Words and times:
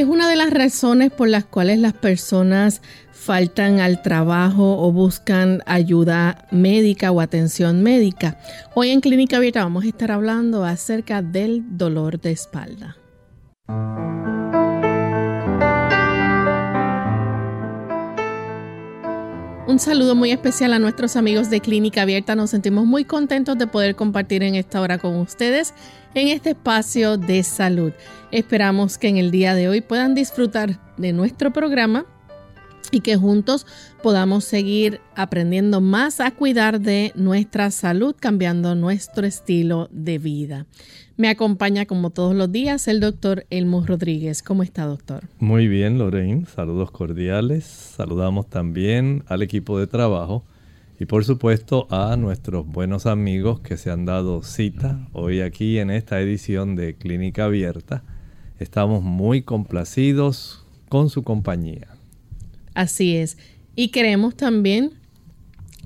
Es 0.00 0.06
una 0.06 0.30
de 0.30 0.36
las 0.36 0.48
razones 0.48 1.12
por 1.12 1.28
las 1.28 1.44
cuales 1.44 1.78
las 1.78 1.92
personas 1.92 2.80
faltan 3.12 3.80
al 3.80 4.00
trabajo 4.00 4.82
o 4.82 4.90
buscan 4.92 5.62
ayuda 5.66 6.48
médica 6.50 7.12
o 7.12 7.20
atención 7.20 7.82
médica. 7.82 8.38
Hoy 8.74 8.92
en 8.92 9.02
Clínica 9.02 9.36
Abierta 9.36 9.62
vamos 9.62 9.84
a 9.84 9.88
estar 9.88 10.10
hablando 10.10 10.64
acerca 10.64 11.20
del 11.20 11.76
dolor 11.76 12.18
de 12.18 12.30
espalda. 12.30 12.96
Un 19.70 19.78
saludo 19.78 20.16
muy 20.16 20.32
especial 20.32 20.72
a 20.72 20.80
nuestros 20.80 21.14
amigos 21.14 21.48
de 21.48 21.60
Clínica 21.60 22.02
Abierta. 22.02 22.34
Nos 22.34 22.50
sentimos 22.50 22.86
muy 22.86 23.04
contentos 23.04 23.56
de 23.56 23.68
poder 23.68 23.94
compartir 23.94 24.42
en 24.42 24.56
esta 24.56 24.80
hora 24.80 24.98
con 24.98 25.14
ustedes 25.14 25.74
en 26.14 26.26
este 26.26 26.50
espacio 26.50 27.16
de 27.16 27.44
salud. 27.44 27.92
Esperamos 28.32 28.98
que 28.98 29.06
en 29.06 29.16
el 29.16 29.30
día 29.30 29.54
de 29.54 29.68
hoy 29.68 29.80
puedan 29.80 30.16
disfrutar 30.16 30.80
de 30.96 31.12
nuestro 31.12 31.52
programa 31.52 32.04
y 32.90 32.98
que 32.98 33.16
juntos 33.16 33.64
podamos 34.02 34.42
seguir 34.42 35.00
aprendiendo 35.14 35.80
más 35.80 36.18
a 36.18 36.32
cuidar 36.32 36.80
de 36.80 37.12
nuestra 37.14 37.70
salud, 37.70 38.16
cambiando 38.18 38.74
nuestro 38.74 39.24
estilo 39.24 39.88
de 39.92 40.18
vida. 40.18 40.66
Me 41.16 41.28
acompaña 41.28 41.86
como 41.86 42.10
todos 42.10 42.34
los 42.34 42.50
días 42.50 42.88
el 42.88 43.00
doctor 43.00 43.46
Elmo 43.50 43.84
Rodríguez. 43.84 44.42
¿Cómo 44.42 44.62
está, 44.62 44.86
doctor? 44.86 45.24
Muy 45.38 45.68
bien, 45.68 45.98
Lorraine. 45.98 46.46
Saludos 46.46 46.90
cordiales. 46.90 47.64
Saludamos 47.64 48.48
también 48.48 49.24
al 49.26 49.42
equipo 49.42 49.78
de 49.78 49.86
trabajo 49.86 50.44
y 50.98 51.06
por 51.06 51.24
supuesto 51.24 51.86
a 51.90 52.16
nuestros 52.16 52.66
buenos 52.66 53.06
amigos 53.06 53.60
que 53.60 53.76
se 53.76 53.90
han 53.90 54.04
dado 54.04 54.42
cita 54.42 55.08
hoy 55.12 55.40
aquí 55.40 55.78
en 55.78 55.90
esta 55.90 56.20
edición 56.20 56.76
de 56.76 56.94
Clínica 56.94 57.46
Abierta. 57.46 58.02
Estamos 58.58 59.02
muy 59.02 59.42
complacidos 59.42 60.66
con 60.90 61.08
su 61.08 61.22
compañía. 61.22 61.88
Así 62.74 63.16
es. 63.16 63.38
Y 63.76 63.88
queremos 63.88 64.36
también 64.36 64.99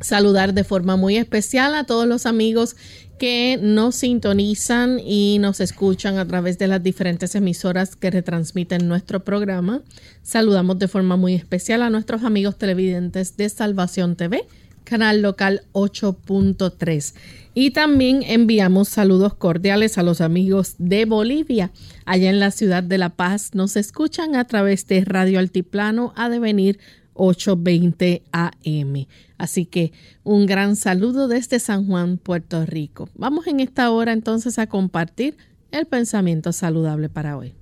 saludar 0.05 0.53
de 0.53 0.65
forma 0.65 0.97
muy 0.97 1.17
especial 1.17 1.75
a 1.75 1.85
todos 1.85 2.07
los 2.07 2.27
amigos 2.27 2.77
que 3.19 3.59
nos 3.63 3.95
sintonizan 3.95 5.01
y 5.01 5.39
nos 5.41 5.61
escuchan 5.61 6.19
a 6.19 6.27
través 6.27 6.59
de 6.59 6.69
las 6.69 6.83
diferentes 6.83 7.35
emisoras 7.35 7.97
que 7.97 8.11
retransmiten 8.11 8.87
nuestro 8.87 9.25
programa. 9.25 9.81
Saludamos 10.23 10.79
de 10.79 10.89
forma 10.89 11.17
muy 11.17 11.35
especial 11.35 11.83
a 11.83 11.89
nuestros 11.89 12.23
amigos 12.23 12.59
televidentes 12.59 13.39
de 13.39 13.49
Salvación 13.49 14.15
TV, 14.17 14.47
canal 14.85 15.23
local 15.23 15.63
8.3. 15.73 17.15
Y 17.55 17.71
también 17.71 18.23
enviamos 18.27 18.91
saludos 18.91 19.33
cordiales 19.35 19.97
a 19.97 20.03
los 20.03 20.21
amigos 20.21 20.75
de 20.77 21.07
Bolivia. 21.07 21.71
Allá 22.05 22.29
en 22.29 22.41
la 22.41 22.51
ciudad 22.51 22.83
de 22.83 22.99
La 22.99 23.11
Paz 23.11 23.55
nos 23.55 23.77
escuchan 23.77 24.37
a 24.37 24.45
través 24.45 24.87
de 24.87 25.03
Radio 25.03 25.39
Altiplano 25.39 26.13
a 26.15 26.29
devenir 26.29 26.79
8.20 27.15 28.23
AM. 28.33 29.07
Así 29.39 29.67
que 29.67 29.93
un 30.23 30.47
gran 30.47 30.77
saludo 30.77 31.29
desde 31.29 31.59
San 31.59 31.87
Juan, 31.87 32.19
Puerto 32.19 32.65
Rico. 32.67 33.09
Vamos 33.15 33.47
en 33.47 33.61
esta 33.61 33.91
hora 33.91 34.13
entonces 34.13 34.59
a 34.59 34.67
compartir 34.67 35.37
el 35.71 35.87
pensamiento 35.87 36.53
saludable 36.53 37.09
para 37.09 37.37
hoy. 37.37 37.55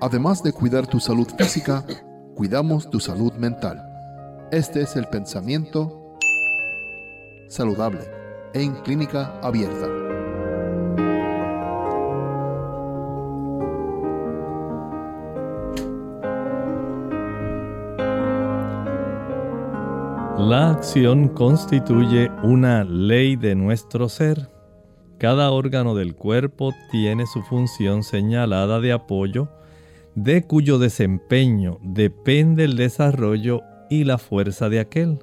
Además 0.00 0.42
de 0.42 0.52
cuidar 0.52 0.86
tu 0.86 0.98
salud 0.98 1.28
física, 1.38 1.84
cuidamos 2.34 2.90
tu 2.90 2.98
salud 2.98 3.32
mental. 3.34 3.80
Este 4.50 4.82
es 4.82 4.96
el 4.96 5.06
pensamiento 5.06 6.18
saludable 7.48 8.00
en 8.54 8.74
clínica 8.82 9.38
abierta. 9.40 10.11
La 20.48 20.70
acción 20.70 21.28
constituye 21.28 22.28
una 22.42 22.82
ley 22.82 23.36
de 23.36 23.54
nuestro 23.54 24.08
ser. 24.08 24.50
Cada 25.18 25.52
órgano 25.52 25.94
del 25.94 26.16
cuerpo 26.16 26.72
tiene 26.90 27.26
su 27.26 27.42
función 27.42 28.02
señalada 28.02 28.80
de 28.80 28.90
apoyo, 28.90 29.50
de 30.16 30.44
cuyo 30.44 30.80
desempeño 30.80 31.78
depende 31.80 32.64
el 32.64 32.74
desarrollo 32.76 33.60
y 33.88 34.02
la 34.02 34.18
fuerza 34.18 34.68
de 34.68 34.80
aquel. 34.80 35.20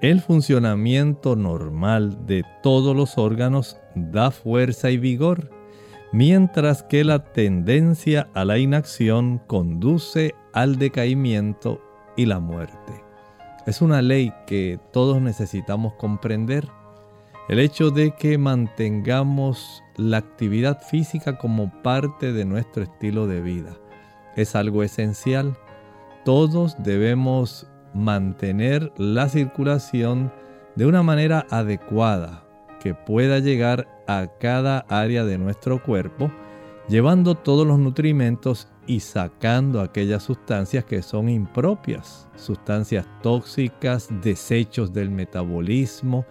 El 0.00 0.22
funcionamiento 0.22 1.36
normal 1.36 2.24
de 2.24 2.42
todos 2.62 2.96
los 2.96 3.18
órganos 3.18 3.76
da 3.94 4.30
fuerza 4.30 4.90
y 4.90 4.96
vigor, 4.96 5.50
mientras 6.10 6.82
que 6.82 7.04
la 7.04 7.22
tendencia 7.34 8.30
a 8.32 8.46
la 8.46 8.56
inacción 8.56 9.42
conduce 9.46 10.34
al 10.54 10.78
decaimiento 10.78 11.82
y 12.16 12.24
la 12.24 12.40
muerte. 12.40 13.11
Es 13.64 13.80
una 13.80 14.02
ley 14.02 14.32
que 14.46 14.80
todos 14.92 15.20
necesitamos 15.20 15.94
comprender. 15.94 16.68
El 17.48 17.60
hecho 17.60 17.90
de 17.90 18.12
que 18.12 18.36
mantengamos 18.36 19.82
la 19.96 20.16
actividad 20.16 20.80
física 20.82 21.38
como 21.38 21.70
parte 21.82 22.32
de 22.32 22.44
nuestro 22.44 22.82
estilo 22.82 23.26
de 23.26 23.40
vida 23.40 23.76
es 24.36 24.56
algo 24.56 24.82
esencial. 24.82 25.56
Todos 26.24 26.76
debemos 26.82 27.68
mantener 27.94 28.92
la 28.96 29.28
circulación 29.28 30.32
de 30.74 30.86
una 30.86 31.02
manera 31.02 31.46
adecuada 31.50 32.44
que 32.80 32.94
pueda 32.94 33.38
llegar 33.38 33.86
a 34.08 34.26
cada 34.40 34.80
área 34.88 35.24
de 35.24 35.38
nuestro 35.38 35.82
cuerpo, 35.82 36.32
llevando 36.88 37.34
todos 37.34 37.66
los 37.66 37.78
nutrimentos 37.78 38.68
y 38.86 39.00
sacando 39.00 39.80
aquellas 39.80 40.24
sustancias 40.24 40.84
que 40.84 41.02
son 41.02 41.28
impropias, 41.28 42.28
sustancias 42.36 43.06
tóxicas, 43.22 44.08
desechos 44.22 44.92
del 44.92 45.10
metabolismo, 45.10 46.26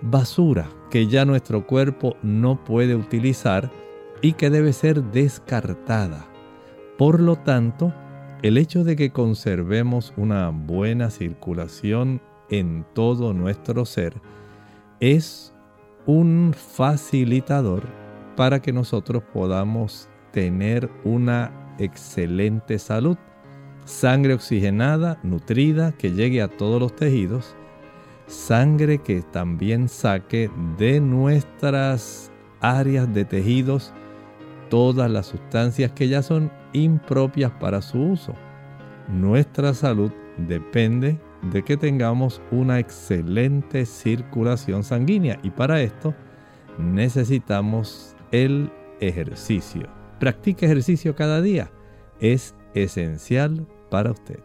basura 0.00 0.68
que 0.90 1.06
ya 1.06 1.24
nuestro 1.24 1.66
cuerpo 1.66 2.16
no 2.22 2.62
puede 2.64 2.94
utilizar 2.94 3.70
y 4.22 4.32
que 4.32 4.50
debe 4.50 4.72
ser 4.72 5.02
descartada. 5.02 6.26
Por 6.96 7.20
lo 7.20 7.36
tanto, 7.36 7.92
el 8.42 8.58
hecho 8.58 8.84
de 8.84 8.96
que 8.96 9.10
conservemos 9.10 10.12
una 10.16 10.50
buena 10.50 11.10
circulación 11.10 12.20
en 12.50 12.86
todo 12.94 13.32
nuestro 13.32 13.84
ser 13.84 14.20
es 15.00 15.54
un 16.06 16.54
facilitador 16.54 18.03
para 18.36 18.60
que 18.60 18.72
nosotros 18.72 19.22
podamos 19.32 20.08
tener 20.32 20.90
una 21.04 21.52
excelente 21.78 22.78
salud. 22.78 23.16
Sangre 23.84 24.34
oxigenada, 24.34 25.18
nutrida, 25.22 25.92
que 25.92 26.12
llegue 26.12 26.42
a 26.42 26.48
todos 26.48 26.80
los 26.80 26.94
tejidos. 26.96 27.54
Sangre 28.26 28.98
que 28.98 29.22
también 29.22 29.88
saque 29.88 30.50
de 30.78 31.00
nuestras 31.00 32.32
áreas 32.60 33.12
de 33.12 33.24
tejidos 33.24 33.92
todas 34.70 35.10
las 35.10 35.26
sustancias 35.26 35.92
que 35.92 36.08
ya 36.08 36.22
son 36.22 36.50
impropias 36.72 37.52
para 37.52 37.82
su 37.82 37.98
uso. 38.00 38.34
Nuestra 39.08 39.74
salud 39.74 40.10
depende 40.38 41.20
de 41.52 41.62
que 41.62 41.76
tengamos 41.76 42.40
una 42.50 42.78
excelente 42.78 43.84
circulación 43.84 44.82
sanguínea 44.82 45.38
y 45.42 45.50
para 45.50 45.82
esto 45.82 46.14
necesitamos 46.78 48.13
el 48.32 48.70
ejercicio 49.00 49.88
practique 50.24 50.64
ejercicio 50.64 51.14
cada 51.14 51.42
día. 51.42 51.70
Es 52.18 52.54
esencial 52.74 53.66
para 53.90 54.12
usted. 54.12 54.38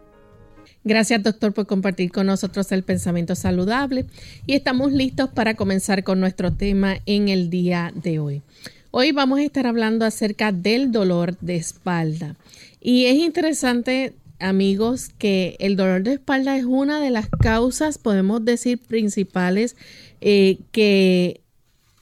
Gracias 0.84 1.22
doctor 1.22 1.52
por 1.52 1.66
compartir 1.66 2.10
con 2.10 2.26
nosotros 2.26 2.70
el 2.72 2.82
pensamiento 2.82 3.34
saludable 3.34 4.06
y 4.46 4.54
estamos 4.54 4.92
listos 4.92 5.30
para 5.30 5.54
comenzar 5.54 6.04
con 6.04 6.20
nuestro 6.20 6.52
tema 6.52 6.98
en 7.06 7.28
el 7.28 7.48
día 7.48 7.92
de 7.94 8.18
hoy. 8.18 8.42
Hoy 8.90 9.12
vamos 9.12 9.38
a 9.38 9.42
estar 9.42 9.66
hablando 9.66 10.04
acerca 10.04 10.52
del 10.52 10.90
dolor 10.90 11.38
de 11.40 11.56
espalda. 11.56 12.36
Y 12.80 13.06
es 13.06 13.16
interesante, 13.16 14.14
amigos, 14.38 15.10
que 15.16 15.56
el 15.60 15.76
dolor 15.76 16.02
de 16.02 16.14
espalda 16.14 16.56
es 16.56 16.64
una 16.64 17.00
de 17.00 17.10
las 17.10 17.28
causas, 17.28 17.98
podemos 17.98 18.44
decir, 18.44 18.78
principales 18.78 19.76
eh, 20.20 20.58
que 20.72 21.40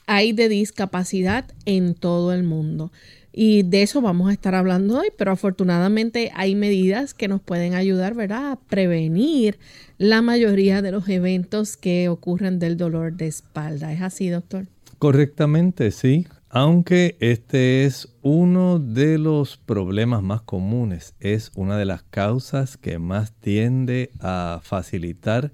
hay 0.09 0.33
de 0.33 0.49
discapacidad 0.49 1.45
en 1.67 1.95
todo 1.95 2.33
el 2.33 2.43
mundo. 2.43 2.91
Y 3.31 3.63
de 3.63 3.83
eso 3.83 4.01
vamos 4.01 4.31
a 4.31 4.33
estar 4.33 4.55
hablando 4.55 4.99
hoy, 4.99 5.09
pero 5.17 5.31
afortunadamente 5.31 6.33
hay 6.35 6.57
medidas 6.57 7.15
que 7.15 7.29
nos 7.29 7.41
pueden 7.41 7.75
ayudar, 7.75 8.15
¿verdad?, 8.15 8.53
a 8.53 8.57
prevenir 8.57 9.59
la 9.99 10.23
mayoría 10.23 10.83
de 10.83 10.91
los 10.91 11.09
eventos 11.09 11.77
que 11.77 12.09
ocurren 12.09 12.59
del 12.59 12.77
dolor 12.77 13.13
de 13.17 13.27
espalda. 13.27 13.93
¿Es 13.93 14.01
así, 14.01 14.29
doctor? 14.31 14.67
Correctamente, 14.99 15.91
sí. 15.91 16.27
Aunque 16.49 17.19
este 17.21 17.85
es 17.85 18.09
uno 18.23 18.79
de 18.79 19.19
los 19.19 19.59
problemas 19.59 20.23
más 20.23 20.41
comunes, 20.41 21.15
es 21.21 21.53
una 21.55 21.77
de 21.77 21.85
las 21.85 22.03
causas 22.03 22.79
que 22.79 22.99
más 22.99 23.35
tiende 23.35 24.11
a 24.21 24.61
facilitar 24.63 25.53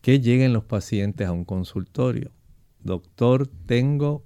que 0.00 0.20
lleguen 0.20 0.52
los 0.52 0.64
pacientes 0.64 1.26
a 1.26 1.32
un 1.32 1.44
consultorio. 1.44 2.30
Doctor, 2.82 3.46
tengo 3.66 4.24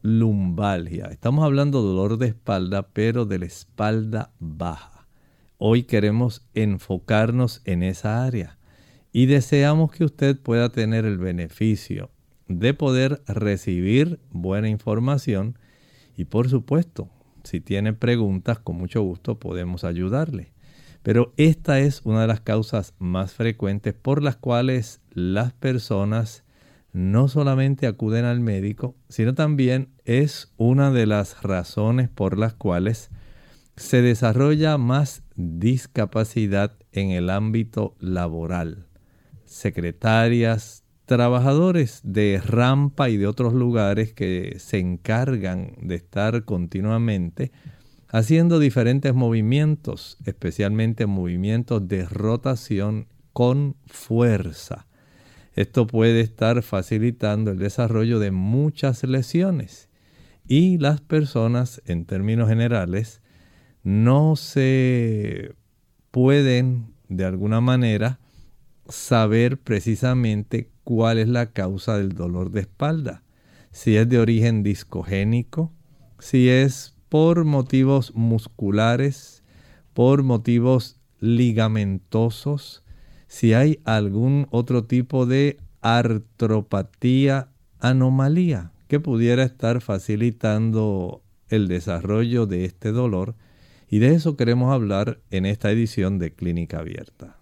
lumbalgia. 0.00 1.06
Estamos 1.06 1.44
hablando 1.44 1.82
de 1.82 1.88
dolor 1.88 2.16
de 2.16 2.28
espalda, 2.28 2.88
pero 2.94 3.26
de 3.26 3.38
la 3.38 3.44
espalda 3.44 4.32
baja. 4.38 5.06
Hoy 5.58 5.82
queremos 5.82 6.48
enfocarnos 6.54 7.60
en 7.66 7.82
esa 7.82 8.24
área 8.24 8.58
y 9.12 9.26
deseamos 9.26 9.90
que 9.90 10.04
usted 10.04 10.40
pueda 10.40 10.70
tener 10.70 11.04
el 11.04 11.18
beneficio 11.18 12.10
de 12.48 12.72
poder 12.72 13.22
recibir 13.26 14.18
buena 14.30 14.70
información 14.70 15.58
y 16.16 16.24
por 16.24 16.48
supuesto, 16.48 17.10
si 17.44 17.60
tiene 17.60 17.92
preguntas, 17.92 18.58
con 18.58 18.76
mucho 18.76 19.02
gusto 19.02 19.38
podemos 19.38 19.84
ayudarle. 19.84 20.54
Pero 21.02 21.34
esta 21.36 21.80
es 21.80 22.00
una 22.04 22.22
de 22.22 22.28
las 22.28 22.40
causas 22.40 22.94
más 22.98 23.34
frecuentes 23.34 23.92
por 23.92 24.22
las 24.22 24.36
cuales 24.36 25.02
las 25.12 25.52
personas 25.52 26.44
no 26.92 27.28
solamente 27.28 27.86
acuden 27.86 28.24
al 28.24 28.40
médico, 28.40 28.96
sino 29.08 29.34
también 29.34 29.90
es 30.04 30.52
una 30.56 30.90
de 30.90 31.06
las 31.06 31.42
razones 31.42 32.08
por 32.08 32.38
las 32.38 32.54
cuales 32.54 33.10
se 33.76 34.02
desarrolla 34.02 34.76
más 34.76 35.22
discapacidad 35.36 36.76
en 36.92 37.10
el 37.10 37.30
ámbito 37.30 37.96
laboral. 38.00 38.86
Secretarias, 39.44 40.84
trabajadores 41.06 42.00
de 42.04 42.40
rampa 42.44 43.08
y 43.08 43.16
de 43.16 43.26
otros 43.26 43.54
lugares 43.54 44.12
que 44.12 44.56
se 44.58 44.78
encargan 44.78 45.76
de 45.80 45.94
estar 45.96 46.44
continuamente 46.44 47.52
haciendo 48.08 48.58
diferentes 48.58 49.14
movimientos, 49.14 50.18
especialmente 50.24 51.06
movimientos 51.06 51.86
de 51.86 52.04
rotación 52.04 53.06
con 53.32 53.76
fuerza 53.86 54.86
esto 55.54 55.86
puede 55.86 56.20
estar 56.20 56.62
facilitando 56.62 57.50
el 57.50 57.58
desarrollo 57.58 58.18
de 58.18 58.30
muchas 58.30 59.02
lesiones 59.04 59.88
y 60.46 60.78
las 60.78 61.00
personas 61.00 61.82
en 61.86 62.04
términos 62.04 62.48
generales 62.48 63.20
no 63.82 64.36
se 64.36 65.54
pueden 66.10 66.94
de 67.08 67.24
alguna 67.24 67.60
manera 67.60 68.18
saber 68.88 69.58
precisamente 69.58 70.70
cuál 70.84 71.18
es 71.18 71.28
la 71.28 71.46
causa 71.46 71.96
del 71.96 72.14
dolor 72.14 72.50
de 72.50 72.62
espalda. 72.62 73.22
Si 73.70 73.96
es 73.96 74.08
de 74.08 74.18
origen 74.18 74.62
discogénico, 74.62 75.72
si 76.18 76.48
es 76.48 76.96
por 77.08 77.44
motivos 77.44 78.14
musculares, 78.14 79.44
por 79.94 80.22
motivos 80.22 81.00
ligamentosos, 81.20 82.82
si 83.30 83.54
hay 83.54 83.78
algún 83.84 84.48
otro 84.50 84.86
tipo 84.86 85.24
de 85.24 85.56
artropatía, 85.82 87.46
anomalía 87.78 88.72
que 88.88 88.98
pudiera 88.98 89.44
estar 89.44 89.80
facilitando 89.80 91.22
el 91.48 91.68
desarrollo 91.68 92.46
de 92.46 92.64
este 92.64 92.90
dolor. 92.90 93.36
Y 93.88 94.00
de 94.00 94.16
eso 94.16 94.36
queremos 94.36 94.72
hablar 94.74 95.20
en 95.30 95.46
esta 95.46 95.70
edición 95.70 96.18
de 96.18 96.32
Clínica 96.32 96.80
Abierta. 96.80 97.36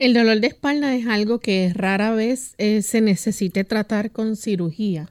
El 0.00 0.12
dolor 0.12 0.40
de 0.40 0.48
espalda 0.48 0.96
es 0.96 1.06
algo 1.06 1.38
que 1.38 1.72
rara 1.72 2.10
vez 2.10 2.56
eh, 2.58 2.82
se 2.82 3.00
necesite 3.00 3.62
tratar 3.62 4.10
con 4.10 4.34
cirugía. 4.34 5.08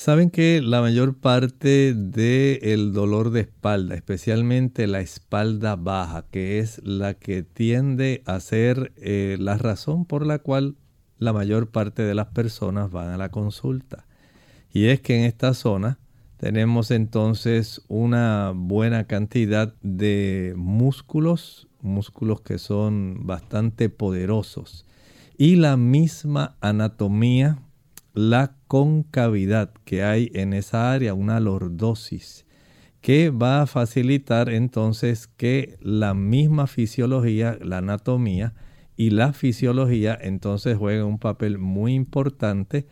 Saben 0.00 0.30
que 0.30 0.62
la 0.62 0.80
mayor 0.80 1.18
parte 1.18 1.92
del 1.92 2.94
dolor 2.94 3.32
de 3.32 3.40
espalda, 3.42 3.94
especialmente 3.94 4.86
la 4.86 5.00
espalda 5.00 5.76
baja, 5.76 6.24
que 6.30 6.58
es 6.58 6.80
la 6.82 7.12
que 7.12 7.42
tiende 7.42 8.22
a 8.24 8.40
ser 8.40 8.94
eh, 8.96 9.36
la 9.38 9.58
razón 9.58 10.06
por 10.06 10.24
la 10.24 10.38
cual 10.38 10.76
la 11.18 11.34
mayor 11.34 11.70
parte 11.70 12.00
de 12.00 12.14
las 12.14 12.28
personas 12.28 12.90
van 12.90 13.08
a 13.10 13.18
la 13.18 13.28
consulta. 13.28 14.06
Y 14.72 14.86
es 14.86 15.02
que 15.02 15.18
en 15.18 15.24
esta 15.24 15.52
zona 15.52 15.98
tenemos 16.38 16.90
entonces 16.90 17.82
una 17.88 18.54
buena 18.56 19.04
cantidad 19.04 19.74
de 19.82 20.54
músculos, 20.56 21.68
músculos 21.82 22.40
que 22.40 22.56
son 22.56 23.26
bastante 23.26 23.90
poderosos. 23.90 24.86
Y 25.36 25.56
la 25.56 25.76
misma 25.76 26.56
anatomía 26.62 27.58
la 28.12 28.56
concavidad 28.66 29.72
que 29.84 30.02
hay 30.02 30.30
en 30.34 30.52
esa 30.52 30.92
área, 30.92 31.14
una 31.14 31.40
lordosis, 31.40 32.46
que 33.00 33.30
va 33.30 33.62
a 33.62 33.66
facilitar 33.66 34.50
entonces 34.50 35.26
que 35.26 35.78
la 35.80 36.14
misma 36.14 36.66
fisiología, 36.66 37.58
la 37.62 37.78
anatomía 37.78 38.54
y 38.96 39.10
la 39.10 39.32
fisiología 39.32 40.18
entonces 40.20 40.76
jueguen 40.76 41.04
un 41.04 41.18
papel 41.18 41.58
muy 41.58 41.94
importante 41.94 42.86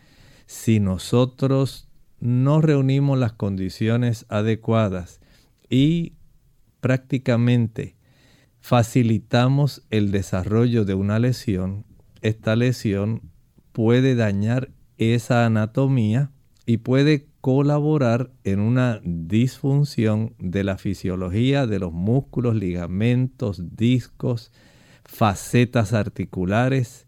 si 0.47 0.81
nosotros 0.81 1.89
no 2.21 2.63
reunimos 2.63 3.19
las 3.19 3.35
condiciones 3.35 4.25
adecuadas 4.31 5.21
y 5.69 6.15
prácticamente 6.81 7.97
facilitamos 8.61 9.83
el 9.91 10.11
desarrollo 10.11 10.85
de 10.85 10.95
una 10.95 11.19
lesión, 11.19 11.85
esta 12.23 12.57
lesión 12.57 13.23
puede 13.73 14.15
dañar 14.15 14.71
esa 14.99 15.47
anatomía 15.47 16.31
y 16.67 16.79
puede 16.79 17.27
colaborar 17.41 18.31
en 18.45 18.61
una 18.61 19.01
disfunción 19.03 20.35
de 20.39 20.65
la 20.65 20.77
fisiología 20.77 21.67
de 21.67 21.79
los 21.79 21.93
músculos, 21.93 22.57
ligamentos, 22.57 23.63
discos, 23.77 24.53
facetas 25.05 25.95
articulares. 25.95 27.07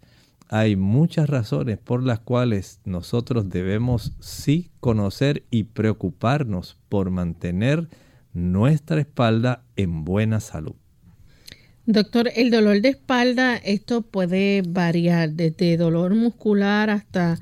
Hay 0.49 0.77
muchas 0.77 1.29
razones 1.29 1.79
por 1.79 2.03
las 2.03 2.21
cuales 2.21 2.81
nosotros 2.85 3.51
debemos 3.51 4.13
sí 4.21 4.71
conocer 4.81 5.45
y 5.51 5.65
preocuparnos 5.65 6.79
por 6.89 7.11
mantener 7.11 7.89
nuestra 8.33 9.01
espalda 9.01 9.65
en 9.77 10.05
buena 10.05 10.41
salud. 10.41 10.75
Doctor, 11.87 12.31
el 12.37 12.51
dolor 12.51 12.81
de 12.81 12.91
espalda, 12.91 13.57
esto 13.57 14.03
puede 14.03 14.63
variar 14.67 15.31
desde 15.33 15.77
dolor 15.77 16.15
muscular 16.15 16.89
hasta 16.89 17.41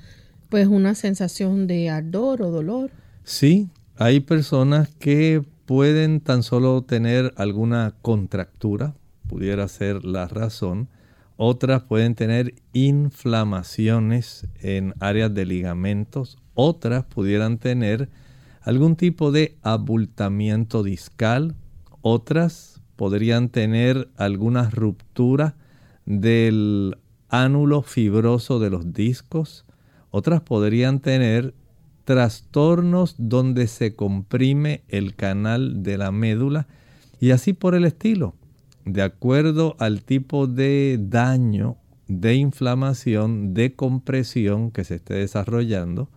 pues 0.49 0.67
una 0.67 0.95
sensación 0.95 1.67
de 1.67 1.91
ardor 1.91 2.43
o 2.43 2.51
dolor. 2.51 2.91
Sí, 3.25 3.69
hay 3.97 4.21
personas 4.21 4.89
que 4.99 5.43
pueden 5.67 6.21
tan 6.21 6.43
solo 6.43 6.83
tener 6.83 7.35
alguna 7.37 7.95
contractura, 8.01 8.95
pudiera 9.27 9.69
ser 9.69 10.05
la 10.05 10.27
razón. 10.27 10.89
Otras 11.37 11.83
pueden 11.83 12.15
tener 12.15 12.55
inflamaciones 12.73 14.47
en 14.61 14.95
áreas 14.99 15.33
de 15.35 15.47
ligamentos. 15.47 16.39
Otras 16.55 17.05
pudieran 17.05 17.59
tener 17.59 18.09
algún 18.63 18.97
tipo 18.97 19.31
de 19.31 19.57
abultamiento 19.63 20.83
discal. 20.83 21.55
Otras 22.01 22.81
podrían 22.97 23.51
tener 23.51 24.09
alguna 24.17 24.69
ruptura 24.71 25.55
del 26.07 26.97
ánulo 27.29 27.83
fibroso 27.83 28.59
de 28.59 28.71
los 28.71 28.93
discos. 28.93 29.65
Otras 30.19 30.41
podrían 30.41 30.99
tener 30.99 31.55
trastornos 32.05 33.15
donde 33.19 33.69
se 33.69 33.95
comprime 33.95 34.83
el 34.89 35.15
canal 35.15 35.85
de 35.85 35.97
la 35.97 36.11
médula 36.11 36.67
y 37.21 37.31
así 37.31 37.53
por 37.53 37.77
el 37.77 37.85
estilo. 37.85 38.35
De 38.85 39.03
acuerdo 39.03 39.77
al 39.79 40.03
tipo 40.03 40.49
de 40.49 40.99
daño, 41.01 41.77
de 42.09 42.35
inflamación, 42.35 43.55
de 43.55 43.77
compresión 43.77 44.73
que 44.73 44.83
se 44.83 44.97
esté 44.97 45.15
desarrollando, 45.15 46.09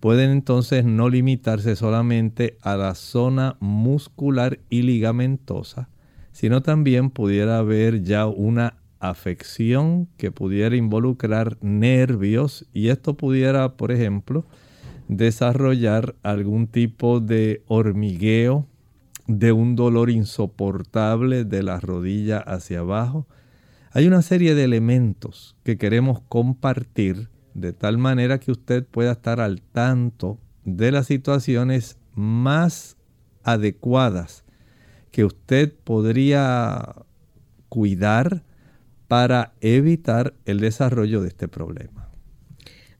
pueden 0.00 0.30
entonces 0.30 0.86
no 0.86 1.10
limitarse 1.10 1.76
solamente 1.76 2.56
a 2.62 2.76
la 2.76 2.94
zona 2.94 3.58
muscular 3.60 4.60
y 4.70 4.80
ligamentosa, 4.80 5.90
sino 6.32 6.62
también 6.62 7.10
pudiera 7.10 7.58
haber 7.58 8.02
ya 8.02 8.24
una 8.24 8.78
afección 9.00 10.08
que 10.16 10.30
pudiera 10.30 10.76
involucrar 10.76 11.58
nervios 11.60 12.66
y 12.72 12.88
esto 12.88 13.16
pudiera, 13.16 13.76
por 13.76 13.92
ejemplo, 13.92 14.46
desarrollar 15.08 16.14
algún 16.22 16.66
tipo 16.66 17.20
de 17.20 17.62
hormigueo, 17.66 18.66
de 19.26 19.52
un 19.52 19.74
dolor 19.76 20.10
insoportable 20.10 21.44
de 21.44 21.62
la 21.62 21.80
rodilla 21.80 22.38
hacia 22.38 22.80
abajo. 22.80 23.26
Hay 23.92 24.06
una 24.06 24.22
serie 24.22 24.54
de 24.54 24.64
elementos 24.64 25.56
que 25.64 25.78
queremos 25.78 26.20
compartir 26.28 27.28
de 27.54 27.72
tal 27.72 27.98
manera 27.98 28.38
que 28.38 28.52
usted 28.52 28.84
pueda 28.84 29.12
estar 29.12 29.40
al 29.40 29.62
tanto 29.62 30.38
de 30.64 30.92
las 30.92 31.06
situaciones 31.06 31.96
más 32.14 32.96
adecuadas 33.42 34.44
que 35.10 35.24
usted 35.24 35.72
podría 35.84 36.94
cuidar 37.68 38.42
para 39.08 39.52
evitar 39.60 40.34
el 40.44 40.60
desarrollo 40.60 41.20
de 41.22 41.28
este 41.28 41.48
problema. 41.48 42.08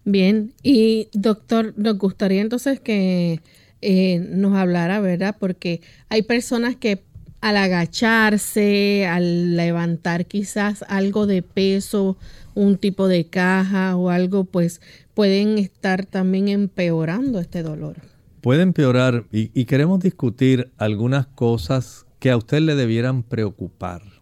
Bien, 0.05 0.53
y 0.63 1.09
doctor, 1.13 1.75
nos 1.77 1.99
gustaría 1.99 2.41
entonces 2.41 2.79
que 2.79 3.41
eh, 3.83 4.25
nos 4.31 4.55
hablara, 4.55 5.01
¿verdad? 5.01 5.37
Porque 5.39 5.81
hay 6.09 6.23
personas 6.23 6.77
que 6.77 7.03
al 7.41 7.57
agacharse, 7.57 9.07
al 9.07 9.57
levantar 9.57 10.27
quizás 10.27 10.85
algo 10.89 11.27
de 11.27 11.43
peso, 11.43 12.17
un 12.55 12.79
tipo 12.79 13.09
de 13.09 13.27
caja 13.27 13.97
o 13.97 14.11
algo, 14.11 14.45
pues 14.45 14.81
pueden 15.15 15.59
estar 15.59 16.07
también 16.07 16.49
empeorando 16.49 17.41
este 17.41 17.63
dolor. 17.63 17.97
Puede 18.41 18.63
empeorar 18.63 19.25
y, 19.33 19.51
y 19.55 19.65
queremos 19.65 20.01
discutir 20.01 20.71
algunas 20.77 21.27
cosas 21.27 22.07
que 22.21 22.31
a 22.31 22.37
usted 22.37 22.61
le 22.61 22.77
debieran 22.77 23.23
preocupar 23.23 24.16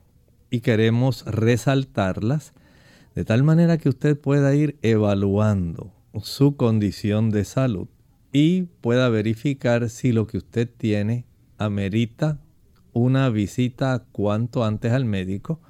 y 0.54 0.61
queremos 0.61 1.25
resaltarlas 1.26 2.52
de 3.16 3.25
tal 3.25 3.42
manera 3.42 3.76
que 3.76 3.88
usted 3.88 4.16
pueda 4.16 4.54
ir 4.54 4.78
evaluando 4.82 5.92
su 6.23 6.54
condición 6.54 7.30
de 7.30 7.44
salud 7.44 7.88
y 8.32 8.62
pueda 8.80 9.08
verificar 9.08 9.90
si 9.90 10.12
lo 10.12 10.28
que 10.28 10.38
usted 10.38 10.70
tiene 10.70 11.25
amerita 11.58 12.38
una 12.92 13.30
visita 13.30 14.04
cuanto 14.12 14.64
antes 14.64 14.92
al 14.92 15.06
médico 15.06 15.61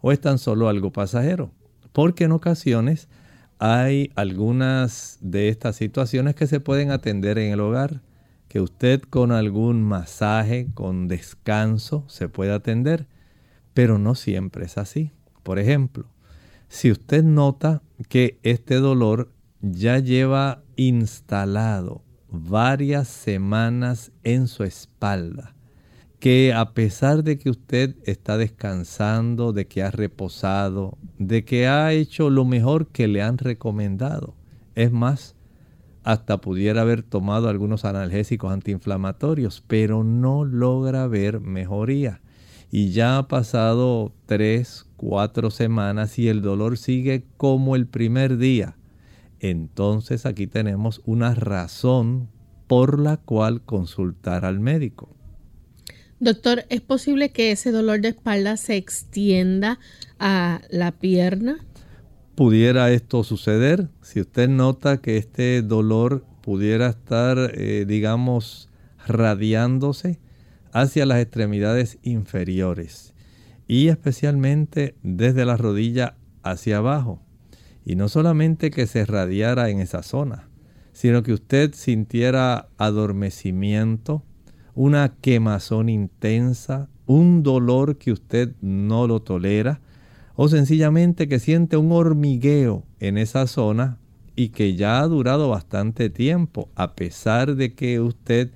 o 0.00 0.10
es 0.10 0.20
tan 0.20 0.38
solo 0.38 0.68
algo 0.68 0.90
pasajero. 0.90 1.52
Porque 1.92 2.24
en 2.24 2.32
ocasiones 2.32 3.08
hay 3.60 4.10
algunas 4.16 5.18
de 5.20 5.48
estas 5.48 5.76
situaciones 5.76 6.34
que 6.34 6.48
se 6.48 6.58
pueden 6.58 6.90
atender 6.90 7.38
en 7.38 7.52
el 7.52 7.60
hogar, 7.60 8.00
que 8.48 8.60
usted 8.60 9.00
con 9.00 9.30
algún 9.30 9.84
masaje, 9.84 10.66
con 10.74 11.06
descanso, 11.06 12.04
se 12.08 12.28
puede 12.28 12.52
atender 12.52 13.06
pero 13.74 13.98
no 13.98 14.14
siempre 14.14 14.64
es 14.64 14.78
así. 14.78 15.10
Por 15.42 15.58
ejemplo, 15.58 16.06
si 16.68 16.90
usted 16.90 17.22
nota 17.22 17.82
que 18.08 18.38
este 18.42 18.76
dolor 18.76 19.30
ya 19.60 19.98
lleva 19.98 20.62
instalado 20.76 22.02
varias 22.30 23.08
semanas 23.08 24.12
en 24.22 24.48
su 24.48 24.64
espalda, 24.64 25.54
que 26.18 26.54
a 26.54 26.72
pesar 26.72 27.22
de 27.22 27.38
que 27.38 27.50
usted 27.50 27.96
está 28.04 28.38
descansando, 28.38 29.52
de 29.52 29.66
que 29.66 29.82
ha 29.82 29.90
reposado, 29.90 30.96
de 31.18 31.44
que 31.44 31.66
ha 31.66 31.92
hecho 31.92 32.30
lo 32.30 32.44
mejor 32.44 32.88
que 32.88 33.08
le 33.08 33.22
han 33.22 33.36
recomendado, 33.36 34.34
es 34.74 34.90
más, 34.90 35.36
hasta 36.02 36.40
pudiera 36.40 36.80
haber 36.80 37.02
tomado 37.02 37.48
algunos 37.48 37.84
analgésicos 37.84 38.52
antiinflamatorios, 38.52 39.62
pero 39.66 40.02
no 40.04 40.44
logra 40.44 41.06
ver 41.06 41.40
mejoría 41.40 42.20
y 42.76 42.90
ya 42.90 43.18
ha 43.18 43.28
pasado 43.28 44.12
tres, 44.26 44.84
cuatro 44.96 45.52
semanas 45.52 46.18
y 46.18 46.26
el 46.26 46.42
dolor 46.42 46.76
sigue 46.76 47.22
como 47.36 47.76
el 47.76 47.86
primer 47.86 48.36
día, 48.36 48.76
entonces 49.38 50.26
aquí 50.26 50.48
tenemos 50.48 51.00
una 51.04 51.36
razón 51.36 52.28
por 52.66 52.98
la 52.98 53.16
cual 53.16 53.62
consultar 53.62 54.44
al 54.44 54.58
médico. 54.58 55.08
Doctor, 56.18 56.64
¿es 56.68 56.80
posible 56.80 57.30
que 57.30 57.52
ese 57.52 57.70
dolor 57.70 58.00
de 58.00 58.08
espalda 58.08 58.56
se 58.56 58.74
extienda 58.74 59.78
a 60.18 60.60
la 60.68 60.90
pierna? 60.90 61.64
Pudiera 62.34 62.90
esto 62.90 63.22
suceder 63.22 63.88
si 64.02 64.20
usted 64.20 64.48
nota 64.48 64.96
que 64.96 65.16
este 65.16 65.62
dolor 65.62 66.24
pudiera 66.42 66.88
estar, 66.88 67.52
eh, 67.54 67.84
digamos, 67.86 68.68
radiándose 69.06 70.23
hacia 70.74 71.06
las 71.06 71.20
extremidades 71.20 71.98
inferiores 72.02 73.14
y 73.66 73.88
especialmente 73.88 74.96
desde 75.02 75.46
la 75.46 75.56
rodilla 75.56 76.16
hacia 76.42 76.78
abajo. 76.78 77.22
Y 77.86 77.94
no 77.96 78.08
solamente 78.08 78.70
que 78.70 78.86
se 78.86 79.06
radiara 79.06 79.70
en 79.70 79.80
esa 79.80 80.02
zona, 80.02 80.48
sino 80.92 81.22
que 81.22 81.32
usted 81.32 81.72
sintiera 81.74 82.68
adormecimiento, 82.76 84.24
una 84.74 85.14
quemazón 85.20 85.88
intensa, 85.88 86.88
un 87.06 87.42
dolor 87.42 87.96
que 87.96 88.10
usted 88.12 88.52
no 88.60 89.06
lo 89.06 89.22
tolera, 89.22 89.80
o 90.34 90.48
sencillamente 90.48 91.28
que 91.28 91.38
siente 91.38 91.76
un 91.76 91.92
hormigueo 91.92 92.84
en 92.98 93.16
esa 93.18 93.46
zona 93.46 93.98
y 94.34 94.48
que 94.48 94.74
ya 94.74 95.00
ha 95.00 95.06
durado 95.06 95.48
bastante 95.48 96.10
tiempo, 96.10 96.68
a 96.74 96.96
pesar 96.96 97.54
de 97.54 97.74
que 97.74 98.00
usted 98.00 98.50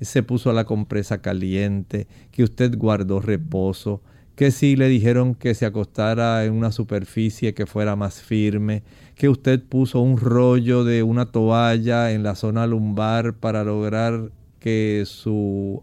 se 0.00 0.22
puso 0.22 0.50
a 0.50 0.52
la 0.52 0.64
compresa 0.64 1.22
caliente, 1.22 2.06
que 2.30 2.42
usted 2.42 2.76
guardó 2.76 3.20
reposo, 3.20 4.02
que 4.34 4.50
si 4.50 4.76
le 4.76 4.88
dijeron 4.88 5.34
que 5.34 5.54
se 5.54 5.64
acostara 5.64 6.44
en 6.44 6.52
una 6.52 6.70
superficie 6.70 7.54
que 7.54 7.66
fuera 7.66 7.96
más 7.96 8.20
firme, 8.20 8.82
que 9.14 9.30
usted 9.30 9.62
puso 9.62 10.00
un 10.00 10.18
rollo 10.18 10.84
de 10.84 11.02
una 11.02 11.26
toalla 11.26 12.12
en 12.12 12.22
la 12.22 12.34
zona 12.34 12.66
lumbar 12.66 13.34
para 13.34 13.64
lograr 13.64 14.30
que 14.60 15.04
su 15.06 15.82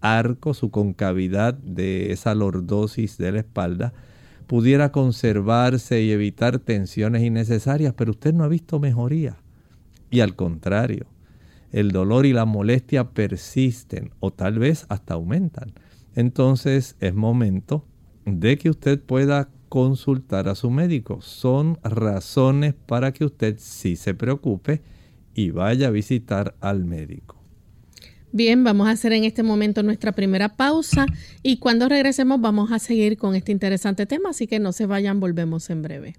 arco, 0.00 0.54
su 0.54 0.70
concavidad 0.70 1.52
de 1.52 2.10
esa 2.12 2.34
lordosis 2.34 3.18
de 3.18 3.32
la 3.32 3.40
espalda, 3.40 3.92
pudiera 4.46 4.92
conservarse 4.92 6.02
y 6.02 6.10
evitar 6.10 6.58
tensiones 6.58 7.22
innecesarias, 7.22 7.92
pero 7.94 8.12
usted 8.12 8.32
no 8.32 8.44
ha 8.44 8.48
visto 8.48 8.80
mejoría. 8.80 9.36
Y 10.10 10.20
al 10.20 10.34
contrario, 10.34 11.06
el 11.72 11.90
dolor 11.90 12.26
y 12.26 12.32
la 12.32 12.44
molestia 12.44 13.10
persisten 13.10 14.10
o 14.20 14.32
tal 14.32 14.58
vez 14.58 14.86
hasta 14.88 15.14
aumentan. 15.14 15.72
Entonces 16.14 16.96
es 17.00 17.14
momento 17.14 17.84
de 18.24 18.58
que 18.58 18.70
usted 18.70 19.00
pueda 19.00 19.48
consultar 19.68 20.48
a 20.48 20.54
su 20.54 20.70
médico. 20.70 21.20
Son 21.22 21.78
razones 21.82 22.74
para 22.86 23.12
que 23.12 23.24
usted 23.24 23.56
sí 23.58 23.96
se 23.96 24.14
preocupe 24.14 24.82
y 25.34 25.50
vaya 25.50 25.88
a 25.88 25.90
visitar 25.90 26.54
al 26.60 26.84
médico. 26.84 27.36
Bien, 28.32 28.62
vamos 28.62 28.86
a 28.86 28.92
hacer 28.92 29.12
en 29.12 29.24
este 29.24 29.42
momento 29.42 29.82
nuestra 29.82 30.12
primera 30.12 30.56
pausa 30.56 31.06
y 31.42 31.58
cuando 31.58 31.88
regresemos 31.88 32.40
vamos 32.40 32.70
a 32.70 32.78
seguir 32.78 33.16
con 33.16 33.34
este 33.34 33.50
interesante 33.50 34.06
tema, 34.06 34.30
así 34.30 34.46
que 34.46 34.60
no 34.60 34.72
se 34.72 34.86
vayan, 34.86 35.18
volvemos 35.18 35.68
en 35.70 35.82
breve. 35.82 36.14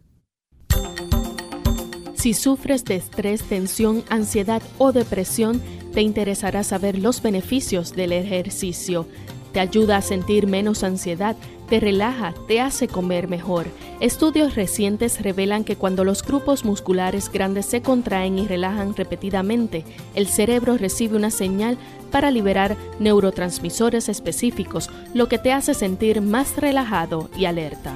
Si 2.21 2.35
sufres 2.35 2.85
de 2.85 2.97
estrés, 2.97 3.41
tensión, 3.41 4.03
ansiedad 4.07 4.61
o 4.77 4.91
depresión, 4.91 5.59
te 5.91 6.01
interesará 6.01 6.63
saber 6.63 6.99
los 6.99 7.23
beneficios 7.23 7.95
del 7.95 8.11
ejercicio. 8.11 9.07
Te 9.53 9.59
ayuda 9.59 9.97
a 9.97 10.01
sentir 10.03 10.45
menos 10.45 10.83
ansiedad, 10.83 11.35
te 11.67 11.79
relaja, 11.79 12.35
te 12.47 12.61
hace 12.61 12.87
comer 12.87 13.27
mejor. 13.27 13.65
Estudios 14.01 14.53
recientes 14.53 15.19
revelan 15.23 15.63
que 15.63 15.77
cuando 15.77 16.03
los 16.03 16.21
grupos 16.21 16.63
musculares 16.63 17.31
grandes 17.31 17.65
se 17.65 17.81
contraen 17.81 18.37
y 18.37 18.45
relajan 18.45 18.95
repetidamente, 18.95 19.83
el 20.13 20.27
cerebro 20.27 20.77
recibe 20.77 21.15
una 21.15 21.31
señal 21.31 21.75
para 22.11 22.29
liberar 22.29 22.77
neurotransmisores 22.99 24.09
específicos, 24.09 24.91
lo 25.15 25.27
que 25.27 25.39
te 25.39 25.53
hace 25.53 25.73
sentir 25.73 26.21
más 26.21 26.55
relajado 26.57 27.31
y 27.35 27.45
alerta. 27.45 27.95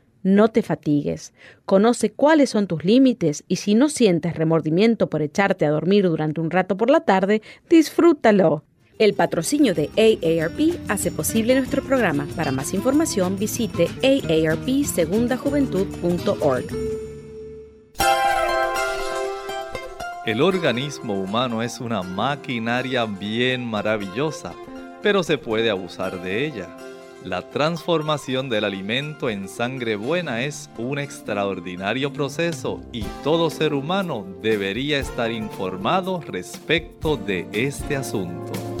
No 0.23 0.49
te 0.49 0.61
fatigues. 0.61 1.33
Conoce 1.65 2.11
cuáles 2.11 2.51
son 2.51 2.67
tus 2.67 2.85
límites 2.85 3.43
y 3.47 3.55
si 3.55 3.73
no 3.73 3.89
sientes 3.89 4.35
remordimiento 4.35 5.09
por 5.09 5.21
echarte 5.21 5.65
a 5.65 5.71
dormir 5.71 6.07
durante 6.07 6.41
un 6.41 6.51
rato 6.51 6.77
por 6.77 6.89
la 6.89 7.01
tarde, 7.01 7.41
disfrútalo. 7.69 8.63
El 8.99 9.13
patrocinio 9.15 9.73
de 9.73 9.89
AARP 9.97 10.79
hace 10.87 11.11
posible 11.11 11.55
nuestro 11.55 11.83
programa. 11.83 12.27
Para 12.35 12.51
más 12.51 12.75
información 12.75 13.39
visite 13.39 13.87
aarpsegundajuventud.org. 14.03 16.65
El 20.23 20.43
organismo 20.43 21.19
humano 21.19 21.63
es 21.63 21.79
una 21.79 22.03
maquinaria 22.03 23.05
bien 23.05 23.65
maravillosa, 23.65 24.53
pero 25.01 25.23
se 25.23 25.39
puede 25.39 25.71
abusar 25.71 26.21
de 26.21 26.45
ella. 26.45 26.69
La 27.23 27.51
transformación 27.51 28.49
del 28.49 28.63
alimento 28.63 29.29
en 29.29 29.47
sangre 29.47 29.95
buena 29.95 30.41
es 30.41 30.71
un 30.79 30.97
extraordinario 30.97 32.11
proceso 32.11 32.81
y 32.91 33.03
todo 33.23 33.51
ser 33.51 33.75
humano 33.75 34.25
debería 34.41 34.97
estar 34.97 35.31
informado 35.31 36.19
respecto 36.21 37.17
de 37.17 37.47
este 37.53 37.95
asunto. 37.95 38.80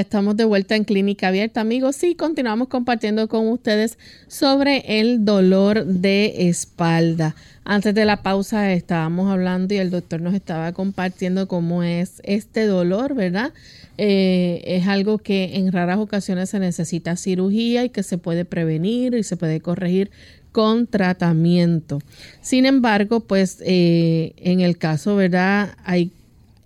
Estamos 0.00 0.34
de 0.34 0.46
vuelta 0.46 0.76
en 0.76 0.84
Clínica 0.84 1.28
Abierta, 1.28 1.60
amigos. 1.60 2.02
y 2.04 2.14
continuamos 2.14 2.68
compartiendo 2.68 3.28
con 3.28 3.46
ustedes 3.48 3.98
sobre 4.28 4.98
el 4.98 5.26
dolor 5.26 5.84
de 5.84 6.48
espalda. 6.48 7.36
Antes 7.64 7.94
de 7.94 8.06
la 8.06 8.22
pausa 8.22 8.72
estábamos 8.72 9.30
hablando 9.30 9.74
y 9.74 9.76
el 9.76 9.90
doctor 9.90 10.22
nos 10.22 10.32
estaba 10.32 10.72
compartiendo 10.72 11.46
cómo 11.48 11.82
es 11.82 12.22
este 12.24 12.64
dolor, 12.64 13.14
¿verdad? 13.14 13.52
Eh, 13.98 14.62
es 14.64 14.86
algo 14.86 15.18
que 15.18 15.56
en 15.56 15.70
raras 15.70 15.98
ocasiones 15.98 16.48
se 16.48 16.60
necesita 16.60 17.16
cirugía 17.16 17.84
y 17.84 17.90
que 17.90 18.02
se 18.02 18.16
puede 18.16 18.46
prevenir 18.46 19.14
y 19.14 19.22
se 19.22 19.36
puede 19.36 19.60
corregir 19.60 20.10
con 20.50 20.86
tratamiento. 20.86 21.98
Sin 22.40 22.64
embargo, 22.64 23.20
pues 23.20 23.58
eh, 23.66 24.32
en 24.38 24.60
el 24.60 24.78
caso, 24.78 25.14
¿verdad? 25.14 25.76
Hay, 25.84 26.10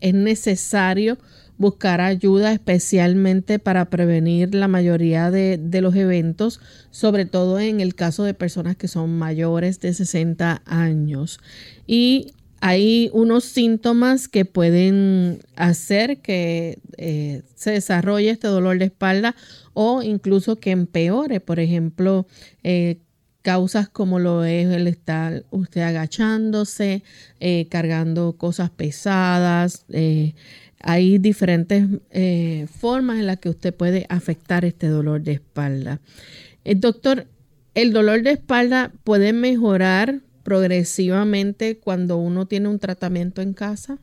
es 0.00 0.14
necesario 0.14 1.18
buscar 1.56 2.00
ayuda 2.00 2.52
especialmente 2.52 3.58
para 3.58 3.86
prevenir 3.86 4.54
la 4.54 4.68
mayoría 4.68 5.30
de, 5.30 5.58
los 5.80 5.94
eventos, 5.94 6.60
sobre 6.90 7.26
todo 7.26 7.60
en 7.60 7.80
el 7.80 7.94
caso 7.94 8.24
de 8.24 8.34
personas 8.34 8.76
que 8.76 8.88
son 8.88 9.18
mayores 9.18 9.80
de 9.80 9.94
60 9.94 10.62
años. 10.66 11.40
Y 11.86 12.32
hay 12.60 13.10
unos 13.12 13.44
síntomas 13.44 14.26
que 14.26 14.44
pueden 14.44 15.40
hacer 15.54 16.20
que 16.22 16.78
eh, 16.96 17.42
se 17.54 17.72
desarrolle 17.72 18.30
este 18.30 18.48
dolor 18.48 18.78
de 18.78 18.86
espalda 18.86 19.36
o 19.74 20.02
incluso 20.02 20.56
que 20.56 20.70
empeore, 20.70 21.40
por 21.40 21.60
ejemplo, 21.60 22.26
eh, 22.62 23.00
causas 23.42 23.90
como 23.90 24.18
lo 24.18 24.42
es 24.44 24.68
el 24.68 24.86
estar 24.86 25.44
usted 25.50 25.82
agachándose, 25.82 27.02
eh, 27.40 27.68
cargando 27.68 28.38
cosas 28.38 28.70
pesadas, 28.70 29.84
hay 30.84 31.18
diferentes 31.18 31.88
eh, 32.10 32.66
formas 32.70 33.18
en 33.18 33.26
las 33.26 33.38
que 33.38 33.48
usted 33.48 33.74
puede 33.74 34.04
afectar 34.10 34.66
este 34.66 34.88
dolor 34.88 35.22
de 35.22 35.32
espalda. 35.32 36.00
El 36.62 36.76
eh, 36.76 36.80
doctor, 36.80 37.26
¿el 37.74 37.92
dolor 37.92 38.22
de 38.22 38.32
espalda 38.32 38.92
puede 39.02 39.32
mejorar 39.32 40.20
progresivamente 40.42 41.78
cuando 41.78 42.18
uno 42.18 42.46
tiene 42.46 42.68
un 42.68 42.78
tratamiento 42.78 43.40
en 43.40 43.54
casa? 43.54 43.98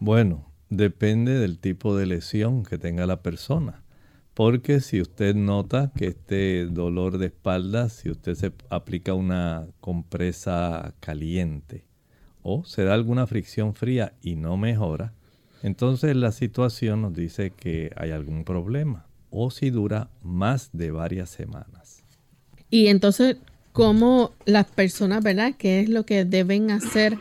Bueno, 0.00 0.50
depende 0.70 1.38
del 1.38 1.58
tipo 1.58 1.96
de 1.96 2.06
lesión 2.06 2.64
que 2.64 2.78
tenga 2.78 3.06
la 3.06 3.22
persona. 3.22 3.84
Porque 4.34 4.80
si 4.80 5.00
usted 5.00 5.36
nota 5.36 5.92
que 5.96 6.08
este 6.08 6.66
dolor 6.66 7.18
de 7.18 7.26
espalda, 7.26 7.88
si 7.88 8.10
usted 8.10 8.34
se 8.34 8.52
aplica 8.70 9.14
una 9.14 9.66
compresa 9.80 10.94
caliente 11.00 11.84
o 12.42 12.64
se 12.64 12.84
da 12.84 12.94
alguna 12.94 13.26
fricción 13.26 13.74
fría 13.74 14.14
y 14.20 14.36
no 14.36 14.56
mejora, 14.56 15.12
entonces 15.62 16.16
la 16.16 16.32
situación 16.32 17.02
nos 17.02 17.14
dice 17.14 17.50
que 17.50 17.90
hay 17.96 18.10
algún 18.10 18.44
problema 18.44 19.06
o 19.30 19.50
si 19.50 19.70
dura 19.70 20.08
más 20.22 20.70
de 20.72 20.90
varias 20.90 21.30
semanas. 21.30 22.02
Y 22.70 22.88
entonces, 22.88 23.36
¿cómo 23.72 24.32
las 24.44 24.66
personas, 24.66 25.22
verdad? 25.22 25.54
¿Qué 25.58 25.80
es 25.80 25.88
lo 25.88 26.04
que 26.04 26.24
deben 26.24 26.70
hacer 26.70 27.18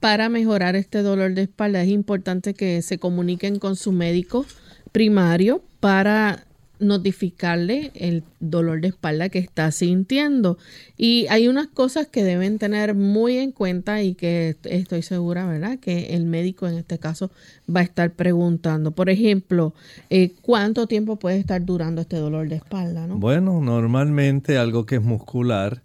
para 0.00 0.28
mejorar 0.28 0.76
este 0.76 1.02
dolor 1.02 1.34
de 1.34 1.42
espalda? 1.42 1.82
Es 1.82 1.88
importante 1.88 2.54
que 2.54 2.82
se 2.82 2.98
comuniquen 2.98 3.58
con 3.58 3.76
su 3.76 3.92
médico 3.92 4.46
primario 4.92 5.62
para 5.80 6.44
notificarle 6.80 7.92
el 7.94 8.24
dolor 8.40 8.80
de 8.80 8.88
espalda 8.88 9.28
que 9.28 9.38
está 9.38 9.70
sintiendo. 9.70 10.58
Y 10.96 11.26
hay 11.30 11.48
unas 11.48 11.68
cosas 11.68 12.08
que 12.08 12.24
deben 12.24 12.58
tener 12.58 12.94
muy 12.94 13.36
en 13.36 13.52
cuenta 13.52 14.02
y 14.02 14.14
que 14.14 14.56
estoy 14.64 15.02
segura, 15.02 15.46
¿verdad? 15.46 15.78
Que 15.78 16.16
el 16.16 16.24
médico 16.24 16.66
en 16.66 16.78
este 16.78 16.98
caso 16.98 17.30
va 17.74 17.80
a 17.80 17.84
estar 17.84 18.12
preguntando. 18.12 18.92
Por 18.92 19.10
ejemplo, 19.10 19.74
eh, 20.08 20.32
¿cuánto 20.42 20.86
tiempo 20.86 21.16
puede 21.16 21.38
estar 21.38 21.64
durando 21.64 22.00
este 22.00 22.16
dolor 22.16 22.48
de 22.48 22.56
espalda? 22.56 23.06
¿no? 23.06 23.18
Bueno, 23.18 23.60
normalmente 23.60 24.58
algo 24.58 24.86
que 24.86 24.96
es 24.96 25.02
muscular 25.02 25.82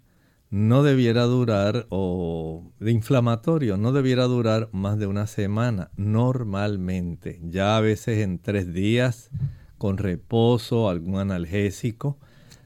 no 0.50 0.82
debiera 0.82 1.24
durar 1.24 1.86
o 1.90 2.62
de 2.78 2.92
inflamatorio 2.92 3.76
no 3.76 3.92
debiera 3.92 4.24
durar 4.24 4.68
más 4.72 4.98
de 4.98 5.06
una 5.06 5.26
semana 5.26 5.90
normalmente. 5.96 7.40
Ya 7.42 7.76
a 7.76 7.80
veces 7.80 8.18
en 8.18 8.38
tres 8.38 8.72
días 8.72 9.30
con 9.78 9.98
reposo, 9.98 10.88
algún 10.88 11.18
analgésico, 11.18 12.18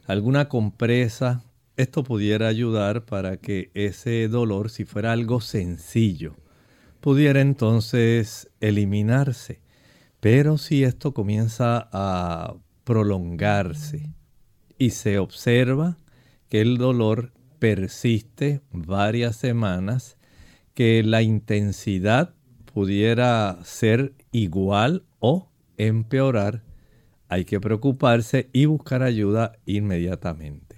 alguna 0.06 0.48
compresa. 0.48 1.44
Esto 1.76 2.04
pudiera 2.04 2.48
ayudar 2.48 3.04
para 3.04 3.36
que 3.38 3.70
ese 3.74 4.28
dolor, 4.28 4.70
si 4.70 4.84
fuera 4.84 5.12
algo 5.12 5.40
sencillo, 5.40 6.36
pudiera 7.00 7.40
entonces 7.40 8.50
eliminarse. 8.60 9.60
Pero 10.20 10.58
si 10.58 10.84
esto 10.84 11.14
comienza 11.14 11.88
a 11.92 12.54
prolongarse 12.84 14.12
y 14.76 14.90
se 14.90 15.18
observa 15.18 15.96
que 16.48 16.60
el 16.60 16.76
dolor 16.76 17.32
persiste 17.58 18.60
varias 18.72 19.36
semanas, 19.36 20.16
que 20.74 21.02
la 21.02 21.22
intensidad 21.22 22.34
pudiera 22.72 23.58
ser 23.64 24.14
igual 24.32 25.04
o 25.18 25.50
empeorar, 25.76 26.62
hay 27.30 27.44
que 27.44 27.60
preocuparse 27.60 28.50
y 28.52 28.66
buscar 28.66 29.02
ayuda 29.02 29.52
inmediatamente. 29.64 30.76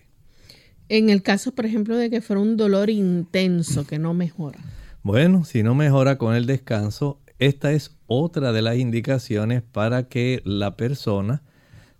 En 0.91 1.09
el 1.09 1.23
caso, 1.23 1.55
por 1.55 1.65
ejemplo, 1.65 1.97
de 1.97 2.11
que 2.11 2.21
fuera 2.21 2.43
un 2.43 2.59
dolor 2.59 2.91
intenso 2.91 3.87
que 3.87 3.99
no 3.99 4.13
mejora. 4.13 4.59
Bueno, 5.03 5.45
si 5.45 5.63
no 5.63 5.75
mejora 5.75 6.19
con 6.19 6.35
el 6.35 6.45
descanso, 6.45 7.19
esta 7.39 7.73
es 7.73 7.97
otra 8.07 8.53
de 8.53 8.61
las 8.61 8.77
indicaciones 8.77 9.63
para 9.63 10.09
que 10.09 10.43
la 10.45 10.77
persona 10.77 11.43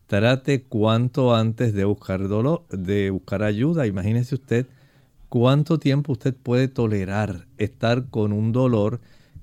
trate 0.07 0.65
cuanto 0.65 1.35
antes 1.35 1.73
de 1.73 1.85
buscar 1.85 2.29
dolor, 2.29 2.67
de 2.69 3.09
buscar 3.09 3.43
ayuda. 3.43 3.87
Imagínese 3.87 4.35
usted 4.35 4.67
cuánto 5.31 5.79
tiempo 5.79 6.13
usted 6.13 6.35
puede 6.35 6.69
tolerar 6.69 7.47
estar 7.57 8.11
con 8.11 8.35
un 8.35 8.53
dolor 8.53 9.01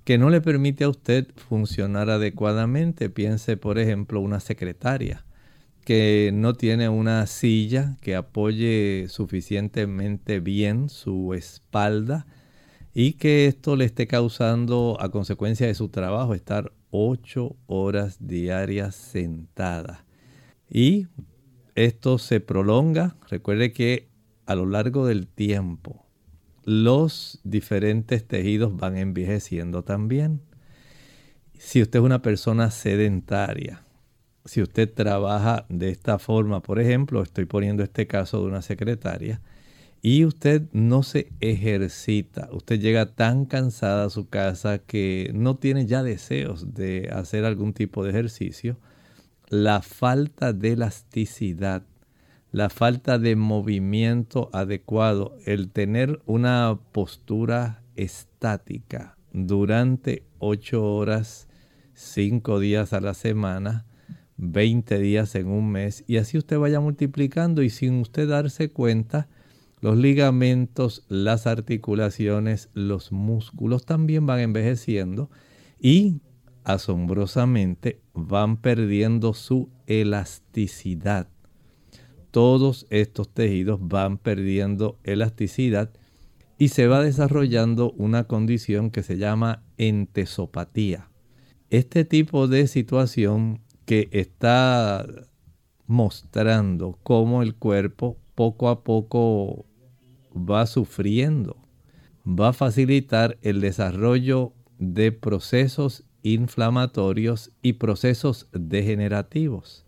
que 0.09 0.17
no 0.17 0.31
le 0.31 0.41
permite 0.41 0.85
a 0.85 0.89
usted 0.89 1.27
funcionar 1.35 2.09
adecuadamente. 2.09 3.11
Piense, 3.11 3.57
por 3.57 3.77
ejemplo, 3.77 4.21
una 4.21 4.39
secretaria 4.39 5.23
que 5.85 6.31
no 6.33 6.55
tiene 6.55 6.89
una 6.89 7.27
silla 7.27 7.95
que 8.01 8.15
apoye 8.15 9.05
suficientemente 9.07 10.39
bien 10.39 10.89
su 10.89 11.35
espalda 11.35 12.25
y 12.91 13.13
que 13.19 13.45
esto 13.45 13.75
le 13.75 13.85
esté 13.85 14.07
causando 14.07 14.97
a 14.99 15.11
consecuencia 15.11 15.67
de 15.67 15.75
su 15.75 15.89
trabajo 15.89 16.33
estar 16.33 16.73
ocho 16.89 17.55
horas 17.67 18.17
diarias 18.19 18.95
sentada. 18.95 20.07
Y 20.71 21.05
esto 21.75 22.17
se 22.17 22.39
prolonga. 22.39 23.15
Recuerde 23.29 23.73
que 23.73 24.09
a 24.47 24.55
lo 24.55 24.65
largo 24.65 25.05
del 25.05 25.27
tiempo 25.27 26.08
los 26.69 27.39
diferentes 27.43 28.27
tejidos 28.27 28.77
van 28.77 28.95
envejeciendo 28.95 29.83
también. 29.83 30.39
Si 31.57 31.81
usted 31.81 31.97
es 31.97 32.05
una 32.05 32.21
persona 32.21 32.69
sedentaria, 32.69 33.81
si 34.45 34.61
usted 34.61 34.87
trabaja 34.93 35.65
de 35.69 35.89
esta 35.89 36.19
forma, 36.19 36.61
por 36.61 36.79
ejemplo, 36.79 37.23
estoy 37.23 37.45
poniendo 37.45 37.81
este 37.81 38.05
caso 38.05 38.39
de 38.41 38.47
una 38.49 38.61
secretaria, 38.61 39.41
y 40.03 40.25
usted 40.25 40.61
no 40.71 41.01
se 41.01 41.31
ejercita, 41.39 42.49
usted 42.51 42.79
llega 42.79 43.07
tan 43.15 43.45
cansada 43.45 44.05
a 44.05 44.09
su 44.11 44.29
casa 44.29 44.77
que 44.77 45.31
no 45.33 45.57
tiene 45.57 45.87
ya 45.87 46.03
deseos 46.03 46.75
de 46.75 47.09
hacer 47.11 47.45
algún 47.45 47.73
tipo 47.73 48.03
de 48.03 48.11
ejercicio, 48.11 48.77
la 49.49 49.81
falta 49.81 50.53
de 50.53 50.73
elasticidad, 50.73 51.81
la 52.51 52.69
falta 52.69 53.19
de 53.19 53.35
movimiento 53.35 54.49
adecuado, 54.53 55.37
el 55.45 55.69
tener 55.69 56.21
una 56.25 56.79
postura 56.91 57.83
estática 57.95 59.17
durante 59.33 60.23
ocho 60.39 60.83
horas, 60.95 61.47
cinco 61.93 62.59
días 62.59 62.93
a 62.93 63.01
la 63.01 63.13
semana, 63.13 63.85
20 64.37 64.97
días 64.99 65.35
en 65.35 65.47
un 65.47 65.69
mes, 65.69 66.03
y 66.07 66.17
así 66.17 66.37
usted 66.37 66.57
vaya 66.57 66.79
multiplicando 66.79 67.61
y 67.61 67.69
sin 67.69 67.99
usted 67.99 68.27
darse 68.27 68.71
cuenta, 68.71 69.27
los 69.81 69.97
ligamentos, 69.97 71.05
las 71.07 71.45
articulaciones, 71.45 72.69
los 72.73 73.11
músculos 73.11 73.85
también 73.85 74.25
van 74.25 74.39
envejeciendo 74.39 75.29
y 75.79 76.21
asombrosamente 76.63 78.01
van 78.13 78.57
perdiendo 78.57 79.33
su 79.33 79.69
elasticidad. 79.87 81.27
Todos 82.31 82.85
estos 82.89 83.29
tejidos 83.29 83.79
van 83.81 84.17
perdiendo 84.17 84.97
elasticidad 85.03 85.91
y 86.57 86.67
se 86.69 86.87
va 86.87 87.01
desarrollando 87.01 87.91
una 87.93 88.25
condición 88.25 88.91
que 88.91 89.01
se 89.01 89.17
llama 89.17 89.63
entesopatía. 89.77 91.09
Este 91.69 92.05
tipo 92.05 92.47
de 92.47 92.67
situación 92.67 93.61
que 93.85 94.09
está 94.11 95.05
mostrando 95.87 96.99
cómo 97.01 97.41
el 97.41 97.55
cuerpo 97.55 98.17
poco 98.35 98.69
a 98.69 98.83
poco 98.83 99.65
va 100.35 100.65
sufriendo, 100.67 101.57
va 102.25 102.49
a 102.49 102.53
facilitar 102.53 103.37
el 103.41 103.61
desarrollo 103.61 104.53
de 104.77 105.11
procesos 105.11 106.03
inflamatorios 106.21 107.51
y 107.61 107.73
procesos 107.73 108.47
degenerativos. 108.51 109.85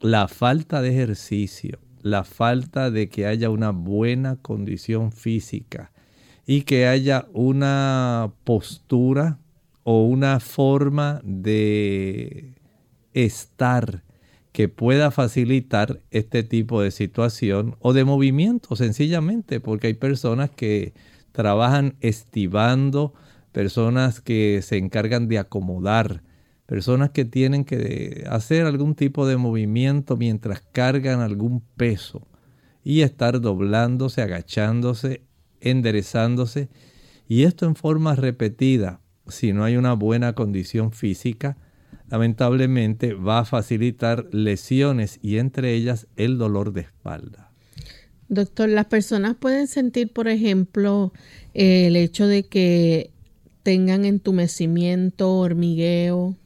La 0.00 0.28
falta 0.28 0.82
de 0.82 0.90
ejercicio, 0.90 1.78
la 2.02 2.24
falta 2.24 2.90
de 2.90 3.08
que 3.08 3.26
haya 3.26 3.50
una 3.50 3.70
buena 3.70 4.36
condición 4.36 5.10
física 5.10 5.90
y 6.46 6.62
que 6.62 6.86
haya 6.86 7.26
una 7.32 8.32
postura 8.44 9.38
o 9.84 10.04
una 10.04 10.38
forma 10.40 11.20
de 11.24 12.54
estar 13.14 14.04
que 14.52 14.68
pueda 14.68 15.10
facilitar 15.10 16.00
este 16.10 16.42
tipo 16.42 16.82
de 16.82 16.90
situación 16.90 17.76
o 17.80 17.92
de 17.92 18.04
movimiento 18.04 18.76
sencillamente, 18.76 19.60
porque 19.60 19.88
hay 19.88 19.94
personas 19.94 20.50
que 20.50 20.92
trabajan 21.32 21.94
estivando, 22.00 23.14
personas 23.52 24.20
que 24.20 24.60
se 24.62 24.76
encargan 24.76 25.28
de 25.28 25.38
acomodar, 25.38 26.22
personas 26.66 27.10
que 27.10 27.24
tienen 27.24 27.64
que 27.64 28.24
hacer 28.28 28.66
algún 28.66 28.94
tipo 28.94 29.26
de 29.26 29.36
movimiento 29.36 30.16
mientras 30.16 30.60
cargan 30.72 31.20
algún 31.20 31.62
peso 31.76 32.26
y 32.84 33.02
estar 33.02 33.40
doblándose, 33.40 34.22
agachándose, 34.22 35.22
enderezándose, 35.60 36.68
y 37.28 37.44
esto 37.44 37.66
en 37.66 37.74
forma 37.74 38.14
repetida, 38.14 39.00
si 39.26 39.52
no 39.52 39.64
hay 39.64 39.76
una 39.76 39.94
buena 39.94 40.34
condición 40.34 40.92
física, 40.92 41.56
lamentablemente 42.08 43.14
va 43.14 43.40
a 43.40 43.44
facilitar 43.44 44.28
lesiones 44.32 45.18
y 45.22 45.38
entre 45.38 45.74
ellas 45.74 46.06
el 46.16 46.38
dolor 46.38 46.72
de 46.72 46.82
espalda. 46.82 47.50
Doctor, 48.28 48.68
las 48.68 48.86
personas 48.86 49.36
pueden 49.36 49.66
sentir, 49.68 50.12
por 50.12 50.28
ejemplo, 50.28 51.12
el 51.54 51.96
hecho 51.96 52.26
de 52.26 52.44
que 52.44 53.10
tengan 53.62 54.04
entumecimiento, 54.04 55.32
hormigueo. 55.38 56.36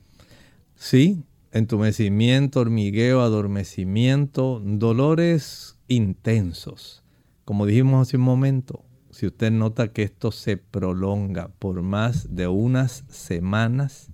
Sí, 0.82 1.24
entumecimiento, 1.52 2.60
hormigueo, 2.60 3.20
adormecimiento, 3.20 4.62
dolores 4.64 5.76
intensos. 5.88 7.04
Como 7.44 7.66
dijimos 7.66 8.08
hace 8.08 8.16
un 8.16 8.22
momento, 8.22 8.82
si 9.10 9.26
usted 9.26 9.50
nota 9.50 9.92
que 9.92 10.04
esto 10.04 10.32
se 10.32 10.56
prolonga 10.56 11.48
por 11.58 11.82
más 11.82 12.34
de 12.34 12.48
unas 12.48 13.04
semanas, 13.10 14.10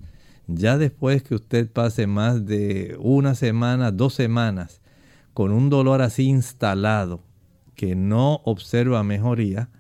ya 0.48 0.76
después 0.76 1.22
que 1.22 1.36
usted 1.36 1.70
pase 1.70 2.08
más 2.08 2.46
de 2.46 2.96
una 2.98 3.36
semana, 3.36 3.92
dos 3.92 4.14
semanas, 4.14 4.80
con 5.34 5.52
un 5.52 5.70
dolor 5.70 6.02
así 6.02 6.24
instalado, 6.24 7.22
que 7.76 7.94
no 7.94 8.40
observa 8.44 9.04
mejoría, 9.04 9.70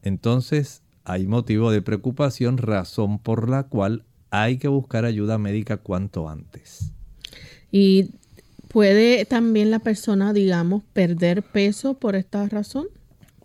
entonces 0.00 0.84
hay 1.02 1.26
motivo 1.26 1.72
de 1.72 1.82
preocupación, 1.82 2.56
razón 2.56 3.18
por 3.18 3.50
la 3.50 3.64
cual 3.64 4.05
hay 4.30 4.58
que 4.58 4.68
buscar 4.68 5.04
ayuda 5.04 5.38
médica 5.38 5.76
cuanto 5.76 6.28
antes. 6.28 6.92
¿Y 7.70 8.10
puede 8.68 9.24
también 9.24 9.70
la 9.70 9.78
persona, 9.78 10.32
digamos, 10.32 10.82
perder 10.92 11.42
peso 11.42 11.94
por 11.94 12.16
esta 12.16 12.48
razón? 12.48 12.86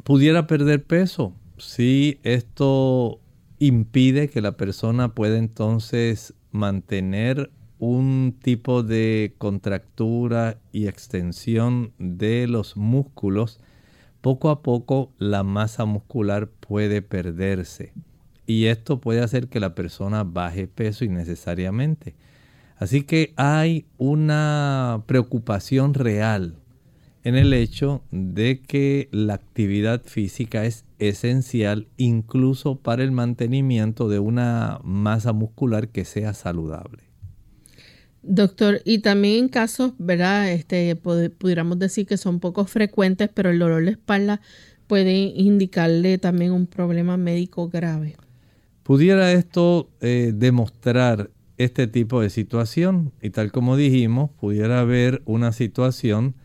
Pudiera 0.03 0.47
perder 0.47 0.83
peso. 0.83 1.33
Si 1.57 2.19
esto 2.23 3.19
impide 3.59 4.29
que 4.29 4.41
la 4.41 4.57
persona 4.57 5.13
pueda 5.13 5.37
entonces 5.37 6.33
mantener 6.51 7.51
un 7.77 8.35
tipo 8.41 8.83
de 8.83 9.33
contractura 9.37 10.59
y 10.71 10.87
extensión 10.87 11.93
de 11.97 12.47
los 12.47 12.77
músculos, 12.77 13.59
poco 14.21 14.49
a 14.49 14.61
poco 14.61 15.11
la 15.17 15.43
masa 15.43 15.85
muscular 15.85 16.47
puede 16.47 17.01
perderse. 17.01 17.93
Y 18.51 18.65
esto 18.65 18.99
puede 18.99 19.21
hacer 19.21 19.47
que 19.47 19.61
la 19.61 19.75
persona 19.75 20.25
baje 20.25 20.67
peso 20.67 21.05
innecesariamente. 21.05 22.15
Así 22.75 23.03
que 23.03 23.31
hay 23.37 23.85
una 23.97 25.03
preocupación 25.05 25.93
real 25.93 26.57
en 27.23 27.35
el 27.35 27.53
hecho 27.53 28.03
de 28.11 28.61
que 28.61 29.07
la 29.13 29.35
actividad 29.35 30.01
física 30.03 30.65
es 30.65 30.83
esencial 30.99 31.87
incluso 31.95 32.75
para 32.75 33.03
el 33.03 33.13
mantenimiento 33.13 34.09
de 34.09 34.19
una 34.19 34.81
masa 34.83 35.31
muscular 35.31 35.87
que 35.87 36.03
sea 36.03 36.33
saludable. 36.33 37.03
Doctor, 38.21 38.81
y 38.83 38.99
también 38.99 39.45
en 39.45 39.49
casos, 39.49 39.93
¿verdad? 39.97 40.51
Este, 40.51 40.93
pudiéramos 40.97 41.79
decir 41.79 42.05
que 42.05 42.17
son 42.17 42.41
poco 42.41 42.65
frecuentes, 42.65 43.29
pero 43.33 43.49
el 43.49 43.59
dolor 43.59 43.85
de 43.85 43.91
espalda 43.91 44.41
puede 44.87 45.13
indicarle 45.13 46.17
también 46.17 46.51
un 46.51 46.67
problema 46.67 47.15
médico 47.15 47.69
grave. 47.69 48.17
Pudiera 48.91 49.31
esto 49.31 49.89
eh, 50.01 50.33
demostrar 50.35 51.31
este 51.55 51.87
tipo 51.87 52.19
de 52.19 52.29
situación 52.29 53.13
y 53.21 53.29
tal 53.29 53.53
como 53.53 53.77
dijimos, 53.77 54.31
pudiera 54.31 54.81
haber 54.81 55.21
una 55.23 55.53
situación 55.53 56.35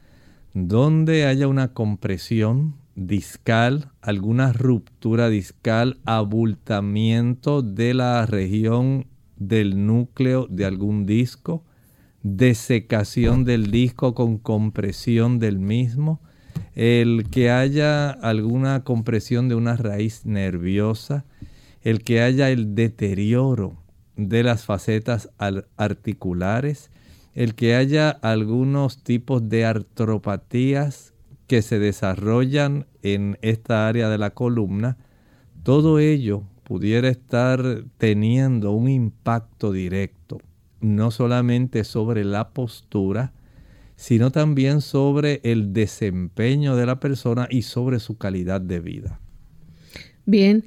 donde 0.54 1.26
haya 1.26 1.48
una 1.48 1.72
compresión 1.72 2.76
discal, 2.94 3.90
alguna 4.00 4.52
ruptura 4.52 5.28
discal, 5.28 5.98
abultamiento 6.04 7.62
de 7.62 7.94
la 7.94 8.24
región 8.26 9.08
del 9.36 9.84
núcleo 9.84 10.46
de 10.48 10.66
algún 10.66 11.04
disco, 11.04 11.64
desecación 12.22 13.42
del 13.42 13.72
disco 13.72 14.14
con 14.14 14.38
compresión 14.38 15.40
del 15.40 15.58
mismo. 15.58 16.20
el 16.76 17.28
que 17.28 17.50
haya 17.50 18.10
alguna 18.10 18.84
compresión 18.84 19.48
de 19.48 19.56
una 19.56 19.76
raíz 19.76 20.26
nerviosa, 20.26 21.24
el 21.86 22.02
que 22.02 22.20
haya 22.20 22.50
el 22.50 22.74
deterioro 22.74 23.80
de 24.16 24.42
las 24.42 24.64
facetas 24.64 25.30
articulares, 25.76 26.90
el 27.32 27.54
que 27.54 27.76
haya 27.76 28.10
algunos 28.10 29.04
tipos 29.04 29.48
de 29.48 29.64
artropatías 29.64 31.14
que 31.46 31.62
se 31.62 31.78
desarrollan 31.78 32.86
en 33.02 33.38
esta 33.40 33.86
área 33.86 34.08
de 34.08 34.18
la 34.18 34.30
columna, 34.30 34.96
todo 35.62 36.00
ello 36.00 36.42
pudiera 36.64 37.08
estar 37.08 37.84
teniendo 37.98 38.72
un 38.72 38.88
impacto 38.88 39.70
directo, 39.70 40.40
no 40.80 41.12
solamente 41.12 41.84
sobre 41.84 42.24
la 42.24 42.48
postura, 42.48 43.32
sino 43.94 44.32
también 44.32 44.80
sobre 44.80 45.40
el 45.44 45.72
desempeño 45.72 46.74
de 46.74 46.86
la 46.86 46.98
persona 46.98 47.46
y 47.48 47.62
sobre 47.62 48.00
su 48.00 48.18
calidad 48.18 48.60
de 48.60 48.80
vida. 48.80 49.20
Bien, 50.24 50.64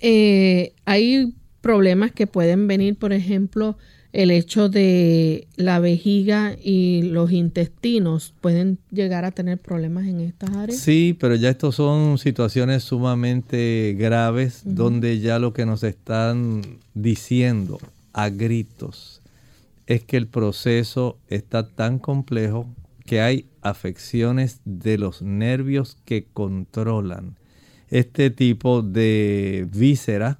eh, 0.00 0.72
hay 0.84 1.34
problemas 1.60 2.12
que 2.12 2.26
pueden 2.26 2.66
venir, 2.66 2.96
por 2.96 3.12
ejemplo, 3.12 3.76
el 4.12 4.30
hecho 4.30 4.68
de 4.68 5.46
la 5.56 5.78
vejiga 5.78 6.56
y 6.60 7.02
los 7.02 7.30
intestinos 7.30 8.34
pueden 8.40 8.78
llegar 8.90 9.24
a 9.24 9.30
tener 9.30 9.58
problemas 9.58 10.06
en 10.06 10.20
estas 10.20 10.50
áreas. 10.50 10.80
Sí, 10.80 11.16
pero 11.18 11.36
ya 11.36 11.50
estos 11.50 11.76
son 11.76 12.18
situaciones 12.18 12.82
sumamente 12.82 13.94
graves 13.98 14.62
donde 14.64 15.20
ya 15.20 15.38
lo 15.38 15.52
que 15.52 15.64
nos 15.64 15.84
están 15.84 16.62
diciendo 16.94 17.78
a 18.12 18.30
gritos 18.30 19.22
es 19.86 20.02
que 20.02 20.16
el 20.16 20.26
proceso 20.26 21.18
está 21.28 21.68
tan 21.68 21.98
complejo 21.98 22.66
que 23.06 23.20
hay 23.20 23.46
afecciones 23.60 24.60
de 24.64 24.98
los 24.98 25.22
nervios 25.22 25.96
que 26.04 26.24
controlan 26.32 27.36
este 27.90 28.30
tipo 28.30 28.82
de 28.82 29.66
víscera, 29.70 30.38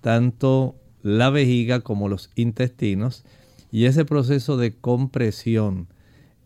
tanto 0.00 0.76
la 1.02 1.30
vejiga 1.30 1.80
como 1.80 2.08
los 2.08 2.30
intestinos, 2.34 3.24
y 3.70 3.84
ese 3.84 4.04
proceso 4.04 4.56
de 4.56 4.74
compresión 4.74 5.88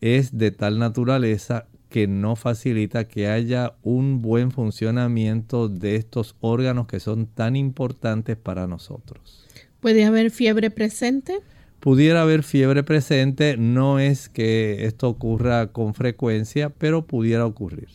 es 0.01 0.37
de 0.37 0.51
tal 0.51 0.79
naturaleza 0.79 1.67
que 1.89 2.07
no 2.07 2.37
facilita 2.37 3.07
que 3.07 3.29
haya 3.29 3.75
un 3.83 4.23
buen 4.23 4.51
funcionamiento 4.51 5.69
de 5.69 5.97
estos 5.97 6.35
órganos 6.41 6.87
que 6.87 7.01
son 7.01 7.27
tan 7.27 7.55
importantes 7.55 8.37
para 8.37 8.67
nosotros. 8.67 9.47
¿Puede 9.81 10.05
haber 10.05 10.31
fiebre 10.31 10.71
presente? 10.71 11.41
Pudiera 11.81 12.23
haber 12.23 12.45
fiebre 12.45 12.83
presente, 12.83 13.57
no 13.57 13.99
es 13.99 14.29
que 14.29 14.87
esto 14.87 15.09
ocurra 15.09 15.73
con 15.73 15.95
frecuencia, 15.95 16.71
pero 16.71 17.07
pudiera 17.07 17.45
ocurrir. 17.45 17.89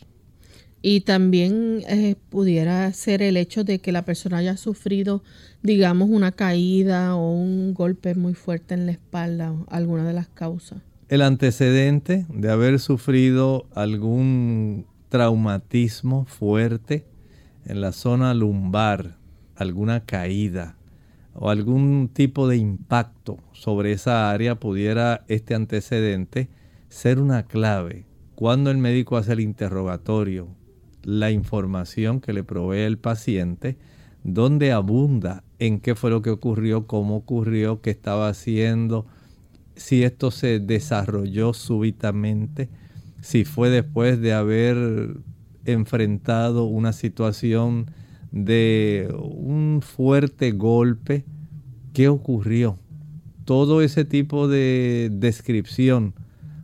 Y 0.81 1.01
también 1.01 1.81
eh, 1.87 2.15
pudiera 2.29 2.91
ser 2.93 3.21
el 3.21 3.35
hecho 3.35 3.63
de 3.63 3.79
que 3.79 3.91
la 3.91 4.05
persona 4.05 4.37
haya 4.37 4.57
sufrido, 4.57 5.23
digamos, 5.63 6.09
una 6.09 6.31
caída 6.31 7.15
o 7.15 7.31
un 7.31 7.73
golpe 7.73 8.13
muy 8.15 8.35
fuerte 8.35 8.75
en 8.75 8.85
la 8.85 8.91
espalda, 8.91 9.55
alguna 9.69 10.05
de 10.05 10.13
las 10.13 10.27
causas. 10.27 10.79
El 11.09 11.21
antecedente 11.21 12.25
de 12.29 12.51
haber 12.51 12.79
sufrido 12.79 13.67
algún 13.73 14.85
traumatismo 15.09 16.25
fuerte 16.25 17.05
en 17.65 17.81
la 17.81 17.91
zona 17.91 18.33
lumbar, 18.33 19.17
alguna 19.55 20.05
caída 20.05 20.77
o 21.33 21.49
algún 21.49 22.09
tipo 22.11 22.47
de 22.47 22.57
impacto 22.57 23.37
sobre 23.53 23.93
esa 23.93 24.31
área, 24.31 24.55
pudiera 24.55 25.23
este 25.27 25.55
antecedente 25.55 26.49
ser 26.89 27.19
una 27.19 27.43
clave 27.43 28.05
cuando 28.35 28.69
el 28.69 28.77
médico 28.77 29.17
hace 29.17 29.33
el 29.33 29.39
interrogatorio 29.39 30.47
la 31.07 31.31
información 31.31 32.19
que 32.19 32.33
le 32.33 32.43
provee 32.43 32.81
el 32.81 32.97
paciente, 32.97 33.77
donde 34.25 34.73
abunda 34.73 35.41
en 35.57 35.79
qué 35.79 35.95
fue 35.95 36.09
lo 36.09 36.21
que 36.21 36.31
ocurrió, 36.31 36.85
cómo 36.85 37.15
ocurrió, 37.15 37.81
qué 37.81 37.91
estaba 37.91 38.27
haciendo, 38.27 39.05
si 39.77 40.03
esto 40.03 40.31
se 40.31 40.59
desarrolló 40.59 41.53
súbitamente, 41.53 42.67
si 43.21 43.45
fue 43.45 43.69
después 43.69 44.19
de 44.19 44.33
haber 44.33 45.15
enfrentado 45.63 46.65
una 46.65 46.91
situación 46.91 47.89
de 48.33 49.07
un 49.17 49.79
fuerte 49.81 50.51
golpe, 50.51 51.23
qué 51.93 52.09
ocurrió. 52.09 52.79
Todo 53.45 53.81
ese 53.81 54.03
tipo 54.03 54.49
de 54.49 55.09
descripción 55.09 56.15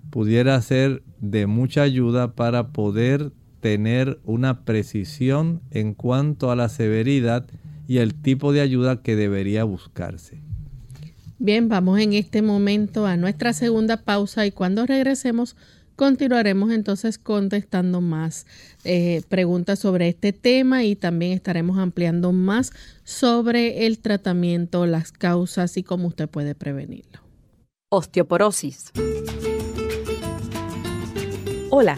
pudiera 0.09 0.61
ser 0.61 1.01
de 1.21 1.47
mucha 1.47 1.83
ayuda 1.83 2.35
para 2.35 2.73
poder 2.73 3.31
tener 3.63 4.19
una 4.25 4.65
precisión 4.65 5.61
en 5.71 5.93
cuanto 5.93 6.51
a 6.51 6.55
la 6.57 6.67
severidad 6.67 7.47
y 7.87 7.99
el 7.99 8.13
tipo 8.13 8.51
de 8.51 8.59
ayuda 8.59 9.01
que 9.01 9.15
debería 9.15 9.63
buscarse. 9.63 10.41
Bien, 11.39 11.69
vamos 11.69 11.97
en 12.01 12.11
este 12.11 12.41
momento 12.41 13.05
a 13.05 13.15
nuestra 13.15 13.53
segunda 13.53 13.95
pausa 13.95 14.45
y 14.45 14.51
cuando 14.51 14.85
regresemos 14.85 15.55
continuaremos 15.95 16.73
entonces 16.73 17.17
contestando 17.17 18.01
más 18.01 18.47
eh, 18.83 19.21
preguntas 19.29 19.79
sobre 19.79 20.09
este 20.09 20.33
tema 20.33 20.83
y 20.83 20.97
también 20.97 21.31
estaremos 21.31 21.77
ampliando 21.77 22.33
más 22.33 22.73
sobre 23.05 23.85
el 23.85 23.99
tratamiento, 23.99 24.85
las 24.85 25.13
causas 25.13 25.77
y 25.77 25.83
cómo 25.83 26.09
usted 26.09 26.27
puede 26.27 26.53
prevenirlo. 26.53 27.21
Osteoporosis. 27.89 28.91
Hola. 31.69 31.97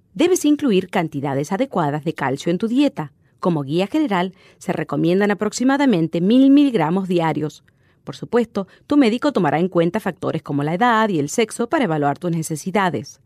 Debes 0.13 0.43
incluir 0.43 0.89
cantidades 0.89 1.53
adecuadas 1.53 2.03
de 2.03 2.13
calcio 2.13 2.51
en 2.51 2.57
tu 2.57 2.67
dieta. 2.67 3.13
Como 3.39 3.63
guía 3.63 3.87
general, 3.87 4.33
se 4.57 4.73
recomiendan 4.73 5.31
aproximadamente 5.31 6.19
1000 6.19 6.51
miligramos 6.51 7.07
diarios. 7.07 7.63
Por 8.03 8.17
supuesto, 8.17 8.67
tu 8.87 8.97
médico 8.97 9.31
tomará 9.31 9.59
en 9.59 9.69
cuenta 9.69 10.01
factores 10.01 10.43
como 10.43 10.63
la 10.63 10.73
edad 10.73 11.07
y 11.07 11.19
el 11.19 11.29
sexo 11.29 11.69
para 11.69 11.85
evaluar 11.85 12.19
tus 12.19 12.31
necesidades. 12.31 13.21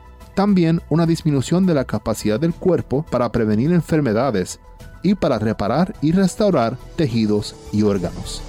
También 0.35 0.81
una 0.89 1.05
disminución 1.05 1.65
de 1.65 1.73
la 1.73 1.85
capacidad 1.85 2.37
del 2.39 2.53
cuerpo 2.53 3.05
para 3.09 3.31
prevenir 3.31 3.71
enfermedades 3.73 4.59
y 5.03 5.15
para 5.15 5.39
reparar 5.39 5.93
y 6.01 6.11
restaurar 6.13 6.77
tejidos 6.95 7.55
y 7.71 7.81
órganos. 7.83 8.41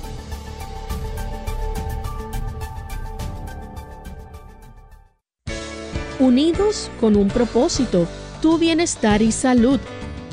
Unidos 6.18 6.90
con 7.00 7.16
un 7.16 7.28
propósito, 7.28 8.06
tu 8.40 8.58
bienestar 8.58 9.22
y 9.22 9.32
salud. 9.32 9.80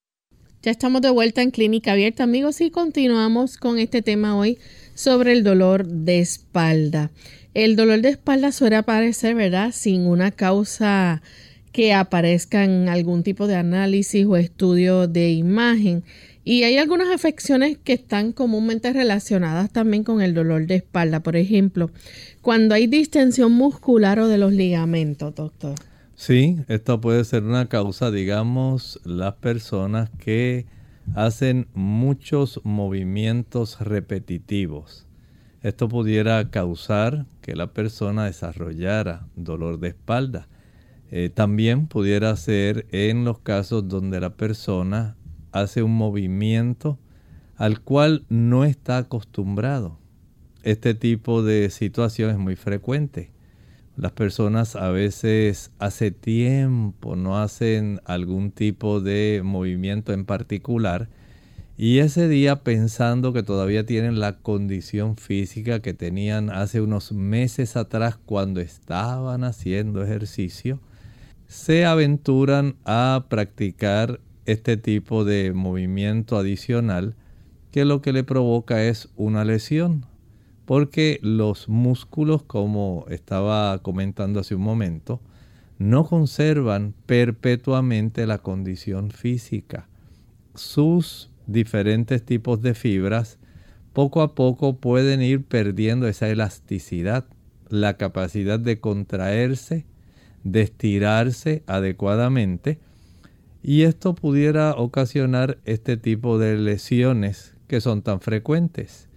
Ya 0.63 0.69
estamos 0.69 1.01
de 1.01 1.09
vuelta 1.09 1.41
en 1.41 1.49
Clínica 1.49 1.93
Abierta, 1.93 2.21
amigos, 2.21 2.61
y 2.61 2.69
continuamos 2.69 3.57
con 3.57 3.79
este 3.79 4.03
tema 4.03 4.37
hoy 4.37 4.59
sobre 4.93 5.31
el 5.31 5.43
dolor 5.43 5.87
de 5.87 6.19
espalda. 6.19 7.09
El 7.55 7.75
dolor 7.75 8.01
de 8.01 8.09
espalda 8.09 8.51
suele 8.51 8.75
aparecer, 8.75 9.33
¿verdad? 9.33 9.71
Sin 9.73 10.01
una 10.05 10.29
causa 10.29 11.23
que 11.71 11.93
aparezca 11.93 12.63
en 12.63 12.89
algún 12.89 13.23
tipo 13.23 13.47
de 13.47 13.55
análisis 13.55 14.23
o 14.27 14.37
estudio 14.37 15.07
de 15.07 15.31
imagen. 15.31 16.03
Y 16.43 16.61
hay 16.61 16.77
algunas 16.77 17.09
afecciones 17.09 17.79
que 17.83 17.93
están 17.93 18.31
comúnmente 18.31 18.93
relacionadas 18.93 19.71
también 19.71 20.03
con 20.03 20.21
el 20.21 20.35
dolor 20.35 20.67
de 20.67 20.75
espalda. 20.75 21.21
Por 21.21 21.37
ejemplo, 21.37 21.89
cuando 22.43 22.75
hay 22.75 22.85
distensión 22.85 23.51
muscular 23.51 24.19
o 24.19 24.27
de 24.27 24.37
los 24.37 24.53
ligamentos, 24.53 25.33
doctor. 25.33 25.73
Sí, 26.21 26.59
esto 26.67 27.01
puede 27.01 27.23
ser 27.25 27.41
una 27.41 27.67
causa, 27.67 28.11
digamos, 28.11 28.99
las 29.05 29.33
personas 29.37 30.11
que 30.19 30.67
hacen 31.15 31.67
muchos 31.73 32.61
movimientos 32.63 33.79
repetitivos. 33.81 35.07
Esto 35.63 35.89
pudiera 35.89 36.51
causar 36.51 37.25
que 37.41 37.55
la 37.55 37.73
persona 37.73 38.25
desarrollara 38.25 39.25
dolor 39.35 39.79
de 39.79 39.87
espalda. 39.87 40.47
Eh, 41.09 41.31
también 41.33 41.87
pudiera 41.87 42.35
ser 42.35 42.85
en 42.91 43.25
los 43.25 43.39
casos 43.39 43.87
donde 43.87 44.19
la 44.19 44.35
persona 44.35 45.15
hace 45.51 45.81
un 45.81 45.97
movimiento 45.97 46.99
al 47.55 47.81
cual 47.81 48.25
no 48.29 48.63
está 48.63 48.99
acostumbrado. 48.99 49.97
Este 50.61 50.93
tipo 50.93 51.41
de 51.41 51.71
situación 51.71 52.29
es 52.29 52.37
muy 52.37 52.55
frecuente. 52.55 53.31
Las 53.97 54.13
personas 54.13 54.75
a 54.75 54.89
veces 54.89 55.71
hace 55.77 56.11
tiempo 56.11 57.15
no 57.15 57.37
hacen 57.39 57.99
algún 58.05 58.51
tipo 58.51 59.01
de 59.01 59.41
movimiento 59.43 60.13
en 60.13 60.25
particular 60.25 61.09
y 61.77 61.99
ese 61.99 62.27
día 62.27 62.63
pensando 62.63 63.33
que 63.33 63.43
todavía 63.43 63.85
tienen 63.85 64.19
la 64.19 64.37
condición 64.37 65.17
física 65.17 65.81
que 65.81 65.93
tenían 65.93 66.49
hace 66.49 66.79
unos 66.79 67.11
meses 67.11 67.75
atrás 67.75 68.17
cuando 68.25 68.61
estaban 68.61 69.43
haciendo 69.43 70.03
ejercicio, 70.03 70.79
se 71.47 71.85
aventuran 71.85 72.75
a 72.85 73.25
practicar 73.29 74.21
este 74.45 74.77
tipo 74.77 75.25
de 75.25 75.53
movimiento 75.53 76.37
adicional 76.37 77.15
que 77.71 77.83
lo 77.83 78.01
que 78.01 78.13
le 78.13 78.23
provoca 78.23 78.83
es 78.83 79.09
una 79.15 79.43
lesión 79.43 80.05
porque 80.71 81.19
los 81.21 81.67
músculos, 81.67 82.43
como 82.43 83.03
estaba 83.09 83.77
comentando 83.79 84.39
hace 84.39 84.55
un 84.55 84.61
momento, 84.61 85.19
no 85.79 86.05
conservan 86.05 86.93
perpetuamente 87.05 88.25
la 88.25 88.37
condición 88.37 89.11
física. 89.11 89.89
Sus 90.55 91.29
diferentes 91.45 92.23
tipos 92.23 92.61
de 92.61 92.73
fibras 92.73 93.37
poco 93.91 94.21
a 94.21 94.33
poco 94.33 94.77
pueden 94.77 95.21
ir 95.21 95.43
perdiendo 95.43 96.07
esa 96.07 96.29
elasticidad, 96.29 97.25
la 97.67 97.97
capacidad 97.97 98.57
de 98.57 98.79
contraerse, 98.79 99.85
de 100.45 100.61
estirarse 100.61 101.63
adecuadamente, 101.67 102.79
y 103.61 103.81
esto 103.81 104.15
pudiera 104.15 104.73
ocasionar 104.77 105.57
este 105.65 105.97
tipo 105.97 106.39
de 106.39 106.57
lesiones 106.57 107.57
que 107.67 107.81
son 107.81 108.03
tan 108.03 108.21
frecuentes 108.21 109.10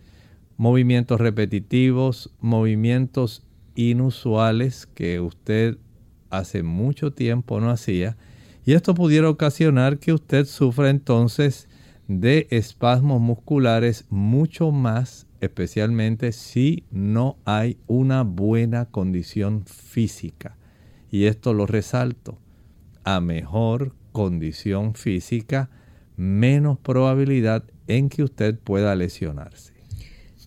movimientos 0.56 1.20
repetitivos, 1.20 2.30
movimientos 2.40 3.42
inusuales 3.74 4.86
que 4.94 5.20
usted 5.20 5.78
hace 6.30 6.62
mucho 6.62 7.12
tiempo 7.12 7.60
no 7.60 7.70
hacía. 7.70 8.16
Y 8.64 8.72
esto 8.72 8.94
pudiera 8.94 9.28
ocasionar 9.28 9.98
que 9.98 10.12
usted 10.12 10.46
sufra 10.46 10.90
entonces 10.90 11.68
de 12.08 12.46
espasmos 12.50 13.20
musculares 13.20 14.06
mucho 14.10 14.70
más, 14.70 15.26
especialmente 15.40 16.32
si 16.32 16.84
no 16.90 17.36
hay 17.44 17.78
una 17.86 18.22
buena 18.22 18.86
condición 18.86 19.64
física. 19.66 20.56
Y 21.10 21.24
esto 21.26 21.52
lo 21.52 21.66
resalto. 21.66 22.38
A 23.04 23.20
mejor 23.20 23.94
condición 24.12 24.94
física, 24.94 25.70
menos 26.16 26.78
probabilidad 26.78 27.64
en 27.86 28.08
que 28.08 28.22
usted 28.22 28.58
pueda 28.58 28.94
lesionarse. 28.94 29.73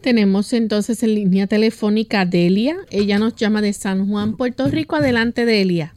Tenemos 0.01 0.53
entonces 0.53 1.01
en 1.03 1.15
línea 1.15 1.47
telefónica 1.47 2.21
a 2.21 2.25
Delia. 2.25 2.75
Ella 2.91 3.19
nos 3.19 3.35
llama 3.35 3.61
de 3.61 3.73
San 3.73 4.07
Juan, 4.09 4.37
Puerto 4.37 4.67
Rico. 4.67 4.95
Adelante, 4.95 5.45
Delia. 5.45 5.93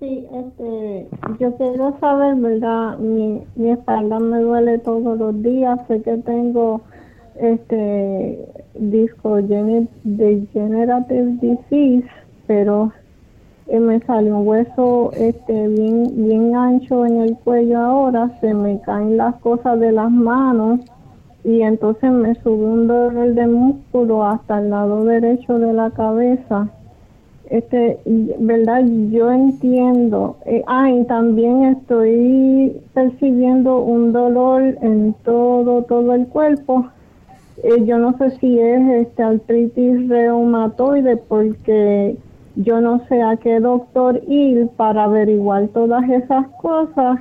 Sí, 0.00 0.26
este, 0.32 1.06
yo 1.40 1.56
quiero 1.56 1.96
saber, 2.00 2.34
¿verdad? 2.36 2.98
Mi, 2.98 3.42
mi 3.56 3.70
espalda 3.70 4.18
me 4.20 4.40
duele 4.40 4.78
todos 4.78 5.18
los 5.18 5.42
días. 5.42 5.78
Sé 5.88 6.02
que 6.02 6.16
tengo 6.18 6.82
este 7.40 8.38
disco 8.74 9.40
degenerative 9.42 11.38
disease, 11.40 12.08
pero 12.46 12.92
eh, 13.66 13.80
me 13.80 14.00
salió 14.00 14.38
un 14.38 14.46
hueso 14.46 15.10
este 15.16 15.68
bien 15.68 16.26
bien 16.26 16.54
ancho 16.54 17.06
en 17.06 17.20
el 17.22 17.36
cuello 17.38 17.78
ahora. 17.78 18.30
Se 18.40 18.52
me 18.54 18.80
caen 18.82 19.16
las 19.16 19.36
cosas 19.36 19.80
de 19.80 19.92
las 19.92 20.10
manos 20.10 20.80
y 21.44 21.60
entonces 21.60 22.10
me 22.10 22.34
sube 22.36 22.64
un 22.64 22.86
dolor 22.86 23.34
de 23.34 23.46
músculo 23.46 24.24
hasta 24.24 24.58
el 24.60 24.70
lado 24.70 25.04
derecho 25.04 25.58
de 25.58 25.74
la 25.74 25.90
cabeza. 25.90 26.68
Este, 27.50 27.98
verdad, 28.06 28.82
yo 29.10 29.30
entiendo. 29.30 30.38
Eh, 30.46 30.64
ah, 30.66 30.90
y 30.90 31.04
también 31.04 31.64
estoy 31.64 32.80
percibiendo 32.94 33.78
un 33.80 34.12
dolor 34.14 34.62
en 34.80 35.14
todo, 35.22 35.82
todo 35.82 36.14
el 36.14 36.26
cuerpo. 36.28 36.86
Eh, 37.62 37.84
yo 37.84 37.98
no 37.98 38.16
sé 38.16 38.30
si 38.38 38.58
es 38.58 39.06
este 39.06 39.22
artritis 39.22 40.08
reumatoide 40.08 41.18
porque 41.18 42.16
yo 42.56 42.80
no 42.80 43.06
sé 43.06 43.20
a 43.20 43.36
qué 43.36 43.60
doctor 43.60 44.20
ir 44.26 44.68
para 44.76 45.04
averiguar 45.04 45.68
todas 45.68 46.08
esas 46.08 46.46
cosas 46.62 47.20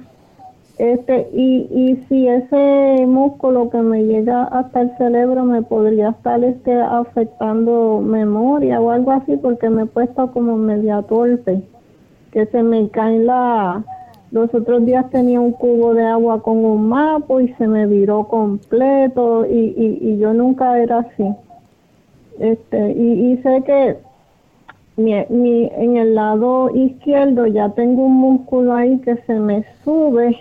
este, 0.77 1.29
y, 1.33 1.67
y 1.71 2.03
si 2.07 2.27
ese 2.27 3.05
músculo 3.05 3.69
que 3.69 3.77
me 3.77 4.03
llega 4.03 4.43
hasta 4.45 4.81
el 4.81 4.97
cerebro 4.97 5.43
me 5.43 5.61
podría 5.61 6.09
estar 6.09 6.43
este, 6.43 6.73
afectando 6.73 8.01
memoria 8.01 8.81
o 8.81 8.89
algo 8.89 9.11
así, 9.11 9.37
porque 9.37 9.69
me 9.69 9.83
he 9.83 9.85
puesto 9.85 10.31
como 10.31 10.57
media 10.57 11.01
torpe, 11.03 11.61
que 12.31 12.45
se 12.47 12.63
me 12.63 12.89
caen 12.89 13.27
la... 13.27 13.83
Los 14.31 14.51
otros 14.55 14.83
días 14.83 15.07
tenía 15.11 15.39
un 15.39 15.51
cubo 15.51 15.93
de 15.93 16.03
agua 16.05 16.41
con 16.41 16.65
un 16.65 16.89
mapa 16.89 17.39
y 17.39 17.49
se 17.53 17.67
me 17.67 17.85
viró 17.85 18.27
completo 18.27 19.45
y, 19.45 19.75
y, 19.77 19.99
y 20.01 20.17
yo 20.17 20.33
nunca 20.33 20.79
era 20.79 20.99
así. 20.99 21.35
Este, 22.39 22.93
y, 22.93 23.33
y 23.33 23.37
sé 23.43 23.61
que 23.63 23.97
mi, 24.97 25.13
mi, 25.29 25.69
en 25.75 25.97
el 25.97 26.15
lado 26.15 26.71
izquierdo 26.73 27.45
ya 27.45 27.69
tengo 27.69 28.05
un 28.05 28.15
músculo 28.15 28.73
ahí 28.73 28.97
que 29.01 29.17
se 29.17 29.39
me 29.39 29.65
sube 29.83 30.35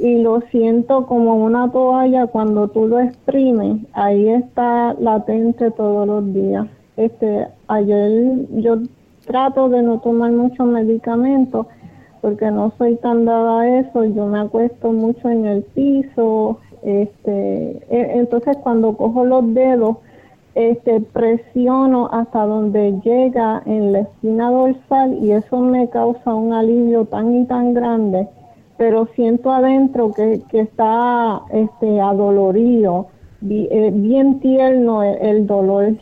y 0.00 0.22
lo 0.22 0.40
siento 0.50 1.06
como 1.06 1.36
una 1.36 1.70
toalla 1.70 2.26
cuando 2.26 2.68
tú 2.68 2.88
lo 2.88 2.98
exprimes. 2.98 3.82
Ahí 3.92 4.28
está 4.30 4.94
latente 4.94 5.70
todos 5.70 6.06
los 6.06 6.32
días. 6.32 6.66
Este, 6.96 7.48
ayer 7.68 8.46
yo 8.56 8.78
trato 9.26 9.68
de 9.68 9.82
no 9.82 10.00
tomar 10.00 10.32
muchos 10.32 10.66
medicamentos 10.66 11.66
porque 12.22 12.50
no 12.50 12.72
soy 12.78 12.96
tan 12.96 13.26
dada 13.26 13.60
a 13.60 13.78
eso. 13.80 14.04
Yo 14.06 14.26
me 14.26 14.40
acuesto 14.40 14.90
mucho 14.90 15.28
en 15.28 15.44
el 15.44 15.62
piso. 15.62 16.58
Este, 16.82 17.70
e, 17.90 18.18
entonces 18.18 18.56
cuando 18.62 18.96
cojo 18.96 19.26
los 19.26 19.52
dedos 19.52 19.98
este, 20.54 21.00
presiono 21.00 22.08
hasta 22.10 22.46
donde 22.46 22.98
llega 23.04 23.62
en 23.66 23.92
la 23.92 24.00
esquina 24.00 24.50
dorsal 24.50 25.18
y 25.22 25.32
eso 25.32 25.60
me 25.60 25.88
causa 25.90 26.34
un 26.34 26.52
alivio 26.52 27.04
tan 27.04 27.34
y 27.34 27.44
tan 27.44 27.74
grande, 27.74 28.28
pero 28.80 29.10
siento 29.14 29.52
adentro 29.52 30.10
que, 30.14 30.40
que 30.50 30.60
está 30.60 31.42
este, 31.52 32.00
adolorido, 32.00 33.08
eh, 33.46 33.90
bien 33.92 34.40
tierno 34.40 35.02
el, 35.02 35.46
dolor. 35.46 35.96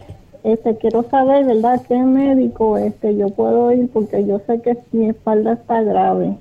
Este, 0.44 0.76
quiero 0.76 1.02
saber, 1.10 1.44
¿verdad?, 1.44 1.82
qué 1.88 1.98
médico 1.98 2.78
este, 2.78 3.16
yo 3.16 3.30
puedo 3.30 3.72
ir 3.72 3.88
porque 3.88 4.24
yo 4.24 4.40
sé 4.46 4.62
que 4.62 4.78
mi 4.92 5.08
espalda 5.08 5.54
está 5.54 5.82
grave. 5.82 6.38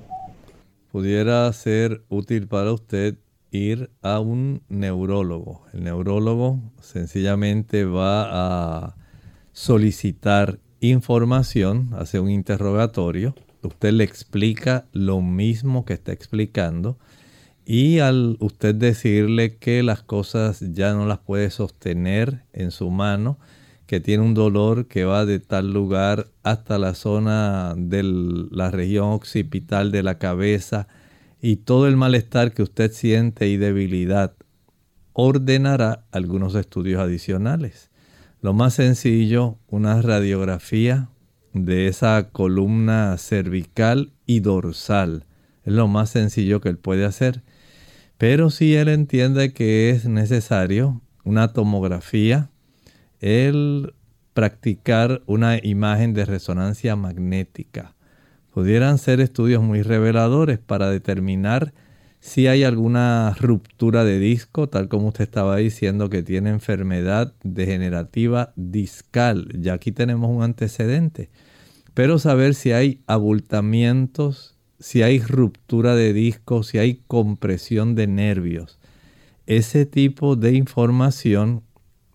Pudiera 0.92 1.52
ser 1.52 2.02
útil 2.08 2.46
para 2.46 2.72
usted 2.72 3.16
ir 3.50 3.90
a 4.00 4.20
un 4.20 4.62
neurólogo. 4.68 5.62
El 5.72 5.82
neurólogo 5.82 6.60
sencillamente 6.80 7.84
va 7.84 8.84
a 8.84 8.94
solicitar 9.50 10.60
información, 10.78 11.90
hace 11.98 12.20
un 12.20 12.30
interrogatorio, 12.30 13.34
usted 13.62 13.92
le 13.92 14.04
explica 14.04 14.86
lo 14.92 15.20
mismo 15.20 15.84
que 15.84 15.94
está 15.94 16.12
explicando 16.12 16.98
y 17.64 17.98
al 17.98 18.38
usted 18.40 18.74
decirle 18.74 19.56
que 19.56 19.82
las 19.82 20.02
cosas 20.02 20.64
ya 20.72 20.94
no 20.94 21.04
las 21.04 21.18
puede 21.18 21.50
sostener 21.50 22.44
en 22.54 22.70
su 22.70 22.90
mano, 22.90 23.38
que 23.86 24.00
tiene 24.00 24.22
un 24.22 24.32
dolor 24.32 24.86
que 24.86 25.04
va 25.04 25.26
de 25.26 25.38
tal 25.38 25.72
lugar 25.72 26.28
hasta 26.42 26.78
la 26.78 26.94
zona 26.94 27.74
de 27.76 28.02
la 28.50 28.70
región 28.70 29.10
occipital 29.10 29.92
de 29.92 30.02
la 30.02 30.16
cabeza, 30.16 30.88
y 31.42 31.56
todo 31.56 31.86
el 31.88 31.96
malestar 31.96 32.52
que 32.52 32.62
usted 32.62 32.90
siente 32.90 33.48
y 33.48 33.58
debilidad, 33.58 34.34
ordenará 35.12 36.06
algunos 36.10 36.54
estudios 36.54 37.00
adicionales. 37.00 37.90
Lo 38.40 38.54
más 38.54 38.74
sencillo, 38.74 39.58
una 39.68 40.00
radiografía 40.00 41.10
de 41.52 41.88
esa 41.88 42.30
columna 42.30 43.16
cervical 43.18 44.12
y 44.26 44.40
dorsal. 44.40 45.26
Es 45.64 45.72
lo 45.72 45.88
más 45.88 46.10
sencillo 46.10 46.60
que 46.60 46.68
él 46.68 46.78
puede 46.78 47.04
hacer. 47.04 47.42
Pero 48.16 48.50
si 48.50 48.74
él 48.74 48.88
entiende 48.88 49.52
que 49.52 49.90
es 49.90 50.06
necesario 50.06 51.00
una 51.24 51.52
tomografía, 51.52 52.50
el 53.20 53.94
practicar 54.34 55.22
una 55.26 55.58
imagen 55.62 56.14
de 56.14 56.24
resonancia 56.24 56.96
magnética 56.96 57.94
pudieran 58.52 58.98
ser 58.98 59.20
estudios 59.20 59.62
muy 59.62 59.82
reveladores 59.82 60.58
para 60.58 60.90
determinar 60.90 61.72
si 62.20 62.46
hay 62.48 62.64
alguna 62.64 63.34
ruptura 63.38 64.04
de 64.04 64.18
disco, 64.18 64.68
tal 64.68 64.88
como 64.88 65.08
usted 65.08 65.24
estaba 65.24 65.56
diciendo 65.56 66.10
que 66.10 66.22
tiene 66.22 66.50
enfermedad 66.50 67.34
degenerativa 67.44 68.52
discal. 68.56 69.48
Ya 69.60 69.74
aquí 69.74 69.92
tenemos 69.92 70.30
un 70.30 70.42
antecedente. 70.42 71.30
Pero 71.94 72.18
saber 72.18 72.54
si 72.54 72.72
hay 72.72 73.00
abultamientos, 73.06 74.56
si 74.78 75.02
hay 75.02 75.20
ruptura 75.20 75.94
de 75.94 76.12
disco, 76.12 76.62
si 76.62 76.78
hay 76.78 77.02
compresión 77.06 77.94
de 77.94 78.06
nervios. 78.06 78.78
Ese 79.46 79.86
tipo 79.86 80.36
de 80.36 80.52
información, 80.52 81.62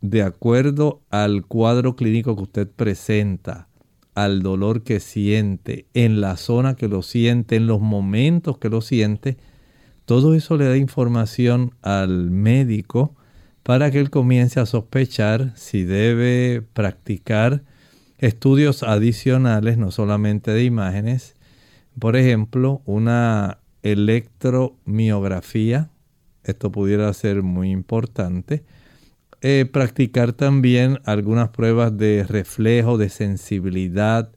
de 0.01 0.21
acuerdo 0.21 1.01
al 1.09 1.45
cuadro 1.45 1.95
clínico 1.95 2.35
que 2.35 2.43
usted 2.43 2.67
presenta, 2.69 3.67
al 4.15 4.43
dolor 4.43 4.83
que 4.83 4.99
siente, 4.99 5.87
en 5.93 6.21
la 6.21 6.37
zona 6.37 6.75
que 6.75 6.87
lo 6.87 7.01
siente, 7.01 7.55
en 7.55 7.67
los 7.67 7.81
momentos 7.81 8.57
que 8.59 8.69
lo 8.69 8.81
siente, 8.81 9.37
todo 10.05 10.35
eso 10.35 10.57
le 10.57 10.65
da 10.65 10.77
información 10.77 11.73
al 11.81 12.31
médico 12.31 13.15
para 13.63 13.91
que 13.91 13.99
él 13.99 14.09
comience 14.09 14.59
a 14.59 14.65
sospechar 14.65 15.53
si 15.55 15.83
debe 15.83 16.63
practicar 16.73 17.63
estudios 18.17 18.83
adicionales, 18.83 19.77
no 19.77 19.91
solamente 19.91 20.51
de 20.51 20.63
imágenes, 20.63 21.35
por 21.99 22.15
ejemplo, 22.15 22.81
una 22.85 23.59
electromiografía, 23.83 25.91
esto 26.43 26.71
pudiera 26.71 27.13
ser 27.13 27.43
muy 27.43 27.69
importante, 27.71 28.63
eh, 29.41 29.69
practicar 29.71 30.33
también 30.33 30.99
algunas 31.05 31.49
pruebas 31.49 31.95
de 31.97 32.23
reflejo, 32.23 32.97
de 32.97 33.09
sensibilidad, 33.09 34.31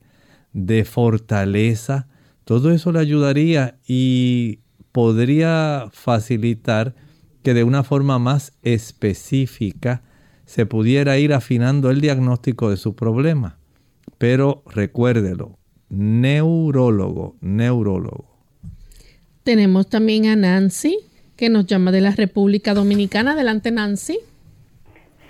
de 0.53 0.85
fortaleza. 0.85 2.09
Todo 2.45 2.73
eso 2.73 2.93
le 2.93 2.99
ayudaría 2.99 3.79
y 3.87 4.59
podría 4.97 5.89
facilitar 5.93 6.95
que 7.43 7.53
de 7.53 7.65
una 7.65 7.85
forma 7.85 8.19
más 8.19 8.55
específica 8.63 10.01
se 10.47 10.65
pudiera 10.65 11.19
ir 11.19 11.35
afinando 11.35 11.91
el 11.91 12.01
diagnóstico 12.01 12.71
de 12.71 12.79
su 12.79 12.97
problema. 12.97 13.59
Pero 14.17 14.63
recuérdelo, 14.65 15.59
neurólogo, 15.91 17.37
neurólogo. 17.43 18.25
Tenemos 19.43 19.87
también 19.91 20.29
a 20.29 20.35
Nancy, 20.35 20.97
que 21.37 21.51
nos 21.51 21.67
llama 21.67 21.93
de 21.93 22.01
la 22.01 22.13
República 22.13 22.73
Dominicana. 22.73 23.33
Adelante, 23.33 23.71
Nancy. 23.71 24.19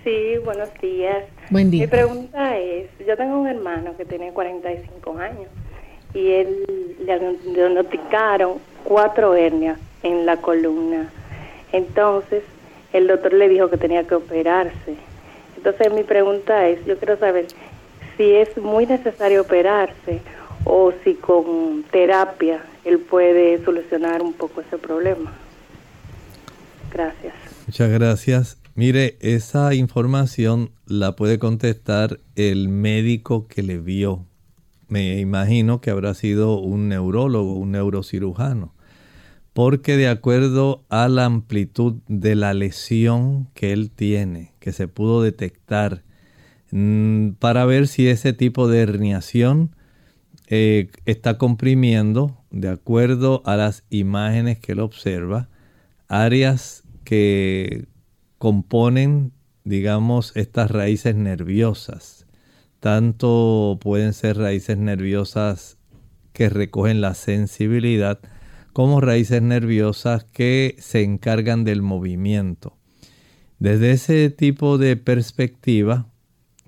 Sí, 0.04 0.38
buenos 0.44 0.68
días. 0.80 1.24
Buen 1.50 1.72
día. 1.72 1.86
Mi 1.86 1.88
pregunta 1.88 2.56
es, 2.56 2.88
yo 3.04 3.16
tengo 3.16 3.40
un 3.40 3.48
hermano 3.48 3.96
que 3.96 4.04
tiene 4.04 4.32
45 4.32 5.18
años 5.18 5.48
y 6.14 6.24
él 6.28 6.94
le 7.04 7.18
diagnosticaron 7.52 8.75
cuatro 8.86 9.34
hernias 9.34 9.78
en 10.02 10.26
la 10.26 10.36
columna. 10.36 11.10
Entonces, 11.72 12.44
el 12.92 13.08
doctor 13.08 13.32
le 13.32 13.48
dijo 13.48 13.68
que 13.68 13.76
tenía 13.76 14.06
que 14.06 14.14
operarse. 14.14 14.96
Entonces, 15.56 15.92
mi 15.92 16.04
pregunta 16.04 16.68
es, 16.68 16.84
yo 16.86 16.96
quiero 16.96 17.18
saber 17.18 17.48
si 18.16 18.32
es 18.32 18.56
muy 18.56 18.86
necesario 18.86 19.42
operarse 19.42 20.20
o 20.64 20.92
si 21.02 21.14
con 21.14 21.84
terapia 21.90 22.64
él 22.84 23.00
puede 23.00 23.62
solucionar 23.64 24.22
un 24.22 24.32
poco 24.32 24.60
ese 24.60 24.78
problema. 24.78 25.32
Gracias. 26.92 27.34
Muchas 27.66 27.90
gracias. 27.90 28.58
Mire, 28.76 29.16
esa 29.20 29.74
información 29.74 30.70
la 30.86 31.16
puede 31.16 31.38
contestar 31.40 32.20
el 32.36 32.68
médico 32.68 33.48
que 33.48 33.62
le 33.62 33.78
vio. 33.78 34.24
Me 34.88 35.18
imagino 35.18 35.80
que 35.80 35.90
habrá 35.90 36.14
sido 36.14 36.60
un 36.60 36.88
neurólogo, 36.88 37.54
un 37.54 37.72
neurocirujano, 37.72 38.72
porque 39.56 39.96
de 39.96 40.06
acuerdo 40.06 40.84
a 40.90 41.08
la 41.08 41.24
amplitud 41.24 41.94
de 42.08 42.34
la 42.34 42.52
lesión 42.52 43.48
que 43.54 43.72
él 43.72 43.90
tiene, 43.90 44.52
que 44.58 44.70
se 44.70 44.86
pudo 44.86 45.22
detectar, 45.22 46.02
mm, 46.72 47.30
para 47.38 47.64
ver 47.64 47.88
si 47.88 48.06
ese 48.06 48.34
tipo 48.34 48.68
de 48.68 48.80
herniación 48.80 49.74
eh, 50.48 50.90
está 51.06 51.38
comprimiendo, 51.38 52.36
de 52.50 52.68
acuerdo 52.68 53.40
a 53.46 53.56
las 53.56 53.84
imágenes 53.88 54.58
que 54.58 54.72
él 54.72 54.80
observa, 54.80 55.48
áreas 56.06 56.84
que 57.04 57.86
componen, 58.36 59.32
digamos, 59.64 60.36
estas 60.36 60.70
raíces 60.70 61.14
nerviosas. 61.16 62.26
Tanto 62.78 63.78
pueden 63.80 64.12
ser 64.12 64.36
raíces 64.36 64.76
nerviosas 64.76 65.78
que 66.34 66.50
recogen 66.50 67.00
la 67.00 67.14
sensibilidad, 67.14 68.20
como 68.76 69.00
raíces 69.00 69.40
nerviosas 69.40 70.24
que 70.24 70.76
se 70.80 71.02
encargan 71.02 71.64
del 71.64 71.80
movimiento. 71.80 72.76
Desde 73.58 73.92
ese 73.92 74.28
tipo 74.28 74.76
de 74.76 74.98
perspectiva, 74.98 76.10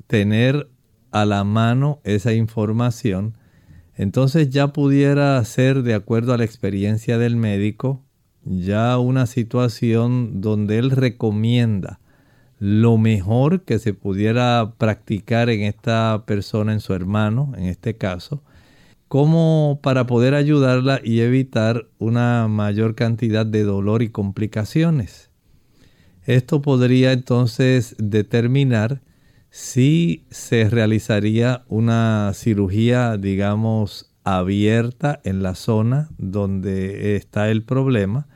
tener 0.06 0.70
a 1.10 1.26
la 1.26 1.44
mano 1.44 2.00
esa 2.04 2.32
información, 2.32 3.36
entonces 3.94 4.48
ya 4.48 4.68
pudiera 4.68 5.44
ser, 5.44 5.82
de 5.82 5.92
acuerdo 5.92 6.32
a 6.32 6.38
la 6.38 6.44
experiencia 6.44 7.18
del 7.18 7.36
médico, 7.36 8.06
ya 8.42 8.96
una 8.96 9.26
situación 9.26 10.40
donde 10.40 10.78
él 10.78 10.92
recomienda 10.92 12.00
lo 12.58 12.96
mejor 12.96 13.66
que 13.66 13.78
se 13.78 13.92
pudiera 13.92 14.76
practicar 14.78 15.50
en 15.50 15.60
esta 15.60 16.24
persona, 16.26 16.72
en 16.72 16.80
su 16.80 16.94
hermano, 16.94 17.52
en 17.54 17.64
este 17.64 17.98
caso, 17.98 18.42
como 19.08 19.80
para 19.82 20.06
poder 20.06 20.34
ayudarla 20.34 21.00
y 21.02 21.20
evitar 21.20 21.88
una 21.98 22.46
mayor 22.48 22.94
cantidad 22.94 23.46
de 23.46 23.64
dolor 23.64 24.02
y 24.02 24.10
complicaciones. 24.10 25.30
Esto 26.24 26.60
podría 26.60 27.12
entonces 27.12 27.96
determinar 27.98 29.00
si 29.50 30.26
se 30.28 30.68
realizaría 30.68 31.64
una 31.68 32.32
cirugía, 32.34 33.16
digamos, 33.16 34.10
abierta 34.24 35.20
en 35.24 35.42
la 35.42 35.54
zona 35.54 36.10
donde 36.18 37.16
está 37.16 37.50
el 37.50 37.62
problema 37.62 38.26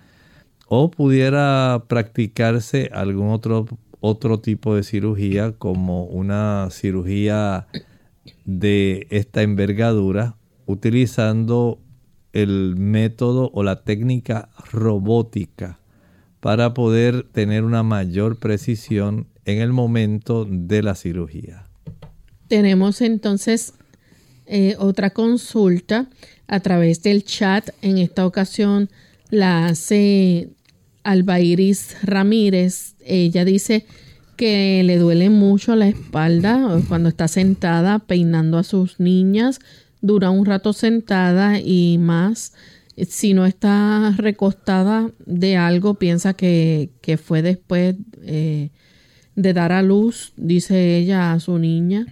o 0.68 0.91
pudiera 0.91 1.85
practicarse 1.87 2.89
algún 2.95 3.29
otro, 3.29 3.66
otro 4.01 4.41
tipo 4.41 4.75
de 4.75 4.85
cirugía 4.85 5.53
como 5.53 6.05
una 6.05 6.68
cirugía 6.70 7.66
de 8.47 9.07
esta 9.11 9.43
envergadura 9.43 10.37
utilizando 10.73 11.79
el 12.33 12.77
método 12.77 13.51
o 13.53 13.62
la 13.62 13.85
técnica 13.85 14.49
robótica 14.73 15.79
para 16.41 16.75
poder 16.75 17.25
tener 17.25 17.62
una 17.64 17.83
mayor 17.83 18.39
precisión 18.39 19.29
en 19.45 19.61
el 19.61 19.73
momento 19.73 20.47
de 20.49 20.83
la 20.83 20.95
cirugía. 20.95 21.66
Tenemos 22.49 23.01
entonces 23.01 23.75
eh, 24.47 24.75
otra 24.79 25.11
consulta 25.11 26.09
a 26.49 26.61
través 26.61 27.03
del 27.03 27.25
chat. 27.25 27.70
En 27.83 27.99
esta 27.99 28.27
ocasión 28.27 28.91
la 29.31 29.66
hace 29.66 30.51
Albairis 31.05 31.97
Ramírez. 32.03 32.95
Ella 33.05 33.45
dice 33.45 33.87
que 34.37 34.83
le 34.85 34.99
duele 34.99 35.31
mucho 35.31 35.77
la 35.77 35.89
espalda 35.89 36.81
cuando 36.89 37.09
está 37.09 37.29
sentada 37.29 38.01
peinando 38.01 38.59
a 38.59 38.64
sus 38.64 38.99
niñas. 38.99 39.61
Dura 40.03 40.30
un 40.30 40.44
rato 40.44 40.74
sentada 40.74 41.59
y 41.59 41.96
más 41.98 42.53
si 42.96 43.34
no 43.34 43.46
está 43.46 44.14
recostada 44.16 45.11
de 45.24 45.57
algo, 45.57 45.94
piensa 45.94 46.34
que, 46.34 46.90
fue 47.22 47.42
después 47.42 47.96
eh, 48.22 48.70
de 49.34 49.53
dar 49.53 49.72
a 49.72 49.82
luz, 49.82 50.32
dice 50.36 50.96
ella 50.98 51.32
a 51.32 51.40
su 51.40 51.59
niña, 51.59 52.07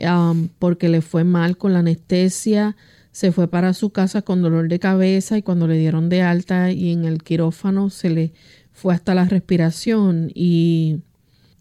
um, 0.00 0.48
porque 0.58 0.88
le 0.88 1.02
fue 1.02 1.24
mal 1.24 1.56
con 1.56 1.72
la 1.72 1.80
anestesia, 1.80 2.76
se 3.12 3.30
fue 3.30 3.46
para 3.46 3.74
su 3.74 3.90
casa 3.90 4.22
con 4.22 4.42
dolor 4.42 4.68
de 4.68 4.80
cabeza 4.80 5.38
y 5.38 5.42
cuando 5.42 5.68
le 5.68 5.78
dieron 5.78 6.08
de 6.08 6.22
alta 6.22 6.72
y 6.72 6.90
en 6.90 7.04
el 7.04 7.22
quirófano 7.22 7.90
se 7.90 8.10
le 8.10 8.32
fue 8.72 8.92
hasta 8.92 9.14
la 9.14 9.24
respiración 9.24 10.32
y, 10.34 10.98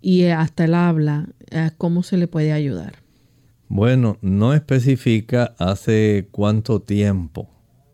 y 0.02 0.26
hasta 0.26 0.66
el 0.66 0.74
habla. 0.74 1.28
Eh, 1.52 1.70
¿Cómo 1.78 2.02
se 2.02 2.18
le 2.18 2.28
puede 2.28 2.54
ayudar? 2.54 3.03
Bueno, 3.76 4.20
no 4.22 4.54
especifica 4.54 5.56
hace 5.58 6.28
cuánto 6.30 6.84
tiempo 6.84 7.50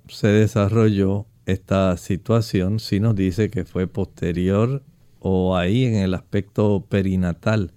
se 0.09 0.27
desarrolló 0.27 1.25
esta 1.45 1.95
situación, 1.95 2.81
si 2.81 2.99
nos 2.99 3.15
dice 3.15 3.49
que 3.49 3.63
fue 3.63 3.87
posterior 3.87 4.83
o 5.19 5.55
ahí 5.55 5.85
en 5.85 5.95
el 5.95 6.15
aspecto 6.15 6.85
perinatal, 6.89 7.71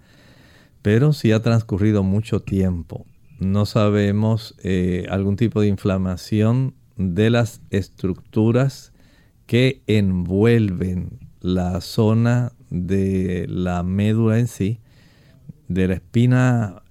pero 0.83 1.13
si 1.13 1.31
ha 1.31 1.43
transcurrido 1.43 2.03
mucho 2.03 2.41
tiempo. 2.41 3.07
No 3.39 3.67
sabemos 3.67 4.57
eh, 4.65 5.07
algún 5.09 5.37
tipo 5.37 5.61
de 5.61 5.69
inflamación 5.69 6.75
de 6.97 7.31
las 7.31 7.61
estructuras 7.71 8.93
que 9.47 9.85
envuelven 9.87 11.21
la 11.41 11.81
zona 11.81 12.51
de 12.69 13.47
la 13.49 13.85
médula 13.85 14.41
en 14.41 14.49
sí, 14.49 14.81
de 15.69 15.87
la 15.87 15.95
espina 15.95 16.82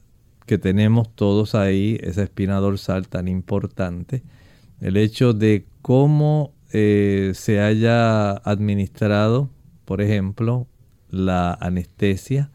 que 0.46 0.58
tenemos 0.58 1.14
todos 1.16 1.56
ahí, 1.56 1.98
esa 2.02 2.24
espina 2.24 2.58
dorsal 2.58 3.08
tan 3.08 3.28
importante, 3.28 4.24
el 4.80 4.98
hecho 4.98 5.34
de 5.34 5.66
cómo 5.82 6.54
eh, 6.72 7.32
se 7.36 7.60
haya 7.60 8.32
administrado 8.32 9.50
por 9.92 10.02
ejemplo, 10.02 10.68
la 11.10 11.54
anestesia, 11.54 12.50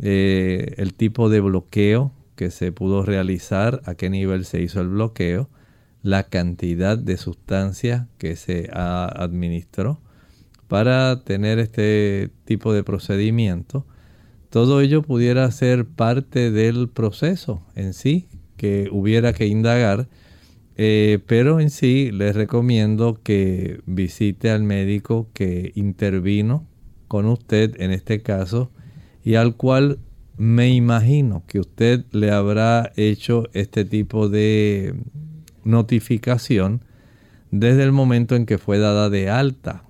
eh, 0.00 0.72
el 0.78 0.94
tipo 0.94 1.28
de 1.28 1.40
bloqueo 1.40 2.12
que 2.34 2.50
se 2.50 2.72
pudo 2.72 3.02
realizar, 3.02 3.82
a 3.84 3.94
qué 3.94 4.08
nivel 4.08 4.46
se 4.46 4.62
hizo 4.62 4.80
el 4.80 4.88
bloqueo, 4.88 5.50
la 6.02 6.22
cantidad 6.24 6.96
de 6.96 7.18
sustancia 7.18 8.08
que 8.16 8.36
se 8.36 8.70
administró 8.72 10.00
para 10.66 11.24
tener 11.24 11.58
este 11.58 12.30
tipo 12.46 12.72
de 12.72 12.84
procedimiento. 12.84 13.86
Todo 14.52 14.82
ello 14.82 15.00
pudiera 15.00 15.50
ser 15.50 15.86
parte 15.86 16.50
del 16.50 16.90
proceso 16.90 17.62
en 17.74 17.94
sí 17.94 18.28
que 18.58 18.90
hubiera 18.92 19.32
que 19.32 19.46
indagar, 19.46 20.08
eh, 20.76 21.20
pero 21.26 21.58
en 21.58 21.70
sí 21.70 22.10
les 22.12 22.36
recomiendo 22.36 23.18
que 23.22 23.80
visite 23.86 24.50
al 24.50 24.62
médico 24.62 25.30
que 25.32 25.72
intervino 25.74 26.66
con 27.08 27.24
usted 27.24 27.80
en 27.80 27.92
este 27.92 28.20
caso 28.20 28.70
y 29.24 29.36
al 29.36 29.56
cual 29.56 30.00
me 30.36 30.68
imagino 30.68 31.44
que 31.46 31.58
usted 31.58 32.04
le 32.10 32.30
habrá 32.30 32.92
hecho 32.96 33.48
este 33.54 33.86
tipo 33.86 34.28
de 34.28 34.94
notificación 35.64 36.84
desde 37.50 37.84
el 37.84 37.92
momento 37.92 38.36
en 38.36 38.44
que 38.44 38.58
fue 38.58 38.78
dada 38.78 39.08
de 39.08 39.30
alta. 39.30 39.84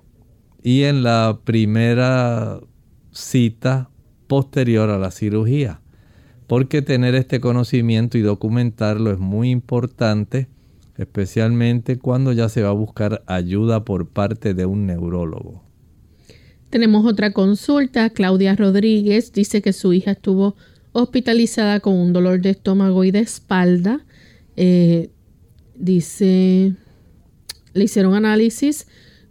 Y 0.63 0.83
en 0.83 1.03
la 1.03 1.41
primera 1.43 2.61
cita 3.11 3.89
posterior 4.27 4.89
a 4.89 4.97
la 4.97 5.11
cirugía. 5.11 5.81
Porque 6.47 6.81
tener 6.81 7.15
este 7.15 7.39
conocimiento 7.39 8.17
y 8.17 8.21
documentarlo 8.21 9.11
es 9.11 9.19
muy 9.19 9.49
importante, 9.49 10.47
especialmente 10.97 11.97
cuando 11.97 12.33
ya 12.33 12.49
se 12.49 12.61
va 12.61 12.69
a 12.69 12.73
buscar 12.73 13.23
ayuda 13.27 13.85
por 13.85 14.07
parte 14.07 14.53
de 14.53 14.65
un 14.65 14.85
neurólogo. 14.85 15.63
Tenemos 16.69 17.05
otra 17.05 17.31
consulta. 17.31 18.09
Claudia 18.09 18.55
Rodríguez 18.55 19.31
dice 19.31 19.61
que 19.61 19.73
su 19.73 19.93
hija 19.93 20.11
estuvo 20.11 20.55
hospitalizada 20.91 21.79
con 21.79 21.95
un 21.95 22.13
dolor 22.13 22.41
de 22.41 22.51
estómago 22.51 23.03
y 23.03 23.11
de 23.11 23.19
espalda. 23.19 24.05
Eh, 24.55 25.09
dice, 25.75 26.73
le 27.73 27.83
hicieron 27.83 28.15
análisis, 28.15 28.87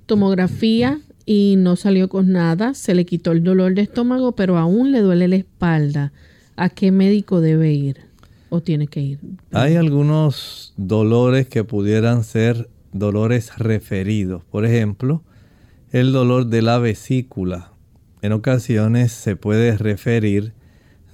tomografía 0.07 1.01
y 1.33 1.57
no 1.57 1.77
salió 1.77 2.11
con 2.11 2.31
nada. 2.31 2.75
Se 2.75 2.95
le 2.95 3.07
quitó 3.07 3.33
el 3.33 3.43
dolor 3.43 3.75
de 3.75 3.81
estómago, 3.81 4.33
pero 4.33 4.59
aún 4.59 4.93
le 4.93 5.01
duele 5.01 5.29
la 5.29 5.37
espalda. 5.37 6.13
¿A 6.57 6.69
qué 6.69 6.93
médico 6.93 7.41
debe 7.41 7.73
ir 7.73 7.97
o 8.51 8.61
tiene 8.61 8.87
que 8.87 9.01
ir? 9.01 9.19
Hay 9.51 9.77
algunos 9.77 10.75
dolores 10.77 11.49
que 11.49 11.65
pudieran 11.65 12.23
ser 12.23 12.69
dolores 12.93 13.57
referidos. 13.57 14.45
Por 14.45 14.67
ejemplo, 14.67 15.23
el 15.91 16.13
dolor 16.13 16.49
de 16.49 16.61
la 16.61 16.79
vesícula 16.79 17.73
en 18.21 18.33
ocasiones 18.33 19.13
se 19.13 19.35
puede 19.35 19.79
referir 19.79 20.53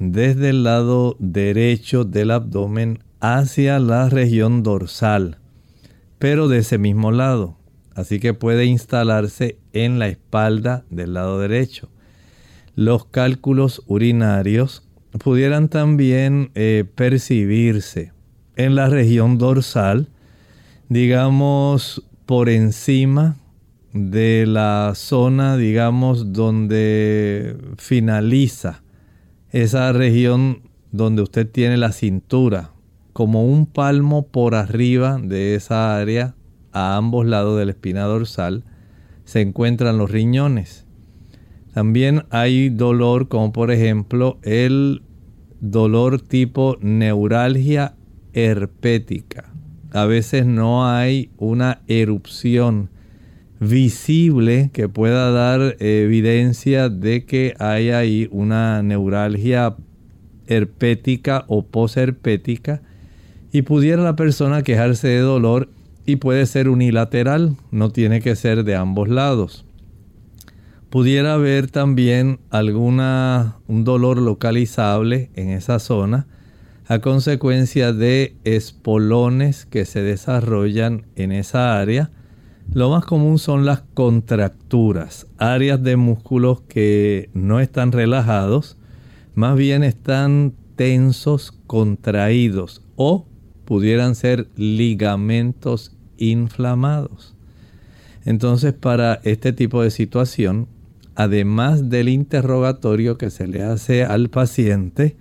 desde 0.01 0.51
el 0.51 0.65
lado 0.65 1.15
derecho 1.21 2.05
del 2.05 2.33
abdomen 2.33 3.05
hacia 3.21 3.79
la 3.79 4.09
región 4.09 4.65
dorsal, 4.65 5.39
pero 6.19 6.49
de 6.49 6.59
ese 6.59 6.77
mismo 6.77 7.13
lado. 7.13 7.58
Así 7.99 8.21
que 8.21 8.33
puede 8.33 8.65
instalarse 8.65 9.59
en 9.73 9.99
la 9.99 10.07
espalda 10.07 10.85
del 10.89 11.15
lado 11.15 11.41
derecho. 11.41 11.89
Los 12.77 13.07
cálculos 13.07 13.83
urinarios 13.89 14.87
pudieran 15.19 15.69
también 15.69 16.53
eh, 16.55 16.85
percibirse 16.95 18.13
en 18.55 18.77
la 18.77 18.89
región 18.89 19.37
dorsal, 19.37 20.07
digamos 20.89 22.05
por 22.25 22.49
encima 22.51 23.37
de 23.93 24.45
la 24.47 24.93
zona, 24.95 25.57
digamos, 25.57 26.33
donde 26.33 27.57
finaliza 27.79 28.85
esa 29.51 29.91
región 29.93 30.63
donde 30.93 31.23
usted 31.23 31.51
tiene 31.51 31.77
la 31.77 31.91
cintura, 31.91 32.71
como 33.13 33.45
un 33.45 33.67
palmo 33.67 34.29
por 34.29 34.55
arriba 34.55 35.19
de 35.21 35.57
esa 35.57 35.99
área, 35.99 36.37
a 36.79 36.97
ambos 36.97 37.27
lados 37.27 37.59
de 37.59 37.65
la 37.65 37.73
espina 37.73 38.05
dorsal, 38.05 38.63
se 39.25 39.41
encuentran 39.41 39.99
los 39.99 40.13
riñones. 40.13 40.87
También 41.75 42.25
hay 42.31 42.71
dolor 42.71 43.27
como 43.27 43.53
por 43.53 43.73
ejemplo 43.73 44.39
el 44.43 45.03
dolor 45.61 46.21
tipo 46.21 46.79
neuralgia 46.81 47.97
herpética. 48.33 49.53
A 49.91 50.05
veces 50.05 50.47
no 50.47 50.89
hay 50.89 51.31
una 51.37 51.81
erupción 51.89 52.91
visible 53.59 54.71
que 54.73 54.89
pueda 54.89 55.33
dar 55.33 55.77
evidencia 55.81 56.89
de 56.89 57.25
que 57.25 57.55
hay 57.59 57.91
ahí 57.91 58.29
una 58.31 58.85
neuralgia 58.85 59.75
herpética 60.47 61.45
o 61.49 61.67
posherpética 61.67 62.83
y 63.51 63.63
pudiera 63.63 64.03
la 64.03 64.15
persona 64.15 64.63
quejarse 64.63 65.09
de 65.09 65.19
dolor 65.19 65.71
y 66.09 66.17
puede 66.17 66.47
ser 66.47 66.69
unilateral, 66.69 67.57
no 67.71 67.91
tiene 67.91 68.21
que 68.21 68.35
ser 68.35 68.65
de 68.65 68.75
ambos 68.75 69.09
lados. 69.09 69.65
Pudiera 70.91 71.35
haber 71.35 71.71
también 71.71 72.41
alguna 72.49 73.59
un 73.67 73.85
dolor 73.85 74.17
localizable 74.17 75.31
en 75.35 75.51
esa 75.51 75.79
zona 75.79 76.27
a 76.87 77.01
consecuencia 77.01 77.93
de 77.93 78.35
espolones 78.45 79.67
que 79.67 79.85
se 79.85 80.01
desarrollan 80.01 81.07
en 81.15 81.31
esa 81.31 81.79
área 81.79 82.11
lo 82.73 82.91
más 82.91 83.05
común 83.05 83.39
son 83.39 83.65
las 83.65 83.83
contracturas, 83.95 85.27
áreas 85.39 85.83
de 85.83 85.97
músculos 85.97 86.61
que 86.69 87.31
no 87.33 87.61
están 87.61 87.93
relajados, 87.93 88.77
más 89.35 89.57
bien 89.57 89.83
están 89.85 90.53
tensos, 90.77 91.53
contraídos 91.67 92.83
o 92.97 93.27
pudieran 93.65 94.15
ser 94.15 94.49
ligamentos 94.57 95.97
inflamados. 96.19 97.35
Entonces, 98.25 98.75
para 98.75 99.21
este 99.25 99.53
tipo 99.53 99.83
de 99.83 99.91
situación, 99.91 100.69
además 101.15 101.89
del 101.89 102.09
interrogatorio 102.09 103.17
que 103.17 103.31
se 103.31 103.47
le 103.47 103.63
hace 103.63 104.05
al 104.05 104.29
paciente, 104.29 105.17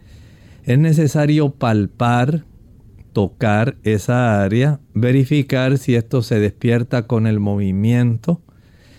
es 0.63 0.77
necesario 0.77 1.51
palpar, 1.51 2.43
tocar 3.13 3.77
esa 3.83 4.43
área, 4.43 4.79
verificar 4.93 5.77
si 5.77 5.95
esto 5.95 6.21
se 6.21 6.39
despierta 6.39 7.07
con 7.07 7.25
el 7.25 7.39
movimiento, 7.39 8.41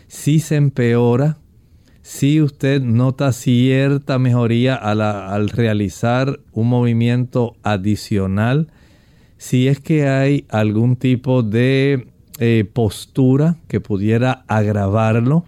si 0.08 0.40
se 0.40 0.56
empeora, 0.56 1.38
si 2.02 2.40
usted 2.40 2.80
nota 2.80 3.32
cierta 3.32 4.18
mejoría 4.18 4.74
al, 4.74 5.50
realizar 5.50 6.40
un 6.52 6.68
movimiento 6.68 7.54
adicional, 7.62 8.68
si 9.38 9.68
es 9.68 9.80
que 9.80 10.08
hay 10.08 10.44
algún 10.50 10.96
tipo 10.96 11.42
de 11.42 12.08
eh, 12.38 12.68
postura 12.72 13.56
que 13.68 13.80
pudiera 13.80 14.44
agravarlo, 14.48 15.44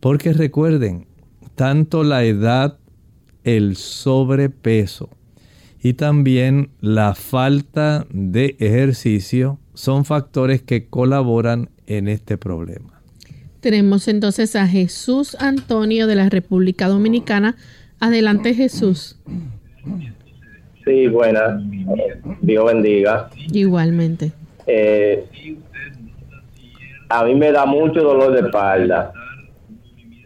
porque 0.00 0.32
recuerden, 0.32 1.06
tanto 1.54 2.04
la 2.04 2.24
edad, 2.24 2.78
el 3.44 3.76
sobrepeso 3.76 5.10
y 5.82 5.94
también 5.94 6.70
la 6.80 7.14
falta 7.14 8.06
de 8.10 8.56
ejercicio 8.58 9.58
son 9.74 10.04
factores 10.04 10.62
que 10.62 10.86
colaboran 10.86 11.70
en 11.86 12.08
este 12.08 12.38
problema. 12.38 13.00
Tenemos 13.60 14.08
entonces 14.08 14.56
a 14.56 14.66
Jesús 14.66 15.36
Antonio 15.38 16.06
de 16.06 16.16
la 16.16 16.28
República 16.28 16.88
Dominicana. 16.88 17.56
Adelante 18.00 18.54
Jesús. 18.54 19.16
Sí, 20.86 21.08
buenas. 21.08 21.60
Dios 22.42 22.64
bendiga. 22.64 23.28
Igualmente. 23.52 24.30
Eh, 24.68 25.26
a 27.08 27.24
mí 27.24 27.34
me 27.34 27.50
da 27.50 27.66
mucho 27.66 28.02
dolor 28.02 28.32
de 28.32 28.46
espalda. 28.46 29.12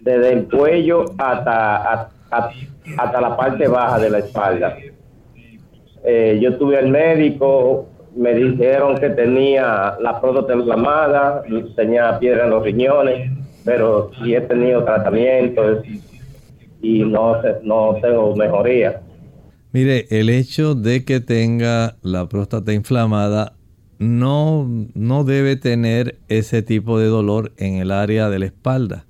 Desde 0.02 0.34
el 0.34 0.48
cuello 0.48 1.06
hasta, 1.16 2.10
hasta, 2.30 3.20
la 3.22 3.36
parte 3.38 3.68
baja 3.68 3.98
de 4.00 4.10
la 4.10 4.18
espalda. 4.18 4.76
Eh, 6.04 6.38
yo 6.42 6.54
tuve 6.58 6.76
al 6.76 6.88
médico, 6.88 7.88
me 8.14 8.34
dijeron 8.34 8.98
que 8.98 9.08
tenía 9.08 9.96
la 9.98 10.20
próstata 10.20 10.52
inflamada, 10.54 11.42
tenía 11.74 12.18
piedra 12.18 12.44
en 12.44 12.50
los 12.50 12.62
riñones, 12.62 13.30
pero 13.64 14.10
sí 14.22 14.34
he 14.34 14.42
tenido 14.42 14.84
tratamientos 14.84 15.86
y 16.82 17.02
no, 17.02 17.40
no 17.62 17.96
tengo 18.02 18.36
mejoría. 18.36 19.00
Mire, 19.72 20.06
el 20.10 20.30
hecho 20.30 20.74
de 20.74 21.04
que 21.04 21.20
tenga 21.20 21.96
la 22.02 22.28
próstata 22.28 22.72
inflamada 22.72 23.54
no, 24.00 24.68
no 24.94 25.24
debe 25.24 25.54
tener 25.56 26.18
ese 26.28 26.62
tipo 26.62 26.98
de 26.98 27.06
dolor 27.06 27.52
en 27.56 27.74
el 27.74 27.92
área 27.92 28.28
de 28.30 28.40
la 28.40 28.46
espalda. 28.46 29.06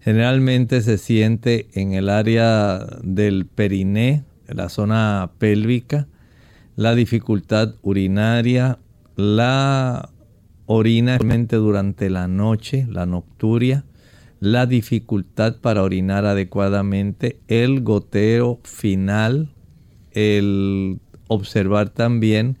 Generalmente 0.00 0.82
se 0.82 0.98
siente 0.98 1.68
en 1.74 1.92
el 1.92 2.08
área 2.08 2.84
del 3.04 3.46
periné, 3.46 4.24
la 4.48 4.68
zona 4.68 5.30
pélvica, 5.38 6.08
la 6.74 6.96
dificultad 6.96 7.76
urinaria, 7.82 8.80
la 9.14 10.10
orina 10.66 11.18
durante 11.18 12.10
la 12.10 12.26
noche, 12.26 12.88
la 12.90 13.06
nocturia, 13.06 13.84
la 14.40 14.66
dificultad 14.66 15.58
para 15.60 15.84
orinar 15.84 16.24
adecuadamente, 16.24 17.38
el 17.46 17.82
goteo 17.82 18.58
final, 18.64 19.51
el 20.14 20.98
observar 21.28 21.90
también 21.90 22.58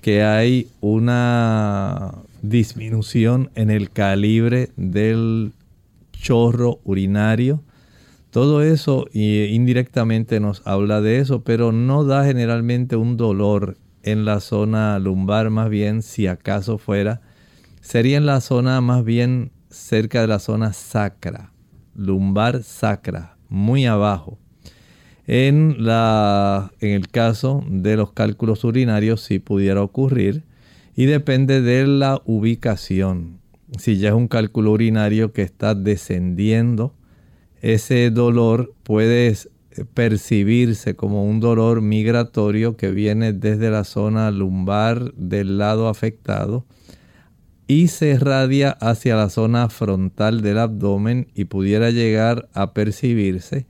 que 0.00 0.22
hay 0.22 0.68
una 0.80 2.14
disminución 2.42 3.50
en 3.54 3.70
el 3.70 3.90
calibre 3.90 4.70
del 4.76 5.52
chorro 6.12 6.80
urinario. 6.84 7.62
Todo 8.30 8.62
eso 8.62 9.06
indirectamente 9.12 10.38
nos 10.38 10.64
habla 10.66 11.00
de 11.00 11.18
eso, 11.18 11.42
pero 11.42 11.72
no 11.72 12.04
da 12.04 12.24
generalmente 12.24 12.96
un 12.96 13.16
dolor 13.16 13.76
en 14.02 14.24
la 14.24 14.40
zona 14.40 14.98
lumbar, 14.98 15.50
más 15.50 15.68
bien 15.68 16.02
si 16.02 16.26
acaso 16.26 16.78
fuera, 16.78 17.20
sería 17.80 18.16
en 18.16 18.26
la 18.26 18.40
zona 18.40 18.80
más 18.80 19.04
bien 19.04 19.50
cerca 19.70 20.20
de 20.20 20.28
la 20.28 20.38
zona 20.38 20.72
sacra, 20.72 21.52
lumbar 21.94 22.62
sacra, 22.62 23.36
muy 23.48 23.86
abajo. 23.86 24.38
En, 25.30 25.84
la, 25.84 26.72
en 26.80 26.92
el 26.92 27.08
caso 27.08 27.62
de 27.68 27.96
los 27.96 28.12
cálculos 28.12 28.64
urinarios 28.64 29.20
sí 29.20 29.38
pudiera 29.38 29.82
ocurrir 29.82 30.42
y 30.96 31.04
depende 31.04 31.60
de 31.60 31.86
la 31.86 32.22
ubicación. 32.24 33.38
Si 33.76 33.98
ya 33.98 34.08
es 34.08 34.14
un 34.14 34.28
cálculo 34.28 34.72
urinario 34.72 35.34
que 35.34 35.42
está 35.42 35.74
descendiendo, 35.74 36.94
ese 37.60 38.08
dolor 38.08 38.72
puede 38.84 39.36
percibirse 39.92 40.96
como 40.96 41.26
un 41.26 41.40
dolor 41.40 41.82
migratorio 41.82 42.78
que 42.78 42.90
viene 42.90 43.34
desde 43.34 43.70
la 43.70 43.84
zona 43.84 44.30
lumbar 44.30 45.12
del 45.12 45.58
lado 45.58 45.88
afectado 45.88 46.64
y 47.66 47.88
se 47.88 48.12
irradia 48.12 48.70
hacia 48.70 49.14
la 49.14 49.28
zona 49.28 49.68
frontal 49.68 50.40
del 50.40 50.56
abdomen 50.56 51.28
y 51.34 51.44
pudiera 51.44 51.90
llegar 51.90 52.48
a 52.54 52.72
percibirse 52.72 53.66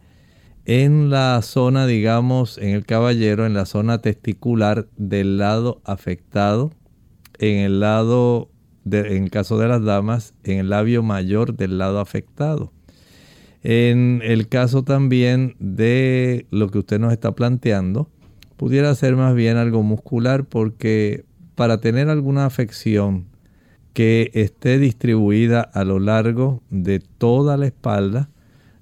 en 0.68 1.08
la 1.08 1.40
zona, 1.40 1.86
digamos, 1.86 2.58
en 2.58 2.68
el 2.68 2.84
caballero, 2.84 3.46
en 3.46 3.54
la 3.54 3.64
zona 3.64 4.02
testicular 4.02 4.86
del 4.98 5.38
lado 5.38 5.80
afectado, 5.84 6.72
en 7.38 7.60
el 7.60 7.80
lado, 7.80 8.50
en 8.84 9.24
el 9.24 9.30
caso 9.30 9.56
de 9.58 9.66
las 9.66 9.82
damas, 9.82 10.34
en 10.44 10.58
el 10.58 10.68
labio 10.68 11.02
mayor 11.02 11.56
del 11.56 11.78
lado 11.78 12.00
afectado. 12.00 12.70
En 13.62 14.20
el 14.22 14.48
caso 14.48 14.84
también 14.84 15.56
de 15.58 16.46
lo 16.50 16.68
que 16.68 16.80
usted 16.80 17.00
nos 17.00 17.14
está 17.14 17.32
planteando, 17.32 18.10
pudiera 18.58 18.94
ser 18.94 19.16
más 19.16 19.34
bien 19.34 19.56
algo 19.56 19.82
muscular 19.82 20.44
porque 20.44 21.24
para 21.54 21.80
tener 21.80 22.10
alguna 22.10 22.44
afección 22.44 23.24
que 23.94 24.30
esté 24.34 24.78
distribuida 24.78 25.62
a 25.62 25.84
lo 25.84 25.98
largo 25.98 26.62
de 26.68 27.00
toda 27.00 27.56
la 27.56 27.66
espalda, 27.68 28.28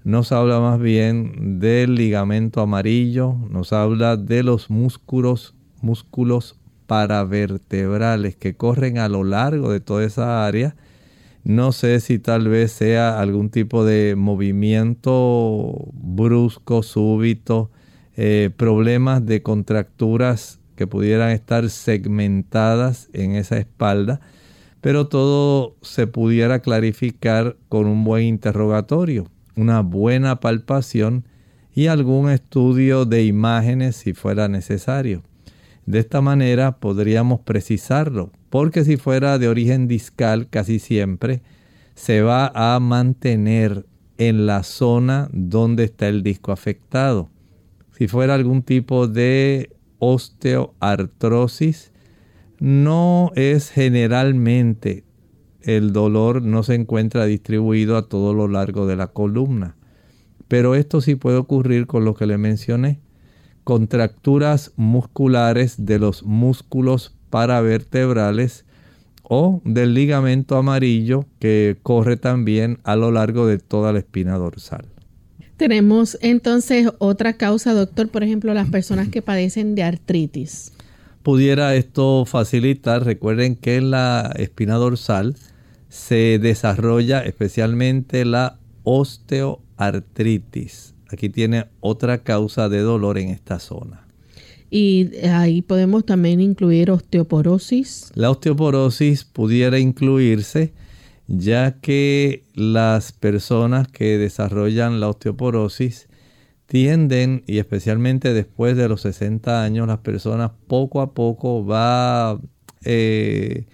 nos 0.06 0.30
habla 0.30 0.60
más 0.60 0.78
bien 0.78 1.58
del 1.58 1.96
ligamento 1.96 2.60
amarillo, 2.60 3.34
nos 3.50 3.72
habla 3.72 4.16
de 4.16 4.44
los 4.44 4.70
músculos, 4.70 5.56
músculos 5.82 6.54
paravertebrales 6.86 8.36
que 8.36 8.54
corren 8.54 8.98
a 8.98 9.08
lo 9.08 9.24
largo 9.24 9.72
de 9.72 9.80
toda 9.80 10.04
esa 10.04 10.46
área. 10.46 10.76
No 11.42 11.72
sé 11.72 11.98
si 11.98 12.20
tal 12.20 12.46
vez 12.46 12.70
sea 12.70 13.18
algún 13.18 13.50
tipo 13.50 13.84
de 13.84 14.14
movimiento 14.16 15.88
brusco, 15.92 16.84
súbito, 16.84 17.72
eh, 18.16 18.50
problemas 18.56 19.26
de 19.26 19.42
contracturas 19.42 20.60
que 20.76 20.86
pudieran 20.86 21.30
estar 21.30 21.68
segmentadas 21.68 23.08
en 23.12 23.34
esa 23.34 23.58
espalda, 23.58 24.20
pero 24.80 25.08
todo 25.08 25.74
se 25.82 26.06
pudiera 26.06 26.60
clarificar 26.60 27.56
con 27.68 27.86
un 27.86 28.04
buen 28.04 28.22
interrogatorio 28.22 29.26
una 29.56 29.80
buena 29.80 30.40
palpación 30.40 31.24
y 31.74 31.88
algún 31.88 32.30
estudio 32.30 33.04
de 33.04 33.24
imágenes 33.24 33.96
si 33.96 34.12
fuera 34.12 34.48
necesario. 34.48 35.22
De 35.86 35.98
esta 35.98 36.20
manera 36.20 36.78
podríamos 36.78 37.40
precisarlo, 37.40 38.30
porque 38.50 38.84
si 38.84 38.96
fuera 38.96 39.38
de 39.38 39.48
origen 39.48 39.88
discal 39.88 40.48
casi 40.48 40.78
siempre 40.78 41.42
se 41.94 42.22
va 42.22 42.52
a 42.54 42.78
mantener 42.80 43.86
en 44.18 44.46
la 44.46 44.62
zona 44.62 45.28
donde 45.32 45.84
está 45.84 46.08
el 46.08 46.22
disco 46.22 46.52
afectado. 46.52 47.30
Si 47.92 48.08
fuera 48.08 48.34
algún 48.34 48.62
tipo 48.62 49.08
de 49.08 49.70
osteoartrosis, 49.98 51.92
no 52.58 53.32
es 53.34 53.70
generalmente 53.70 55.05
el 55.66 55.92
dolor 55.92 56.42
no 56.42 56.62
se 56.62 56.74
encuentra 56.74 57.26
distribuido 57.26 57.96
a 57.96 58.08
todo 58.08 58.32
lo 58.32 58.46
largo 58.46 58.86
de 58.86 58.94
la 58.94 59.08
columna. 59.08 59.74
Pero 60.46 60.76
esto 60.76 61.00
sí 61.00 61.16
puede 61.16 61.38
ocurrir 61.38 61.88
con 61.88 62.04
lo 62.04 62.14
que 62.14 62.26
le 62.26 62.38
mencioné. 62.38 63.00
Contracturas 63.64 64.72
musculares 64.76 65.84
de 65.84 65.98
los 65.98 66.22
músculos 66.22 67.16
paravertebrales 67.30 68.64
o 69.24 69.60
del 69.64 69.92
ligamento 69.92 70.56
amarillo 70.56 71.26
que 71.40 71.76
corre 71.82 72.16
también 72.16 72.78
a 72.84 72.94
lo 72.94 73.10
largo 73.10 73.48
de 73.48 73.58
toda 73.58 73.92
la 73.92 73.98
espina 73.98 74.36
dorsal. 74.36 74.86
Tenemos 75.56 76.16
entonces 76.20 76.90
otra 76.98 77.32
causa, 77.32 77.74
doctor, 77.74 78.08
por 78.08 78.22
ejemplo, 78.22 78.54
las 78.54 78.70
personas 78.70 79.08
que 79.08 79.20
padecen 79.20 79.74
de 79.74 79.82
artritis. 79.82 80.72
Pudiera 81.24 81.74
esto 81.74 82.24
facilitar, 82.24 83.04
recuerden 83.04 83.56
que 83.56 83.74
en 83.76 83.90
la 83.90 84.32
espina 84.36 84.74
dorsal 84.74 85.34
se 85.88 86.38
desarrolla 86.38 87.20
especialmente 87.20 88.24
la 88.24 88.58
osteoartritis. 88.84 90.94
Aquí 91.10 91.28
tiene 91.28 91.66
otra 91.80 92.18
causa 92.18 92.68
de 92.68 92.80
dolor 92.80 93.18
en 93.18 93.30
esta 93.30 93.58
zona. 93.58 94.06
Y 94.70 95.16
ahí 95.26 95.62
podemos 95.62 96.04
también 96.04 96.40
incluir 96.40 96.90
osteoporosis. 96.90 98.10
La 98.14 98.30
osteoporosis 98.30 99.24
pudiera 99.24 99.78
incluirse 99.78 100.72
ya 101.28 101.80
que 101.80 102.44
las 102.54 103.12
personas 103.12 103.88
que 103.88 104.18
desarrollan 104.18 105.00
la 105.00 105.08
osteoporosis 105.08 106.08
tienden, 106.66 107.44
y 107.46 107.58
especialmente 107.58 108.32
después 108.32 108.76
de 108.76 108.88
los 108.88 109.02
60 109.02 109.62
años, 109.62 109.86
las 109.86 109.98
personas 109.98 110.52
poco 110.66 111.00
a 111.00 111.14
poco 111.14 111.64
va 111.64 112.40
eh, 112.84 113.66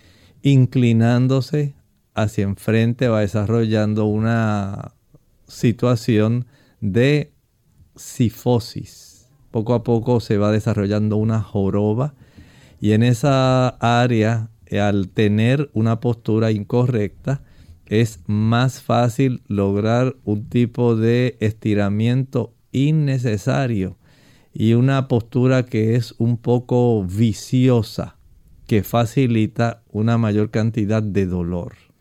inclinándose 0.42 1.74
hacia 2.14 2.44
enfrente, 2.44 3.08
va 3.08 3.20
desarrollando 3.20 4.04
una 4.04 4.92
situación 5.46 6.46
de 6.80 7.32
sifosis. 7.96 9.28
Poco 9.50 9.74
a 9.74 9.82
poco 9.82 10.20
se 10.20 10.38
va 10.38 10.50
desarrollando 10.50 11.16
una 11.16 11.42
joroba 11.42 12.14
y 12.80 12.92
en 12.92 13.02
esa 13.02 13.68
área, 13.68 14.50
al 14.72 15.08
tener 15.10 15.70
una 15.72 16.00
postura 16.00 16.50
incorrecta, 16.50 17.42
es 17.86 18.20
más 18.26 18.80
fácil 18.80 19.42
lograr 19.46 20.16
un 20.24 20.48
tipo 20.48 20.96
de 20.96 21.36
estiramiento 21.40 22.54
innecesario 22.72 23.98
y 24.54 24.72
una 24.72 25.08
postura 25.08 25.64
que 25.64 25.94
es 25.94 26.14
un 26.18 26.38
poco 26.38 27.04
viciosa 27.04 28.16
que 28.66 28.82
facilita 28.82 29.82
una 29.90 30.18
mayor 30.18 30.50
cantidad 30.50 31.02
de 31.02 31.26
dolor. 31.26 31.91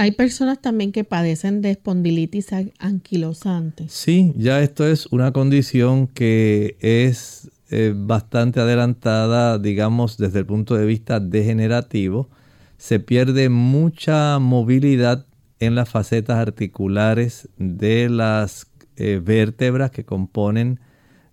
Hay 0.00 0.12
personas 0.12 0.62
también 0.62 0.92
que 0.92 1.04
padecen 1.04 1.60
de 1.60 1.72
espondilitis 1.72 2.48
anquilosante. 2.78 3.84
Sí, 3.90 4.32
ya 4.34 4.62
esto 4.62 4.86
es 4.86 5.04
una 5.08 5.30
condición 5.30 6.06
que 6.06 6.78
es 6.80 7.50
eh, 7.68 7.92
bastante 7.94 8.60
adelantada, 8.60 9.58
digamos, 9.58 10.16
desde 10.16 10.38
el 10.38 10.46
punto 10.46 10.74
de 10.74 10.86
vista 10.86 11.20
degenerativo. 11.20 12.30
Se 12.78 12.98
pierde 12.98 13.50
mucha 13.50 14.38
movilidad 14.38 15.26
en 15.58 15.74
las 15.74 15.90
facetas 15.90 16.38
articulares 16.38 17.50
de 17.58 18.08
las 18.08 18.68
eh, 18.96 19.20
vértebras 19.22 19.90
que 19.90 20.06
componen 20.06 20.80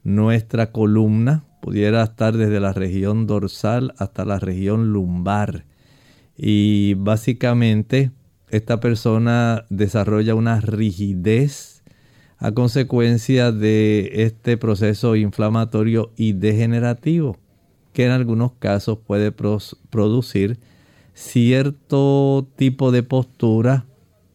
nuestra 0.03 0.73
columna. 0.73 1.45
Pudiera 1.61 2.03
estar 2.03 2.35
desde 2.35 2.59
la 2.59 2.73
región 2.73 3.27
dorsal 3.27 3.93
hasta 3.97 4.25
la 4.25 4.39
región 4.39 4.91
lumbar. 4.91 5.63
Y 6.35 6.95
básicamente 6.95 8.11
esta 8.49 8.79
persona 8.79 9.65
desarrolla 9.69 10.35
una 10.35 10.61
rigidez 10.61 11.83
a 12.37 12.51
consecuencia 12.51 13.51
de 13.51 14.11
este 14.13 14.57
proceso 14.57 15.15
inflamatorio 15.15 16.11
y 16.15 16.33
degenerativo 16.33 17.37
que 17.93 18.05
en 18.05 18.11
algunos 18.11 18.51
casos 18.59 18.99
puede 19.05 19.31
producir 19.31 20.59
cierto 21.15 22.47
tipo 22.55 22.91
de 22.91 23.01
postura 23.01 23.85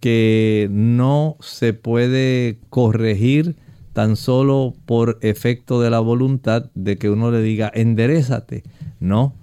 que 0.00 0.66
no 0.72 1.36
se 1.38 1.72
puede 1.72 2.58
corregir 2.70 3.54
tan 3.92 4.16
solo 4.16 4.74
por 4.84 5.18
efecto 5.20 5.80
de 5.80 5.90
la 5.90 6.00
voluntad 6.00 6.70
de 6.74 6.98
que 6.98 7.08
uno 7.08 7.30
le 7.30 7.40
diga 7.40 7.70
enderezate. 7.72 8.64
No, 8.98 9.34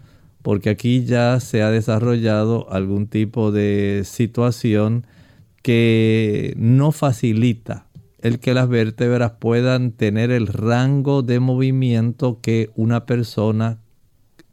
porque 0.42 0.70
aquí 0.70 1.06
ya 1.06 1.40
se 1.40 1.62
ha 1.62 1.72
desarrollado 1.72 2.72
algún 2.72 3.08
tipo 3.08 3.52
de 3.52 4.04
situación 4.06 5.06
que 5.62 6.54
no 6.58 6.92
facilita 6.92 7.86
el 8.22 8.40
que 8.40 8.54
las 8.54 8.68
vértebras 8.68 9.34
puedan 9.40 9.92
tener 9.92 10.32
el 10.32 10.48
rango 10.48 11.22
de 11.22 11.40
movimiento 11.40 12.40
que 12.42 12.70
una 12.76 13.06
persona 13.06 13.80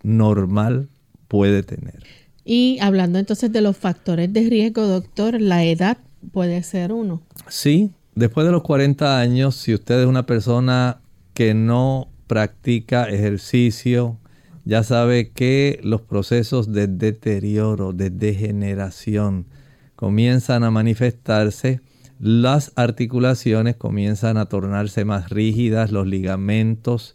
normal 0.03 0.89
puede 1.28 1.62
tener. 1.62 2.05
Y 2.45 2.78
hablando 2.80 3.18
entonces 3.18 3.53
de 3.53 3.61
los 3.61 3.76
factores 3.76 4.32
de 4.32 4.49
riesgo, 4.49 4.87
doctor, 4.87 5.41
la 5.41 5.64
edad 5.64 5.99
puede 6.32 6.62
ser 6.62 6.93
uno. 6.93 7.22
Sí, 7.49 7.91
después 8.14 8.47
de 8.47 8.53
los 8.53 8.62
40 8.62 9.18
años, 9.18 9.57
si 9.57 9.74
usted 9.74 10.01
es 10.01 10.07
una 10.07 10.26
persona 10.26 11.01
que 11.34 11.55
no 11.55 12.09
practica 12.28 13.09
ejercicio, 13.09 14.18
ya 14.66 14.82
sabe 14.82 15.30
que 15.30 15.78
los 15.84 16.02
procesos 16.02 16.72
de 16.72 16.88
deterioro, 16.88 17.92
de 17.92 18.10
degeneración, 18.10 19.46
comienzan 19.94 20.64
a 20.64 20.72
manifestarse, 20.72 21.80
las 22.18 22.72
articulaciones 22.74 23.76
comienzan 23.76 24.36
a 24.36 24.46
tornarse 24.46 25.04
más 25.04 25.30
rígidas, 25.30 25.92
los 25.92 26.08
ligamentos, 26.08 27.14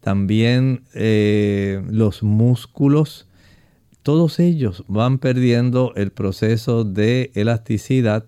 también 0.00 0.84
eh, 0.94 1.82
los 1.90 2.22
músculos, 2.22 3.26
todos 4.04 4.38
ellos 4.38 4.84
van 4.86 5.18
perdiendo 5.18 5.92
el 5.96 6.12
proceso 6.12 6.84
de 6.84 7.32
elasticidad 7.34 8.26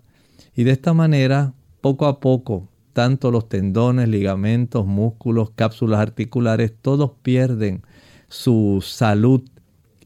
y 0.57 0.65
de 0.65 0.73
esta 0.73 0.95
manera, 0.95 1.55
poco 1.81 2.07
a 2.07 2.19
poco, 2.19 2.69
tanto 2.93 3.31
los 3.31 3.49
tendones, 3.49 4.09
ligamentos, 4.09 4.85
músculos, 4.85 5.51
cápsulas 5.55 6.01
articulares, 6.01 6.73
todos 6.83 7.13
pierden 7.23 7.83
su 8.29 8.83
salud. 8.85 9.43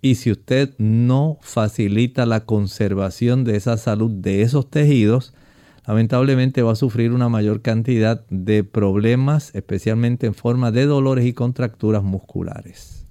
Y 0.00 0.14
si 0.14 0.30
usted 0.30 0.74
no 0.78 1.38
facilita 1.40 2.26
la 2.26 2.44
conservación 2.44 3.44
de 3.44 3.56
esa 3.56 3.76
salud 3.76 4.10
de 4.10 4.42
esos 4.42 4.70
tejidos, 4.70 5.34
lamentablemente 5.86 6.62
va 6.62 6.72
a 6.72 6.76
sufrir 6.76 7.12
una 7.12 7.28
mayor 7.28 7.62
cantidad 7.62 8.24
de 8.28 8.62
problemas, 8.62 9.54
especialmente 9.54 10.26
en 10.26 10.34
forma 10.34 10.70
de 10.70 10.86
dolores 10.86 11.24
y 11.26 11.32
contracturas 11.32 12.02
musculares. 12.02 13.06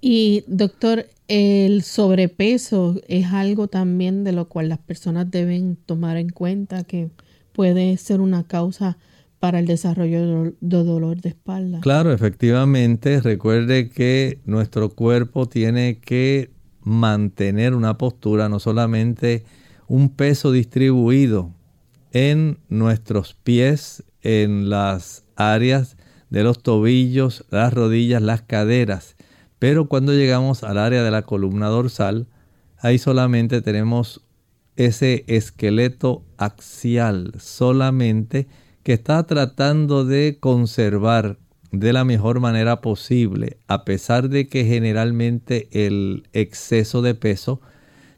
Y 0.00 0.44
doctor, 0.46 1.06
el 1.28 1.82
sobrepeso 1.82 3.00
es 3.08 3.26
algo 3.26 3.68
también 3.68 4.24
de 4.24 4.32
lo 4.32 4.48
cual 4.48 4.68
las 4.68 4.78
personas 4.78 5.30
deben 5.30 5.76
tomar 5.76 6.18
en 6.18 6.28
cuenta 6.28 6.84
que 6.84 7.08
puede 7.52 7.96
ser 7.96 8.20
una 8.20 8.44
causa 8.44 8.98
para 9.44 9.58
el 9.58 9.66
desarrollo 9.66 10.54
de 10.58 10.84
dolor 10.84 11.20
de 11.20 11.28
espalda. 11.28 11.80
Claro, 11.82 12.14
efectivamente, 12.14 13.20
recuerde 13.20 13.90
que 13.90 14.40
nuestro 14.46 14.88
cuerpo 14.88 15.50
tiene 15.50 15.98
que 15.98 16.50
mantener 16.80 17.74
una 17.74 17.98
postura, 17.98 18.48
no 18.48 18.58
solamente 18.58 19.44
un 19.86 20.08
peso 20.08 20.50
distribuido 20.50 21.52
en 22.12 22.56
nuestros 22.70 23.34
pies, 23.34 24.02
en 24.22 24.70
las 24.70 25.26
áreas 25.36 25.98
de 26.30 26.42
los 26.42 26.62
tobillos, 26.62 27.44
las 27.50 27.74
rodillas, 27.74 28.22
las 28.22 28.40
caderas, 28.40 29.14
pero 29.58 29.90
cuando 29.90 30.14
llegamos 30.14 30.64
al 30.64 30.78
área 30.78 31.02
de 31.02 31.10
la 31.10 31.20
columna 31.20 31.66
dorsal, 31.66 32.28
ahí 32.78 32.96
solamente 32.96 33.60
tenemos 33.60 34.22
ese 34.76 35.22
esqueleto 35.26 36.24
axial, 36.38 37.34
solamente 37.38 38.48
que 38.84 38.92
está 38.92 39.24
tratando 39.24 40.04
de 40.04 40.36
conservar 40.38 41.38
de 41.72 41.92
la 41.92 42.04
mejor 42.04 42.38
manera 42.38 42.80
posible, 42.80 43.56
a 43.66 43.84
pesar 43.84 44.28
de 44.28 44.46
que 44.46 44.64
generalmente 44.64 45.68
el 45.72 46.28
exceso 46.32 47.02
de 47.02 47.14
peso 47.14 47.60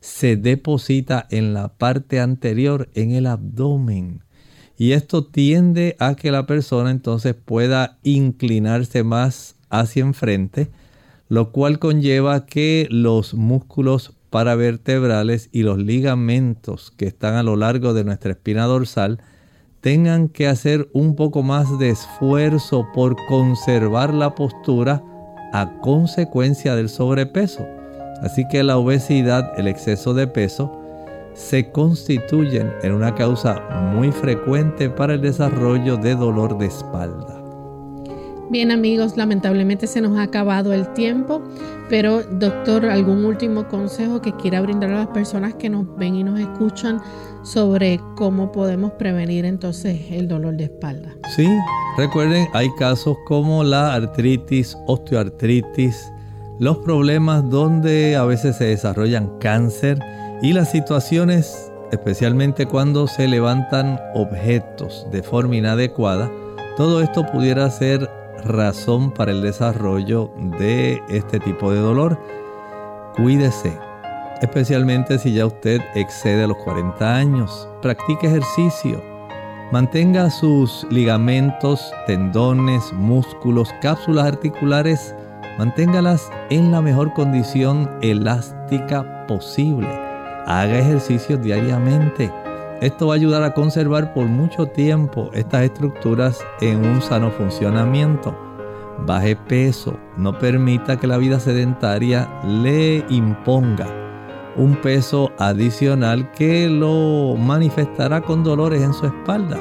se 0.01 0.37
deposita 0.37 1.27
en 1.31 1.55
la 1.55 1.69
parte 1.69 2.21
anterior, 2.21 2.89
en 2.95 3.13
el 3.13 3.27
abdomen. 3.27 4.23
Y 4.77 4.93
esto 4.93 5.25
tiende 5.25 5.97
a 6.01 6.17
que 6.17 6.31
la 6.31 6.47
persona 6.47 6.91
entonces 6.91 7.35
pueda 7.35 7.99
inclinarse 8.03 9.05
más 9.05 9.55
hacia 9.71 10.03
enfrente, 10.03 10.69
lo 11.29 11.51
cual 11.53 11.79
conlleva 11.79 12.45
que 12.45 12.89
los 12.91 13.35
músculos 13.35 14.13
paravertebrales 14.31 15.49
y 15.53 15.63
los 15.63 15.79
ligamentos 15.79 16.93
que 16.97 17.07
están 17.07 17.35
a 17.35 17.43
lo 17.43 17.57
largo 17.57 17.95
de 17.95 18.05
nuestra 18.05 18.33
espina 18.33 18.65
dorsal 18.65 19.21
tengan 19.87 20.29
que 20.29 20.49
hacer 20.49 20.89
un 20.95 21.15
poco 21.15 21.45
más 21.45 21.79
de 21.79 21.91
esfuerzo 21.91 22.89
por 22.93 23.15
conservar 23.29 24.13
la 24.13 24.35
postura 24.35 25.01
a 25.53 25.79
consecuencia 25.81 26.75
del 26.75 26.89
sobrepeso. 26.89 27.65
Así 28.21 28.49
que 28.49 28.65
la 28.65 28.79
obesidad, 28.79 29.57
el 29.57 29.69
exceso 29.69 30.13
de 30.13 30.27
peso, 30.27 30.77
se 31.35 31.71
constituyen 31.71 32.73
en 32.83 32.95
una 32.95 33.15
causa 33.15 33.63
muy 33.95 34.11
frecuente 34.11 34.91
para 34.91 35.15
el 35.15 35.21
desarrollo 35.21 35.97
de 35.97 36.17
dolor 36.17 36.59
de 36.59 36.67
espalda. 36.67 37.41
Bien 38.51 38.73
amigos, 38.73 39.17
lamentablemente 39.17 39.87
se 39.87 40.01
nos 40.01 40.19
ha 40.19 40.23
acabado 40.23 40.73
el 40.73 40.93
tiempo, 40.95 41.43
pero 41.89 42.25
doctor, 42.25 42.87
¿algún 42.87 43.25
último 43.25 43.67
consejo 43.69 44.21
que 44.21 44.33
quiera 44.33 44.61
brindar 44.61 44.91
a 44.91 44.99
las 44.99 45.09
personas 45.09 45.55
que 45.55 45.69
nos 45.69 45.97
ven 45.97 46.17
y 46.17 46.25
nos 46.25 46.39
escuchan 46.39 47.01
sobre 47.47 48.01
cómo 48.17 48.51
podemos 48.51 48.93
prevenir 48.93 49.45
entonces 49.45 50.11
el 50.11 50.27
dolor 50.27 50.57
de 50.57 50.65
espalda. 50.65 51.15
Sí, 51.37 51.49
recuerden, 51.97 52.49
hay 52.53 52.69
casos 52.75 53.17
como 53.25 53.63
la 53.63 53.95
artritis, 53.95 54.77
osteoartritis, 54.87 56.13
los 56.59 56.79
problemas 56.79 57.49
donde 57.49 58.17
a 58.17 58.25
veces 58.25 58.57
se 58.57 58.65
desarrollan 58.65 59.39
cáncer 59.39 60.01
y 60.43 60.53
las 60.53 60.73
situaciones, 60.73 61.71
especialmente 61.93 62.67
cuando 62.67 63.07
se 63.07 63.29
levantan 63.29 64.01
objetos 64.15 65.07
de 65.13 65.23
forma 65.23 65.57
inadecuada, 65.57 66.31
todo 66.77 67.01
esto 67.01 67.25
pudiera 67.27 67.71
ser 67.71 68.11
razón 68.45 69.13
para 69.13 69.31
el 69.31 69.41
desarrollo 69.41 70.33
de 70.59 71.01
este 71.09 71.39
tipo 71.39 71.73
de 71.73 71.79
dolor. 71.79 72.19
Cuídese, 73.17 73.73
especialmente 74.41 75.19
si 75.19 75.33
ya 75.33 75.47
usted 75.47 75.81
excede 75.95 76.47
los 76.47 76.57
40 76.59 77.15
años. 77.17 77.69
Practique 77.83 78.27
ejercicio. 78.27 79.03
Mantenga 79.73 80.31
sus 80.31 80.87
ligamentos, 80.91 81.93
tendones, 82.07 82.93
músculos, 82.93 83.69
cápsulas 83.83 84.27
articulares, 84.27 85.15
manténgalas 85.59 86.31
en 86.51 86.71
la 86.71 86.81
mejor 86.81 87.13
condición 87.15 87.91
elástica 88.01 89.27
posible. 89.27 89.89
Haga 90.47 90.79
ejercicios 90.79 91.43
diariamente. 91.43 92.33
Esto 92.81 93.09
va 93.09 93.15
a 93.15 93.17
ayudar 93.17 93.43
a 93.43 93.55
conservar 93.55 94.15
por 94.15 94.27
mucho 94.27 94.67
tiempo 94.67 95.31
estas 95.33 95.63
estructuras 95.63 96.39
en 96.61 96.85
un 96.87 97.03
sano 97.03 97.31
funcionamiento. 97.31 98.39
Baje 99.05 99.35
peso, 99.35 99.99
no 100.17 100.39
permita 100.39 100.97
que 100.97 101.07
la 101.07 101.19
vida 101.19 101.41
sedentaria 101.41 102.29
le 102.45 103.05
imponga 103.09 104.06
un 104.57 104.77
peso 104.77 105.33
adicional 105.39 106.31
que 106.33 106.69
lo 106.69 107.37
manifestará 107.37 108.21
con 108.21 108.45
dolores 108.45 108.83
en 108.83 108.93
su 108.93 109.07
espalda. 109.07 109.59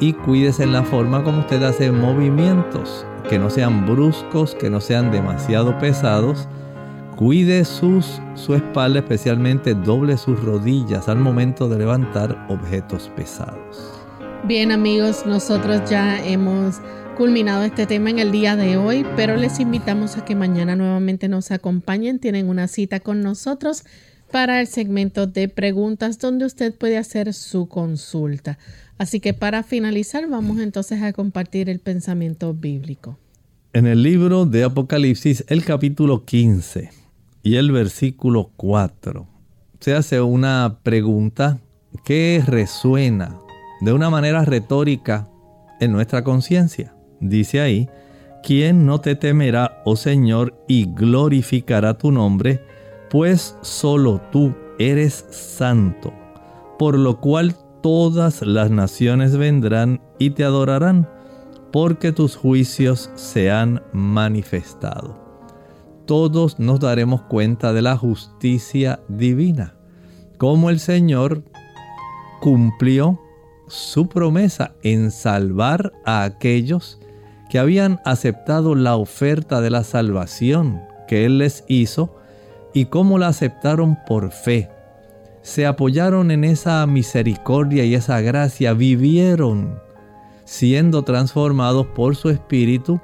Y 0.00 0.12
cuídese 0.14 0.64
en 0.64 0.72
la 0.72 0.82
forma 0.82 1.22
como 1.22 1.40
usted 1.40 1.62
hace 1.62 1.92
movimientos, 1.92 3.06
que 3.28 3.38
no 3.38 3.50
sean 3.50 3.86
bruscos, 3.86 4.54
que 4.54 4.70
no 4.70 4.80
sean 4.80 5.10
demasiado 5.10 5.78
pesados 5.78 6.48
Cuide 7.16 7.64
sus, 7.66 8.20
su 8.34 8.54
espalda, 8.54 9.00
especialmente 9.00 9.74
doble 9.74 10.16
sus 10.16 10.42
rodillas 10.42 11.08
al 11.08 11.18
momento 11.18 11.68
de 11.68 11.78
levantar 11.78 12.46
objetos 12.48 13.12
pesados. 13.14 14.02
Bien 14.44 14.72
amigos, 14.72 15.24
nosotros 15.26 15.88
ya 15.88 16.24
hemos 16.24 16.80
culminado 17.16 17.64
este 17.64 17.86
tema 17.86 18.08
en 18.10 18.18
el 18.18 18.32
día 18.32 18.56
de 18.56 18.78
hoy, 18.78 19.06
pero 19.14 19.36
les 19.36 19.60
invitamos 19.60 20.16
a 20.16 20.24
que 20.24 20.34
mañana 20.34 20.74
nuevamente 20.74 21.28
nos 21.28 21.50
acompañen. 21.50 22.18
Tienen 22.18 22.48
una 22.48 22.66
cita 22.66 22.98
con 22.98 23.20
nosotros 23.20 23.84
para 24.32 24.60
el 24.60 24.66
segmento 24.66 25.26
de 25.26 25.48
preguntas 25.48 26.18
donde 26.18 26.46
usted 26.46 26.74
puede 26.74 26.98
hacer 26.98 27.32
su 27.34 27.68
consulta. 27.68 28.58
Así 28.98 29.20
que 29.20 29.34
para 29.34 29.62
finalizar 29.62 30.26
vamos 30.28 30.58
entonces 30.58 31.02
a 31.02 31.12
compartir 31.12 31.68
el 31.68 31.78
pensamiento 31.78 32.54
bíblico. 32.54 33.18
En 33.74 33.86
el 33.86 34.02
libro 34.02 34.46
de 34.46 34.64
Apocalipsis, 34.64 35.44
el 35.48 35.64
capítulo 35.64 36.24
15 36.24 36.90
y 37.42 37.56
el 37.56 37.72
versículo 37.72 38.50
4 38.56 39.28
se 39.80 39.94
hace 39.94 40.20
una 40.20 40.78
pregunta 40.82 41.58
que 42.04 42.42
resuena 42.46 43.38
de 43.80 43.92
una 43.92 44.10
manera 44.10 44.44
retórica 44.44 45.28
en 45.80 45.92
nuestra 45.92 46.22
conciencia. 46.22 46.94
Dice 47.20 47.60
ahí, 47.60 47.88
¿quién 48.42 48.86
no 48.86 49.00
te 49.00 49.14
temerá, 49.16 49.82
oh 49.84 49.96
Señor, 49.96 50.54
y 50.68 50.86
glorificará 50.86 51.98
tu 51.98 52.12
nombre? 52.12 52.60
Pues 53.12 53.58
solo 53.60 54.22
tú 54.32 54.54
eres 54.78 55.26
santo, 55.28 56.14
por 56.78 56.96
lo 56.98 57.20
cual 57.20 57.54
todas 57.82 58.40
las 58.40 58.70
naciones 58.70 59.36
vendrán 59.36 60.00
y 60.18 60.30
te 60.30 60.44
adorarán, 60.44 61.06
porque 61.70 62.12
tus 62.12 62.36
juicios 62.36 63.10
se 63.14 63.50
han 63.50 63.82
manifestado. 63.92 65.20
Todos 66.06 66.58
nos 66.58 66.80
daremos 66.80 67.20
cuenta 67.20 67.74
de 67.74 67.82
la 67.82 67.98
justicia 67.98 69.00
divina, 69.08 69.74
cómo 70.38 70.70
el 70.70 70.80
Señor 70.80 71.42
cumplió 72.40 73.20
su 73.68 74.08
promesa 74.08 74.72
en 74.82 75.10
salvar 75.10 75.92
a 76.06 76.22
aquellos 76.22 76.98
que 77.50 77.58
habían 77.58 78.00
aceptado 78.06 78.74
la 78.74 78.96
oferta 78.96 79.60
de 79.60 79.68
la 79.68 79.84
salvación 79.84 80.80
que 81.06 81.26
Él 81.26 81.36
les 81.36 81.62
hizo 81.68 82.21
y 82.72 82.86
cómo 82.86 83.18
la 83.18 83.28
aceptaron 83.28 83.98
por 84.06 84.30
fe. 84.30 84.70
Se 85.42 85.66
apoyaron 85.66 86.30
en 86.30 86.44
esa 86.44 86.86
misericordia 86.86 87.84
y 87.84 87.94
esa 87.94 88.20
gracia, 88.20 88.74
vivieron 88.74 89.80
siendo 90.44 91.02
transformados 91.02 91.86
por 91.88 92.16
su 92.16 92.28
espíritu 92.28 93.00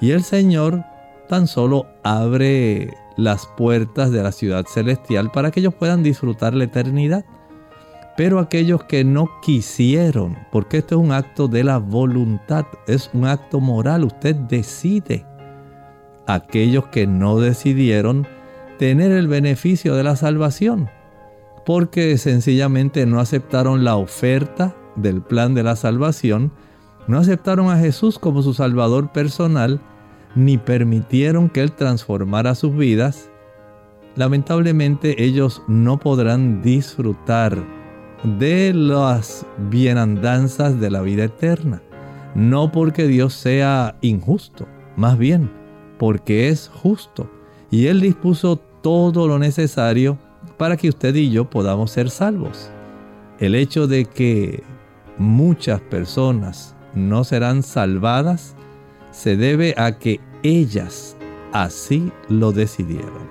y 0.00 0.12
el 0.12 0.22
Señor 0.22 0.84
tan 1.28 1.46
solo 1.46 1.86
abre 2.02 2.94
las 3.16 3.46
puertas 3.46 4.10
de 4.10 4.22
la 4.22 4.32
ciudad 4.32 4.64
celestial 4.66 5.30
para 5.30 5.50
que 5.50 5.60
ellos 5.60 5.74
puedan 5.74 6.02
disfrutar 6.02 6.54
la 6.54 6.64
eternidad. 6.64 7.24
Pero 8.16 8.40
aquellos 8.40 8.84
que 8.84 9.04
no 9.04 9.28
quisieron, 9.42 10.36
porque 10.50 10.78
esto 10.78 10.96
es 10.96 11.00
un 11.00 11.12
acto 11.12 11.46
de 11.46 11.62
la 11.62 11.78
voluntad, 11.78 12.66
es 12.86 13.10
un 13.12 13.26
acto 13.26 13.60
moral, 13.60 14.04
usted 14.04 14.34
decide. 14.34 15.24
Aquellos 16.26 16.86
que 16.88 17.06
no 17.06 17.38
decidieron 17.38 18.26
tener 18.78 19.12
el 19.12 19.28
beneficio 19.28 19.94
de 19.94 20.04
la 20.04 20.16
salvación, 20.16 20.88
porque 21.66 22.16
sencillamente 22.18 23.06
no 23.06 23.20
aceptaron 23.20 23.84
la 23.84 23.96
oferta 23.96 24.76
del 24.96 25.22
plan 25.22 25.54
de 25.54 25.62
la 25.62 25.76
salvación, 25.76 26.52
no 27.06 27.18
aceptaron 27.18 27.70
a 27.70 27.78
Jesús 27.78 28.18
como 28.18 28.42
su 28.42 28.54
Salvador 28.54 29.12
personal, 29.12 29.80
ni 30.34 30.58
permitieron 30.58 31.48
que 31.48 31.62
Él 31.62 31.72
transformara 31.72 32.54
sus 32.54 32.76
vidas, 32.76 33.30
lamentablemente 34.16 35.22
ellos 35.22 35.62
no 35.68 35.98
podrán 35.98 36.62
disfrutar 36.62 37.56
de 38.38 38.72
las 38.74 39.46
bienandanzas 39.70 40.80
de 40.80 40.90
la 40.90 41.02
vida 41.02 41.24
eterna. 41.24 41.82
No 42.34 42.70
porque 42.72 43.06
Dios 43.06 43.34
sea 43.34 43.96
injusto, 44.00 44.66
más 44.96 45.18
bien 45.18 45.50
porque 45.98 46.48
es 46.48 46.70
justo. 46.72 47.28
Y 47.70 47.86
Él 47.86 48.00
dispuso 48.00 48.62
todo 48.88 49.28
lo 49.28 49.38
necesario 49.38 50.18
para 50.56 50.78
que 50.78 50.88
usted 50.88 51.14
y 51.14 51.30
yo 51.30 51.50
podamos 51.50 51.90
ser 51.90 52.08
salvos. 52.08 52.70
El 53.38 53.54
hecho 53.54 53.86
de 53.86 54.06
que 54.06 54.62
muchas 55.18 55.78
personas 55.82 56.74
no 56.94 57.22
serán 57.22 57.62
salvadas 57.62 58.56
se 59.10 59.36
debe 59.36 59.74
a 59.76 59.98
que 59.98 60.20
ellas 60.42 61.18
así 61.52 62.10
lo 62.30 62.50
decidieron. 62.52 63.28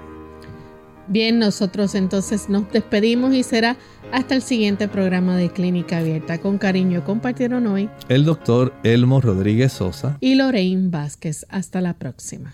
Bien, 1.08 1.40
nosotros 1.40 1.96
entonces 1.96 2.50
nos 2.50 2.72
despedimos 2.72 3.34
y 3.34 3.42
será 3.42 3.78
hasta 4.12 4.36
el 4.36 4.44
siguiente 4.44 4.88
programa 4.88 5.38
de 5.38 5.50
Clínica 5.50 5.98
Abierta. 5.98 6.38
Con 6.38 6.60
cariño 6.60 7.04
compartieron 7.04 7.66
hoy 7.66 7.90
el 8.10 8.26
doctor 8.26 8.76
Elmo 8.84 9.22
Rodríguez 9.22 9.74
Sosa 9.74 10.20
y 10.20 10.36
Lorraine 10.36 10.92
Vázquez. 10.92 11.48
Hasta 11.50 11.82
la 11.82 11.96
próxima. 11.96 12.54